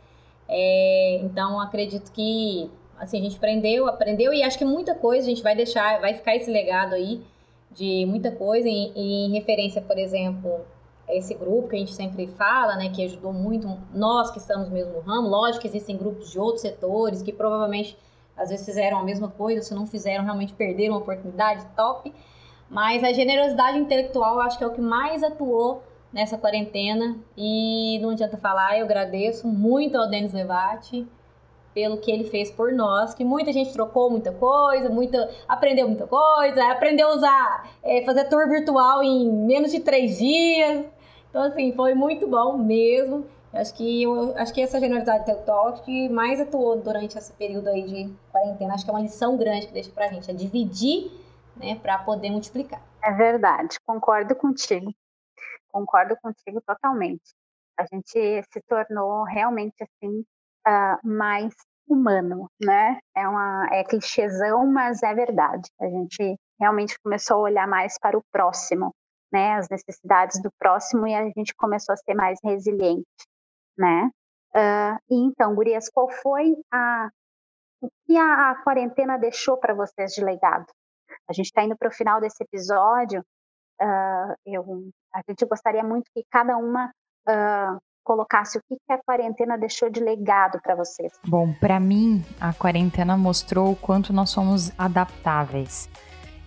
É, 0.54 1.22
então, 1.24 1.62
acredito 1.62 2.12
que 2.12 2.70
assim, 3.00 3.20
a 3.20 3.24
gente 3.24 3.38
aprendeu, 3.38 3.88
aprendeu 3.88 4.34
e 4.34 4.44
acho 4.44 4.58
que 4.58 4.66
muita 4.66 4.94
coisa 4.94 5.26
a 5.26 5.30
gente 5.30 5.42
vai 5.42 5.56
deixar, 5.56 6.00
vai 6.00 6.14
ficar 6.14 6.36
esse 6.36 6.52
legado 6.52 6.94
aí 6.94 7.24
de 7.72 8.06
muita 8.06 8.32
coisa 8.32 8.68
e, 8.68 8.92
e 8.96 9.26
em 9.26 9.32
referência, 9.32 9.82
por 9.82 9.98
exemplo, 9.98 10.60
a 11.08 11.16
esse 11.16 11.34
grupo 11.34 11.70
que 11.70 11.76
a 11.78 11.80
gente 11.80 11.94
sempre 11.94 12.28
fala, 12.28 12.76
né, 12.76 12.90
que 12.90 13.04
ajudou 13.04 13.34
muito 13.34 13.68
nós 13.94 14.30
que 14.30 14.38
estamos 14.38 14.68
no 14.68 14.74
mesmo 14.74 15.00
ramo. 15.00 15.28
Lógico 15.28 15.62
que 15.62 15.68
existem 15.68 15.98
grupos 15.98 16.32
de 16.32 16.38
outros 16.38 16.62
setores 16.62 17.24
que 17.24 17.34
provavelmente 17.34 17.98
às 18.38 18.50
vezes 18.50 18.66
fizeram 18.66 19.00
a 19.00 19.04
mesma 19.04 19.30
coisa, 19.30 19.62
se 19.62 19.74
não 19.74 19.88
fizeram, 19.88 20.24
realmente 20.24 20.54
perderam 20.54 20.94
uma 20.94 21.02
oportunidade 21.02 21.66
top. 21.76 22.14
Mas 22.70 23.04
a 23.04 23.12
generosidade 23.12 23.78
intelectual 23.78 24.40
acho 24.40 24.58
que 24.58 24.64
é 24.64 24.68
o 24.68 24.72
que 24.72 24.82
mais 24.82 25.24
atuou 25.24 25.82
nessa 26.12 26.38
quarentena. 26.38 27.18
E 27.38 28.00
não 28.02 28.10
adianta 28.10 28.38
falar, 28.38 28.78
eu 28.78 28.86
agradeço 28.86 29.48
muito 29.48 29.98
ao 29.98 30.10
Denis 30.10 30.34
Levati 30.34 31.08
pelo 31.74 31.98
que 31.98 32.12
ele 32.12 32.26
fez 32.26 32.52
por 32.52 32.72
nós, 32.74 33.14
que 33.14 33.24
muita 33.24 33.54
gente 33.54 33.72
trocou 33.72 34.10
muita 34.10 34.32
coisa, 34.32 34.90
muita, 34.90 35.30
aprendeu 35.48 35.88
muita 35.88 36.06
coisa, 36.06 36.70
aprendeu 36.70 37.08
a 37.08 37.16
usar, 37.16 37.70
é, 37.82 38.04
fazer 38.04 38.26
tour 38.26 38.48
virtual 38.50 39.02
em 39.02 39.32
menos 39.32 39.72
de 39.72 39.80
três 39.80 40.18
dias. 40.18 40.86
Então, 41.30 41.44
assim, 41.44 41.72
foi 41.74 41.94
muito 41.94 42.28
bom 42.28 42.58
mesmo. 42.58 43.26
acho 43.54 43.74
que, 43.74 44.04
eu, 44.04 44.34
acho 44.36 44.54
que 44.54 44.62
essa 44.62 44.82
generosidade 44.82 45.22
intelectual 45.22 45.74
que 45.74 46.10
mais 46.10 46.42
atuou 46.42 46.76
durante 46.76 47.18
esse 47.18 47.32
período 47.34 47.70
aí 47.70 47.84
de 47.84 48.14
quarentena. 48.34 48.74
Acho 48.74 48.84
que 48.84 48.92
é 48.92 48.94
uma 48.94 49.02
lição 49.02 49.38
grande 49.38 49.68
que 49.68 49.74
deixa 49.74 49.92
pra 49.92 50.10
gente, 50.10 50.30
é 50.30 50.34
dividir, 50.34 51.10
né, 51.56 51.76
para 51.82 52.00
poder 52.00 52.32
multiplicar. 52.32 52.82
É 53.02 53.12
verdade, 53.14 53.78
concordo 53.88 54.36
contigo 54.36 54.94
concordo 55.72 56.16
contigo 56.22 56.62
totalmente. 56.62 57.34
A 57.78 57.86
gente 57.86 58.44
se 58.52 58.62
tornou 58.68 59.24
realmente 59.24 59.76
assim 59.82 60.24
uh, 60.68 61.08
mais 61.08 61.54
humano, 61.88 62.50
né? 62.62 63.00
É 63.16 63.28
uma 63.28 63.68
é 63.72 63.84
clichêzão, 63.84 64.66
mas 64.68 65.02
é 65.04 65.14
verdade. 65.14 65.70
A 65.80 65.88
gente 65.88 66.38
realmente 66.60 66.98
começou 67.04 67.38
a 67.38 67.42
olhar 67.42 67.68
mais 67.68 67.98
para 68.00 68.18
o 68.18 68.24
próximo, 68.32 68.94
né? 69.32 69.56
As 69.56 69.68
necessidades 69.70 70.42
do 70.42 70.52
próximo 70.60 71.08
e 71.08 71.16
a 71.16 71.24
gente 71.32 71.54
começou 71.56 71.94
a 71.94 71.98
ser 71.98 72.14
mais 72.14 72.40
resiliente, 72.44 73.06
né? 73.78 74.10
Uh, 74.56 74.98
e 75.10 75.16
então, 75.16 75.56
Gurias, 75.56 75.90
qual 75.90 76.10
foi 76.10 76.56
a 76.72 77.10
o 77.82 77.90
que 78.06 78.16
a, 78.16 78.52
a 78.52 78.64
quarentena 78.64 79.18
deixou 79.18 79.58
para 79.58 79.74
vocês 79.74 80.12
de 80.12 80.24
legado? 80.24 80.68
A 81.28 81.34
gente 81.34 81.48
está 81.48 81.64
indo 81.64 81.76
para 81.76 81.90
o 81.90 81.94
final 81.94 82.22
desse 82.22 82.44
episódio 82.44 83.26
uh, 83.82 84.36
eu, 84.46 84.64
a 85.14 85.22
gente 85.28 85.46
gostaria 85.46 85.84
muito 85.84 86.10
que 86.14 86.24
cada 86.30 86.58
uma 86.58 86.92
uh, 87.28 87.82
colocasse 88.04 88.58
o 88.58 88.62
que, 88.68 88.76
que 88.76 88.94
a 88.94 89.00
quarentena 89.04 89.58
deixou 89.58 89.90
de 89.90 90.00
legado 90.00 90.60
para 90.62 90.76
vocês. 90.76 91.14
Bom, 91.28 91.54
para 91.54 91.80
mim, 91.80 92.24
a 92.40 92.54
quarentena 92.54 93.18
mostrou 93.18 93.72
o 93.72 93.76
quanto 93.76 94.14
nós 94.14 94.30
somos 94.30 94.72
adaptáveis 94.78 95.90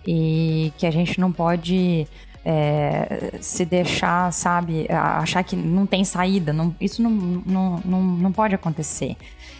e 0.05 0.71
que 0.77 0.85
a 0.85 0.91
gente 0.91 1.19
não 1.19 1.31
pode 1.31 2.07
é, 2.43 3.39
se 3.41 3.65
deixar, 3.65 4.31
sabe, 4.31 4.87
achar 4.89 5.43
que 5.43 5.55
não 5.55 5.87
tem 5.87 6.05
saída. 6.05 6.53
Não, 6.53 6.75
isso 6.79 7.01
não, 7.01 7.09
não, 7.09 7.81
não, 7.83 8.01
não 8.01 8.31
pode 8.31 8.53
acontecer. 8.53 9.17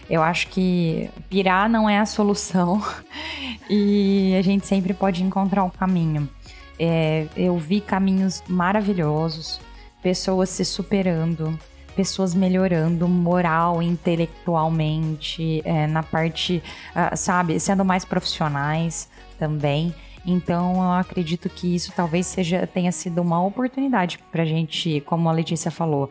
Eu 0.08 0.22
acho 0.22 0.48
que 0.50 1.10
pirar 1.30 1.68
não 1.68 1.90
é 1.90 1.98
a 1.98 2.06
solução 2.06 2.80
e 3.68 4.36
a 4.38 4.42
gente 4.44 4.68
sempre 4.68 4.94
pode 4.94 5.24
encontrar 5.24 5.64
um 5.64 5.70
caminho. 5.70 6.30
É, 6.80 7.28
eu 7.36 7.58
vi 7.58 7.82
caminhos 7.82 8.44
maravilhosos, 8.48 9.60
pessoas 10.02 10.50
se 10.50 10.66
superando, 10.66 11.58
pessoas 11.96 12.36
melhorando 12.36 13.08
moral, 13.08 13.82
intelectualmente, 13.82 15.62
é, 15.64 15.88
na 15.88 16.04
parte, 16.04 16.62
uh, 16.92 17.16
sabe, 17.16 17.60
sendo 17.60 17.86
mais 17.86 18.04
profissionais 18.04 19.10
também. 19.40 19.96
Então, 20.26 20.76
eu 20.76 20.92
acredito 20.92 21.50
que 21.50 21.76
isso 21.76 21.94
talvez 21.96 22.26
seja 22.26 22.68
tenha 22.68 22.92
sido 22.92 23.22
uma 23.22 23.42
oportunidade 23.44 24.20
para 24.32 24.44
a 24.44 24.46
gente, 24.46 25.02
como 25.02 25.30
a 25.30 25.32
Letícia 25.32 25.70
falou, 25.72 26.10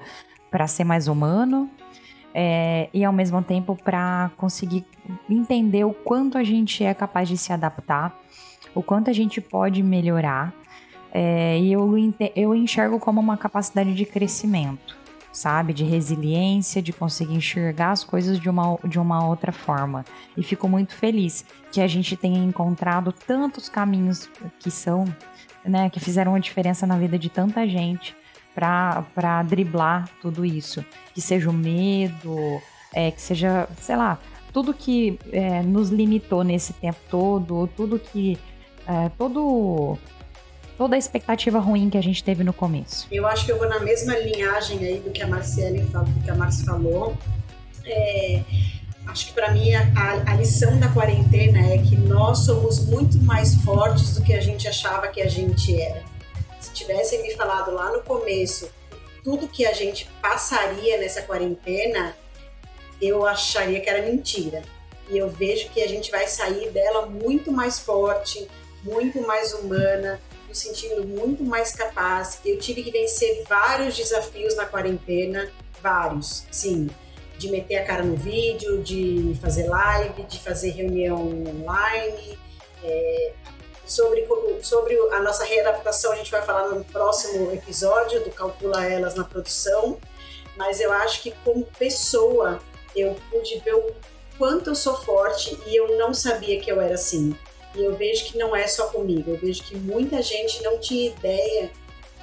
para 0.51 0.67
ser 0.67 0.85
mais 0.85 1.09
humano 1.09 1.69
é, 2.35 2.89
e 2.93 3.05
ao 3.05 3.13
mesmo 3.13 3.41
tempo 3.41 3.77
para 3.77 4.31
conseguir 4.37 4.85
entender 5.31 5.85
o 5.85 5.95
quanto 5.95 6.37
a 6.37 6.43
gente 6.43 6.83
é 6.83 6.93
capaz 6.93 7.29
de 7.29 7.37
se 7.37 7.53
adaptar 7.53 8.19
o 8.75 8.83
quanto 8.83 9.11
a 9.11 9.13
gente 9.13 9.41
pode 9.41 9.83
melhorar. 9.83 10.53
É, 11.13 11.59
e 11.59 11.73
eu, 11.73 11.95
eu 12.35 12.55
enxergo 12.55 12.99
como 12.99 13.21
uma 13.21 13.37
capacidade 13.37 13.95
de 13.95 14.05
crescimento, 14.05 14.97
sabe? 15.33 15.73
De 15.73 15.85
resiliência, 15.85 16.83
de 16.83 16.93
conseguir 16.93 17.35
enxergar 17.35 17.93
as 17.93 18.03
coisas 18.03 18.41
de 18.41 18.49
uma, 18.51 18.77
de 18.85 18.99
uma 18.99 19.25
outra 19.25 19.53
forma. 19.53 20.05
E 20.37 20.43
fico 20.43 20.69
muito 20.69 20.95
feliz 20.95 21.45
que 21.71 21.81
a 21.81 21.87
gente 21.87 22.17
tenha 22.17 22.39
encontrado 22.39 23.13
tantos 23.13 23.69
caminhos 23.69 24.29
que 24.59 24.71
são, 24.73 25.05
né, 25.65 25.89
que 25.89 26.01
fizeram 26.01 26.35
a 26.35 26.39
diferença 26.41 26.85
na 26.87 26.99
vida 26.99 27.17
de 27.17 27.29
tanta 27.29 27.67
gente 27.67 28.17
para 28.53 29.43
driblar 29.45 30.09
tudo 30.21 30.45
isso. 30.45 30.85
Que 31.15 31.21
seja 31.21 31.49
o 31.49 31.53
medo, 31.53 32.61
é, 32.93 33.13
que 33.13 33.23
seja, 33.23 33.69
sei 33.79 33.95
lá, 33.95 34.19
tudo 34.53 34.73
que 34.73 35.19
é, 35.33 35.63
nos 35.63 35.91
limitou 35.91 36.45
nesse 36.45 36.73
tempo 36.73 36.99
todo, 37.11 37.69
tudo 37.77 37.99
que 37.99 38.39
é, 38.87 39.09
todo 39.19 39.99
toda 40.77 40.97
a 40.97 40.99
expectativa 40.99 41.59
ruim 41.59 41.89
que 41.89 41.97
a 41.97 42.03
gente 42.03 42.23
teve 42.23 42.43
no 42.43 42.53
começo. 42.53 43.07
Eu 43.11 43.27
acho 43.27 43.45
que 43.47 43.53
eu 43.53 43.59
vou 43.59 43.69
na 43.69 43.79
mesma 43.81 44.17
linhagem 44.19 44.79
aí 44.85 44.99
do 44.99 45.11
que 45.11 45.23
a 45.23 45.27
Marciele 45.27 45.85
falou, 45.87 46.09
do 46.09 46.21
que 46.21 46.31
a 46.31 46.35
Marcia 46.35 46.65
falou. 46.65 47.17
É, 47.87 48.43
acho 49.07 49.27
que 49.27 49.33
para 49.33 49.53
mim 49.53 49.73
a, 49.75 49.85
a, 50.27 50.35
lição 50.35 50.79
da 50.81 50.89
quarentena 50.89 51.61
é 51.73 51.79
que 51.79 51.97
nós 51.97 52.39
somos 52.41 52.85
muito 52.87 53.19
mais 53.19 53.55
fortes 53.57 54.15
do 54.15 54.23
que 54.23 54.35
a 54.35 54.41
gente 54.41 54.67
achava 54.67 55.09
que 55.09 55.21
a 55.21 55.29
gente 55.29 55.81
era. 55.81 56.03
Se 56.59 56.73
tivessem 56.73 57.23
me 57.23 57.35
falado 57.35 57.73
lá 57.73 57.93
no 57.93 58.03
começo 58.03 58.69
tudo 59.25 59.49
que 59.49 59.65
a 59.65 59.73
gente 59.73 60.07
passaria 60.21 60.99
nessa 60.99 61.23
quarentena, 61.23 62.15
eu 63.01 63.27
acharia 63.27 63.81
que 63.81 63.89
era 63.89 64.03
mentira. 64.03 64.63
E 65.09 65.17
eu 65.17 65.31
vejo 65.31 65.71
que 65.71 65.83
a 65.83 65.89
gente 65.89 66.11
vai 66.11 66.27
sair 66.27 66.71
dela 66.71 67.07
muito 67.07 67.51
mais 67.51 67.79
forte, 67.79 68.47
muito 68.85 69.21
mais 69.23 69.53
humana, 69.55 70.21
me 70.47 70.55
sentindo 70.55 71.05
muito 71.07 71.43
mais 71.43 71.73
capaz. 71.73 72.41
Eu 72.45 72.59
tive 72.59 72.83
que 72.83 72.91
vencer 72.91 73.45
vários 73.49 73.97
desafios 73.97 74.55
na 74.55 74.67
quarentena, 74.67 75.51
vários, 75.83 76.47
sim. 76.51 76.89
De 77.39 77.51
meter 77.51 77.79
a 77.79 77.85
cara 77.85 78.05
no 78.05 78.17
vídeo, 78.17 78.83
de 78.83 79.37
fazer 79.41 79.67
live, 79.67 80.23
de 80.25 80.39
fazer 80.39 80.71
reunião 80.71 81.21
online. 81.21 82.39
É, 82.83 83.33
sobre, 83.87 84.27
sobre 84.63 84.97
a 85.11 85.21
nossa 85.21 85.45
readaptação, 85.45 86.13
a 86.13 86.17
gente 86.17 86.31
vai 86.31 86.43
falar 86.43 86.69
no 86.69 86.85
próximo 86.85 87.53
episódio 87.53 88.23
do 88.23 88.31
Calcula 88.31 88.85
Elas 88.87 89.15
na 89.15 89.25
produção. 89.25 89.99
Mas 90.57 90.81
eu 90.81 90.93
acho 90.93 91.23
que 91.23 91.33
como 91.45 91.67
pessoa, 91.79 92.61
eu 92.95 93.17
pude 93.31 93.59
ver 93.61 93.75
o 93.75 93.93
quanto 94.39 94.71
eu 94.71 94.75
sou 94.75 94.97
forte 95.03 95.59
e 95.67 95.77
eu 95.77 95.99
não 95.99 96.15
sabia 96.15 96.61
que 96.61 96.71
eu 96.71 96.81
era 96.81 96.95
assim. 96.95 97.37
E 97.75 97.83
eu 97.83 97.97
vejo 97.97 98.27
que 98.27 98.39
não 98.39 98.55
é 98.55 98.67
só 98.67 98.89
comigo, 98.89 99.31
eu 99.31 99.39
vejo 99.39 99.63
que 99.65 99.77
muita 99.77 100.23
gente 100.23 100.63
não 100.63 100.79
tinha 100.79 101.11
ideia 101.11 101.71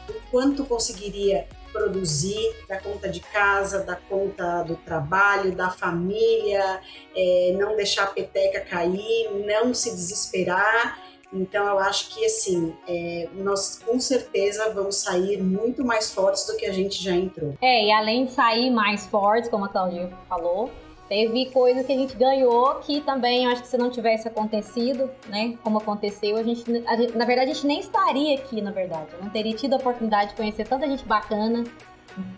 do 0.08 0.14
quanto 0.32 0.66
conseguiria 0.66 1.48
produzir, 1.72 2.54
da 2.68 2.80
conta 2.80 3.10
de 3.10 3.20
casa, 3.20 3.84
da 3.84 3.96
conta 3.96 4.64
do 4.64 4.76
trabalho, 4.76 5.56
da 5.56 5.70
família, 5.70 6.82
é, 7.16 7.56
não 7.58 7.76
deixar 7.76 8.04
a 8.04 8.08
peteca 8.08 8.62
cair, 8.62 9.30
não 9.46 9.74
se 9.74 9.92
desesperar. 9.92 11.00
Então 11.34 11.66
eu 11.66 11.80
acho 11.80 12.14
que 12.14 12.26
assim, 12.26 12.76
é, 12.88 13.30
nós 13.36 13.82
com 13.86 14.00
certeza 14.00 14.70
vamos 14.74 14.98
sair 14.98 15.42
muito 15.42 15.84
mais 15.84 16.14
fortes 16.14 16.46
do 16.46 16.58
que 16.58 16.66
a 16.66 16.74
gente 16.74 17.02
já 17.02 17.12
entrou. 17.12 17.56
É, 17.62 17.86
e 17.86 17.92
além 17.92 18.26
de 18.26 18.34
sair 18.34 18.70
mais 18.70 19.06
fortes, 19.06 19.50
como 19.50 19.66
a 19.66 19.70
Claudinha 19.70 20.12
falou, 20.28 20.70
Teve 21.12 21.48
coisas 21.48 21.86
que 21.86 21.92
a 21.92 21.98
gente 21.98 22.16
ganhou 22.16 22.76
que 22.76 23.02
também 23.02 23.46
acho 23.46 23.64
que 23.64 23.68
se 23.68 23.78
não 23.78 23.90
tivesse 23.90 24.30
acontecido, 24.30 25.12
né, 25.28 25.58
como 25.62 25.78
aconteceu, 25.78 26.38
a 26.38 26.44
gente, 26.44 26.64
a 26.88 26.96
gente, 26.96 27.18
na 27.18 27.26
verdade 27.26 27.52
a 27.52 27.54
gente 27.54 27.68
nem 27.68 27.82
estaria 27.82 28.36
aqui, 28.36 28.62
na 28.62 28.72
verdade. 28.72 29.08
Eu 29.12 29.22
não 29.22 29.30
teria 29.30 29.54
tido 29.54 29.74
a 29.74 29.76
oportunidade 29.76 30.30
de 30.30 30.38
conhecer 30.38 30.66
tanta 30.66 30.88
gente 30.88 31.04
bacana 31.04 31.66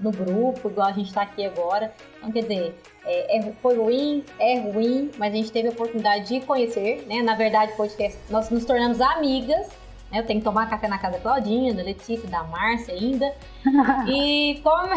no 0.01 0.09
grupo, 0.09 0.71
igual 0.71 0.87
a 0.87 0.91
gente 0.91 1.09
está 1.09 1.21
aqui 1.21 1.45
agora. 1.45 1.93
Então, 2.17 2.31
quer 2.31 2.41
dizer, 2.41 2.75
é, 3.05 3.37
é, 3.37 3.53
foi 3.61 3.77
ruim, 3.77 4.25
é 4.39 4.61
ruim, 4.61 5.11
mas 5.19 5.31
a 5.31 5.37
gente 5.37 5.51
teve 5.51 5.67
a 5.67 5.71
oportunidade 5.71 6.29
de 6.29 6.43
conhecer, 6.43 7.05
né? 7.05 7.21
Na 7.21 7.35
verdade, 7.35 7.73
podcast, 7.77 8.17
nós 8.31 8.49
nos 8.49 8.65
tornamos 8.65 8.99
amigas. 8.99 9.67
Né? 10.11 10.17
Eu 10.17 10.25
tenho 10.25 10.39
que 10.39 10.45
tomar 10.45 10.67
café 10.67 10.87
na 10.87 10.97
casa 10.97 11.17
da 11.17 11.19
Claudinha, 11.19 11.75
da 11.75 11.83
Letícia, 11.83 12.27
da 12.27 12.43
Márcia 12.45 12.95
ainda. 12.95 13.35
e 14.09 14.59
como 14.63 14.95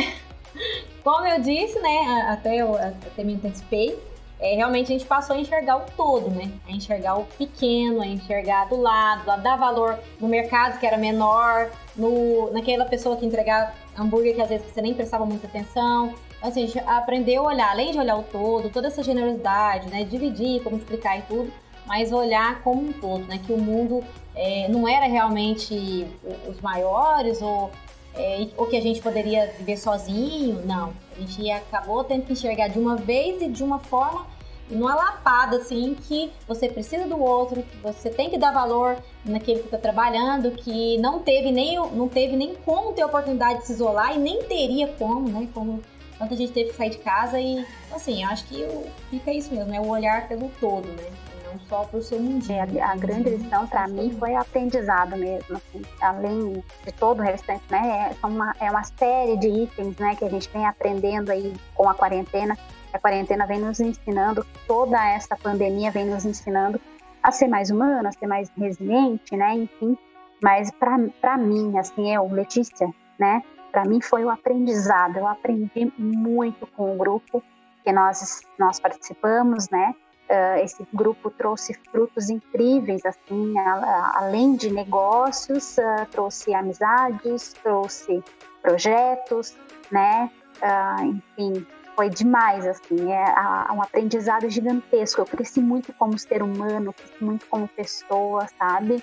como 1.02 1.26
eu 1.26 1.40
disse, 1.40 1.78
né, 1.80 2.26
até 2.28 2.56
eu 2.56 2.74
até 2.76 3.22
me 3.24 3.34
antecipei, 3.34 3.98
é, 4.38 4.54
realmente 4.54 4.92
a 4.92 4.98
gente 4.98 5.06
passou 5.06 5.34
a 5.34 5.38
enxergar 5.38 5.78
o 5.78 5.86
todo, 5.96 6.30
né? 6.30 6.52
A 6.68 6.72
enxergar 6.72 7.16
o 7.18 7.24
pequeno, 7.24 8.02
a 8.02 8.06
enxergar 8.06 8.66
do 8.66 8.76
lado, 8.76 9.30
a 9.30 9.36
dar 9.36 9.56
valor 9.56 9.98
no 10.20 10.28
mercado 10.28 10.78
que 10.78 10.86
era 10.86 10.98
menor, 10.98 11.70
no, 11.96 12.52
naquela 12.52 12.84
pessoa 12.84 13.16
que 13.16 13.24
entregava 13.24 13.72
hambúrguer 13.96 14.34
que 14.34 14.42
às 14.42 14.48
vezes 14.48 14.66
você 14.70 14.82
nem 14.82 14.92
prestava 14.92 15.24
muita 15.24 15.46
atenção. 15.46 16.14
Então, 16.36 16.50
assim, 16.50 16.64
a 16.64 16.66
gente 16.66 16.78
aprendeu 16.80 17.44
a 17.44 17.52
olhar, 17.52 17.70
além 17.70 17.92
de 17.92 17.98
olhar 17.98 18.16
o 18.16 18.22
todo, 18.24 18.68
toda 18.68 18.88
essa 18.88 19.02
generosidade, 19.02 19.88
né? 19.88 20.04
Dividir, 20.04 20.62
como 20.62 20.76
explicar 20.76 21.18
e 21.18 21.22
tudo, 21.22 21.50
mas 21.86 22.12
olhar 22.12 22.60
como 22.62 22.82
um 22.82 22.92
todo, 22.92 23.24
né? 23.26 23.40
Que 23.46 23.54
o 23.54 23.58
mundo 23.58 24.04
é, 24.34 24.68
não 24.68 24.86
era 24.86 25.06
realmente 25.06 26.06
os 26.46 26.60
maiores 26.60 27.40
ou 27.40 27.70
é, 28.16 28.48
ou 28.56 28.66
que 28.66 28.76
a 28.76 28.80
gente 28.80 29.00
poderia 29.00 29.52
viver 29.58 29.76
sozinho, 29.76 30.64
não. 30.64 30.92
A 31.16 31.20
gente 31.20 31.50
acabou 31.50 32.02
tendo 32.04 32.24
que 32.24 32.32
enxergar 32.32 32.68
de 32.68 32.78
uma 32.78 32.96
vez 32.96 33.42
e 33.42 33.48
de 33.48 33.62
uma 33.62 33.78
forma, 33.78 34.26
numa 34.70 34.94
lapada, 34.94 35.58
assim, 35.58 35.94
que 36.08 36.32
você 36.48 36.68
precisa 36.68 37.06
do 37.06 37.20
outro, 37.20 37.62
que 37.62 37.76
você 37.78 38.10
tem 38.10 38.30
que 38.30 38.38
dar 38.38 38.52
valor 38.52 38.96
naquele 39.24 39.60
que 39.60 39.66
está 39.66 39.78
trabalhando, 39.78 40.50
que 40.50 40.98
não 40.98 41.20
teve, 41.20 41.52
nem, 41.52 41.76
não 41.76 42.08
teve 42.08 42.36
nem 42.36 42.54
como 42.54 42.92
ter 42.92 43.04
oportunidade 43.04 43.60
de 43.60 43.66
se 43.66 43.72
isolar 43.74 44.16
e 44.16 44.18
nem 44.18 44.42
teria 44.44 44.88
como, 44.88 45.28
né? 45.28 45.48
Como 45.54 45.82
tanta 46.18 46.34
gente 46.34 46.52
teve 46.52 46.70
que 46.70 46.76
sair 46.76 46.90
de 46.90 46.98
casa 46.98 47.38
e, 47.38 47.64
assim, 47.92 48.24
eu 48.24 48.30
acho 48.30 48.46
que 48.46 48.66
fica 49.10 49.32
isso 49.32 49.54
mesmo, 49.54 49.72
é 49.72 49.78
né? 49.78 49.80
o 49.80 49.88
olhar 49.88 50.26
pelo 50.26 50.50
todo, 50.58 50.88
né? 50.88 51.25
Só 51.68 51.84
para 51.84 51.98
o 51.98 52.02
seu 52.02 52.18
mundinho. 52.20 52.58
É, 52.58 52.80
a, 52.80 52.92
a 52.92 52.96
grande 52.96 53.30
lição 53.30 53.66
para 53.66 53.88
mim 53.88 54.14
foi 54.18 54.32
o 54.32 54.40
aprendizado 54.40 55.16
mesmo, 55.16 55.56
assim, 55.56 55.82
além 56.00 56.62
de 56.84 56.92
todo 56.92 57.20
o 57.20 57.22
restante, 57.22 57.62
né? 57.70 58.14
É 58.22 58.26
uma, 58.26 58.54
é 58.60 58.70
uma 58.70 58.84
série 58.84 59.36
de 59.36 59.48
itens, 59.48 59.96
né, 59.98 60.14
que 60.16 60.24
a 60.24 60.28
gente 60.28 60.48
vem 60.50 60.66
aprendendo 60.66 61.30
aí 61.30 61.54
com 61.74 61.88
a 61.88 61.94
quarentena. 61.94 62.56
A 62.92 62.98
quarentena 62.98 63.46
vem 63.46 63.60
nos 63.60 63.78
ensinando, 63.80 64.46
toda 64.66 64.96
essa 65.08 65.36
pandemia 65.36 65.90
vem 65.90 66.06
nos 66.06 66.24
ensinando 66.24 66.80
a 67.22 67.30
ser 67.32 67.48
mais 67.48 67.70
humano, 67.70 68.08
a 68.08 68.12
ser 68.12 68.26
mais 68.26 68.48
resiliente, 68.56 69.36
né? 69.36 69.54
Enfim, 69.54 69.98
mas 70.42 70.70
para 70.70 71.36
mim, 71.36 71.76
assim, 71.78 72.14
eu, 72.14 72.26
Letícia, 72.28 72.88
né? 73.18 73.42
Para 73.72 73.84
mim 73.84 74.00
foi 74.00 74.24
o 74.24 74.30
aprendizado. 74.30 75.18
Eu 75.18 75.26
aprendi 75.26 75.92
muito 75.98 76.66
com 76.68 76.94
o 76.94 76.96
grupo 76.96 77.42
que 77.82 77.92
nós 77.92 78.42
nós 78.58 78.80
participamos, 78.80 79.68
né? 79.70 79.94
Uh, 80.28 80.58
esse 80.64 80.84
grupo 80.92 81.30
trouxe 81.30 81.72
frutos 81.92 82.28
incríveis, 82.28 83.02
assim, 83.06 83.56
a, 83.58 83.74
a, 83.74 84.18
além 84.18 84.56
de 84.56 84.72
negócios, 84.72 85.78
uh, 85.78 86.04
trouxe 86.10 86.52
amizades, 86.52 87.52
trouxe 87.62 88.24
projetos, 88.60 89.56
né? 89.90 90.28
Uh, 90.56 91.04
enfim, 91.38 91.66
foi 91.94 92.10
demais, 92.10 92.66
assim, 92.66 93.10
é 93.10 93.72
um 93.72 93.80
aprendizado 93.80 94.50
gigantesco. 94.50 95.20
Eu 95.20 95.26
cresci 95.26 95.60
muito 95.60 95.92
como 95.94 96.18
ser 96.18 96.42
humano, 96.42 96.92
cresci 96.92 97.24
muito 97.24 97.46
como 97.46 97.68
pessoa, 97.68 98.46
sabe? 98.58 99.02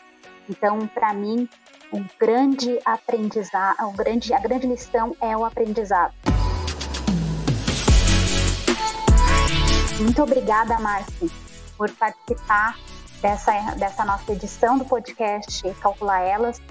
Então, 0.50 0.86
para 0.88 1.14
mim, 1.14 1.48
o 1.92 2.04
grande 2.20 2.80
aprendizado, 2.86 3.78
o 3.88 3.94
grande, 3.94 4.34
a 4.34 4.40
grande 4.40 4.68
lição 4.68 5.16
é 5.22 5.36
o 5.36 5.46
aprendizado. 5.46 6.14
Muito 10.00 10.24
obrigada, 10.24 10.80
Márcia, 10.80 11.30
por 11.78 11.90
participar 11.92 12.78
dessa, 13.22 13.52
dessa 13.76 14.04
nossa 14.04 14.32
edição 14.32 14.78
do 14.78 14.86
podcast 14.86 15.62
Calcular 15.82 16.22
Elas. 16.22 16.62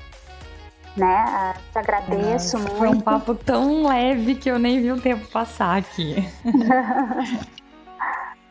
Né? 0.96 1.24
Ah, 1.26 1.54
te 1.72 1.78
agradeço 1.78 2.58
muito. 2.58 2.76
Foi 2.76 2.88
um 2.88 3.00
papo 3.00 3.34
tão 3.34 3.86
leve 3.86 4.34
que 4.34 4.50
eu 4.50 4.58
nem 4.58 4.80
vi 4.80 4.92
o 4.92 5.00
tempo 5.00 5.26
passar 5.28 5.78
aqui. 5.78 6.16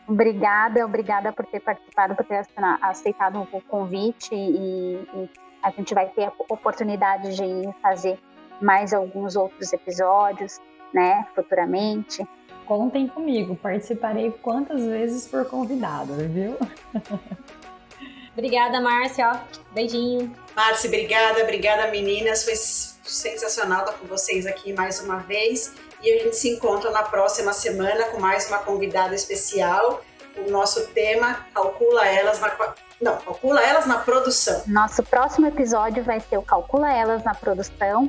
obrigada, 0.08 0.84
obrigada 0.84 1.32
por 1.32 1.46
ter 1.46 1.60
participado, 1.60 2.16
por 2.16 2.24
ter 2.24 2.44
aceitado 2.80 3.46
o 3.52 3.60
convite 3.60 4.34
e, 4.34 5.06
e 5.14 5.30
a 5.62 5.70
gente 5.70 5.94
vai 5.94 6.08
ter 6.08 6.24
a 6.24 6.32
oportunidade 6.48 7.36
de 7.36 7.72
fazer 7.80 8.18
mais 8.60 8.92
alguns 8.92 9.36
outros 9.36 9.72
episódios, 9.72 10.60
né, 10.92 11.24
futuramente 11.34 12.26
contem 12.66 13.06
comigo, 13.06 13.56
participarei 13.56 14.30
quantas 14.42 14.82
vezes 14.84 15.26
for 15.26 15.44
convidado, 15.44 16.14
viu? 16.28 16.56
obrigada, 18.32 18.80
Márcia. 18.80 19.42
Beijinho. 19.72 20.34
Márcia, 20.54 20.88
obrigada, 20.88 21.42
obrigada, 21.42 21.90
meninas. 21.90 22.44
Foi 22.44 22.56
sensacional 22.56 23.80
estar 23.80 23.92
com 23.94 24.06
vocês 24.06 24.46
aqui 24.46 24.72
mais 24.72 25.00
uma 25.00 25.18
vez. 25.18 25.74
E 26.02 26.10
a 26.10 26.22
gente 26.22 26.36
se 26.36 26.48
encontra 26.48 26.90
na 26.90 27.02
próxima 27.02 27.52
semana 27.52 28.06
com 28.06 28.20
mais 28.20 28.48
uma 28.48 28.58
convidada 28.58 29.14
especial. 29.14 30.02
O 30.36 30.50
nosso 30.50 30.88
tema 30.88 31.46
calcula 31.54 32.06
elas 32.06 32.40
na 32.40 32.74
não, 33.00 33.16
calcula 33.18 33.60
elas 33.60 33.84
na 33.84 33.98
produção. 33.98 34.62
Nosso 34.66 35.02
próximo 35.02 35.46
episódio 35.46 36.04
vai 36.04 36.20
ser 36.20 36.38
o 36.38 36.42
calcula 36.42 36.92
elas 36.92 37.24
na 37.24 37.34
produção 37.34 38.08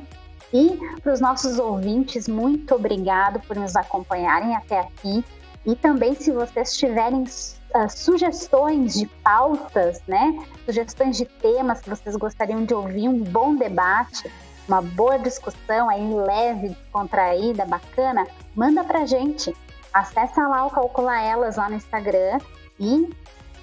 e 0.54 0.78
para 1.02 1.12
os 1.12 1.20
nossos 1.20 1.58
ouvintes, 1.58 2.28
muito 2.28 2.76
obrigado 2.76 3.40
por 3.40 3.56
nos 3.56 3.74
acompanharem 3.74 4.54
até 4.54 4.78
aqui. 4.78 5.24
E 5.66 5.74
também, 5.74 6.14
se 6.14 6.30
vocês 6.30 6.76
tiverem 6.76 7.24
uh, 7.24 7.90
sugestões 7.90 8.94
de 8.94 9.06
pautas, 9.24 10.00
né? 10.06 10.38
Sugestões 10.64 11.16
de 11.16 11.24
temas 11.24 11.80
que 11.80 11.90
vocês 11.90 12.14
gostariam 12.14 12.64
de 12.64 12.72
ouvir, 12.72 13.08
um 13.08 13.18
bom 13.18 13.56
debate, 13.56 14.30
uma 14.68 14.80
boa 14.80 15.18
discussão 15.18 15.90
aí 15.90 16.14
leve, 16.14 16.68
descontraída, 16.68 17.66
bacana, 17.66 18.24
manda 18.54 18.84
pra 18.84 19.06
gente. 19.06 19.52
Acessa 19.92 20.46
lá 20.46 20.66
o 20.66 20.70
Calcula 20.70 21.20
Elas 21.20 21.56
lá 21.56 21.68
no 21.68 21.74
Instagram 21.74 22.38
e 22.78 23.10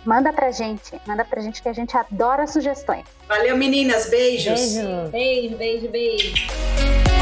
manda 0.05 0.31
pra 0.33 0.51
gente. 0.51 0.99
Manda 1.05 1.23
pra 1.23 1.41
gente 1.41 1.61
que 1.61 1.69
a 1.69 1.73
gente 1.73 1.95
adora 1.95 2.47
sugestões. 2.47 3.05
Valeu, 3.27 3.55
meninas. 3.57 4.09
Beijos. 4.09 4.59
Beijo, 5.11 5.57
beijo, 5.57 5.57
beijo. 5.57 5.89
beijo. 5.89 7.20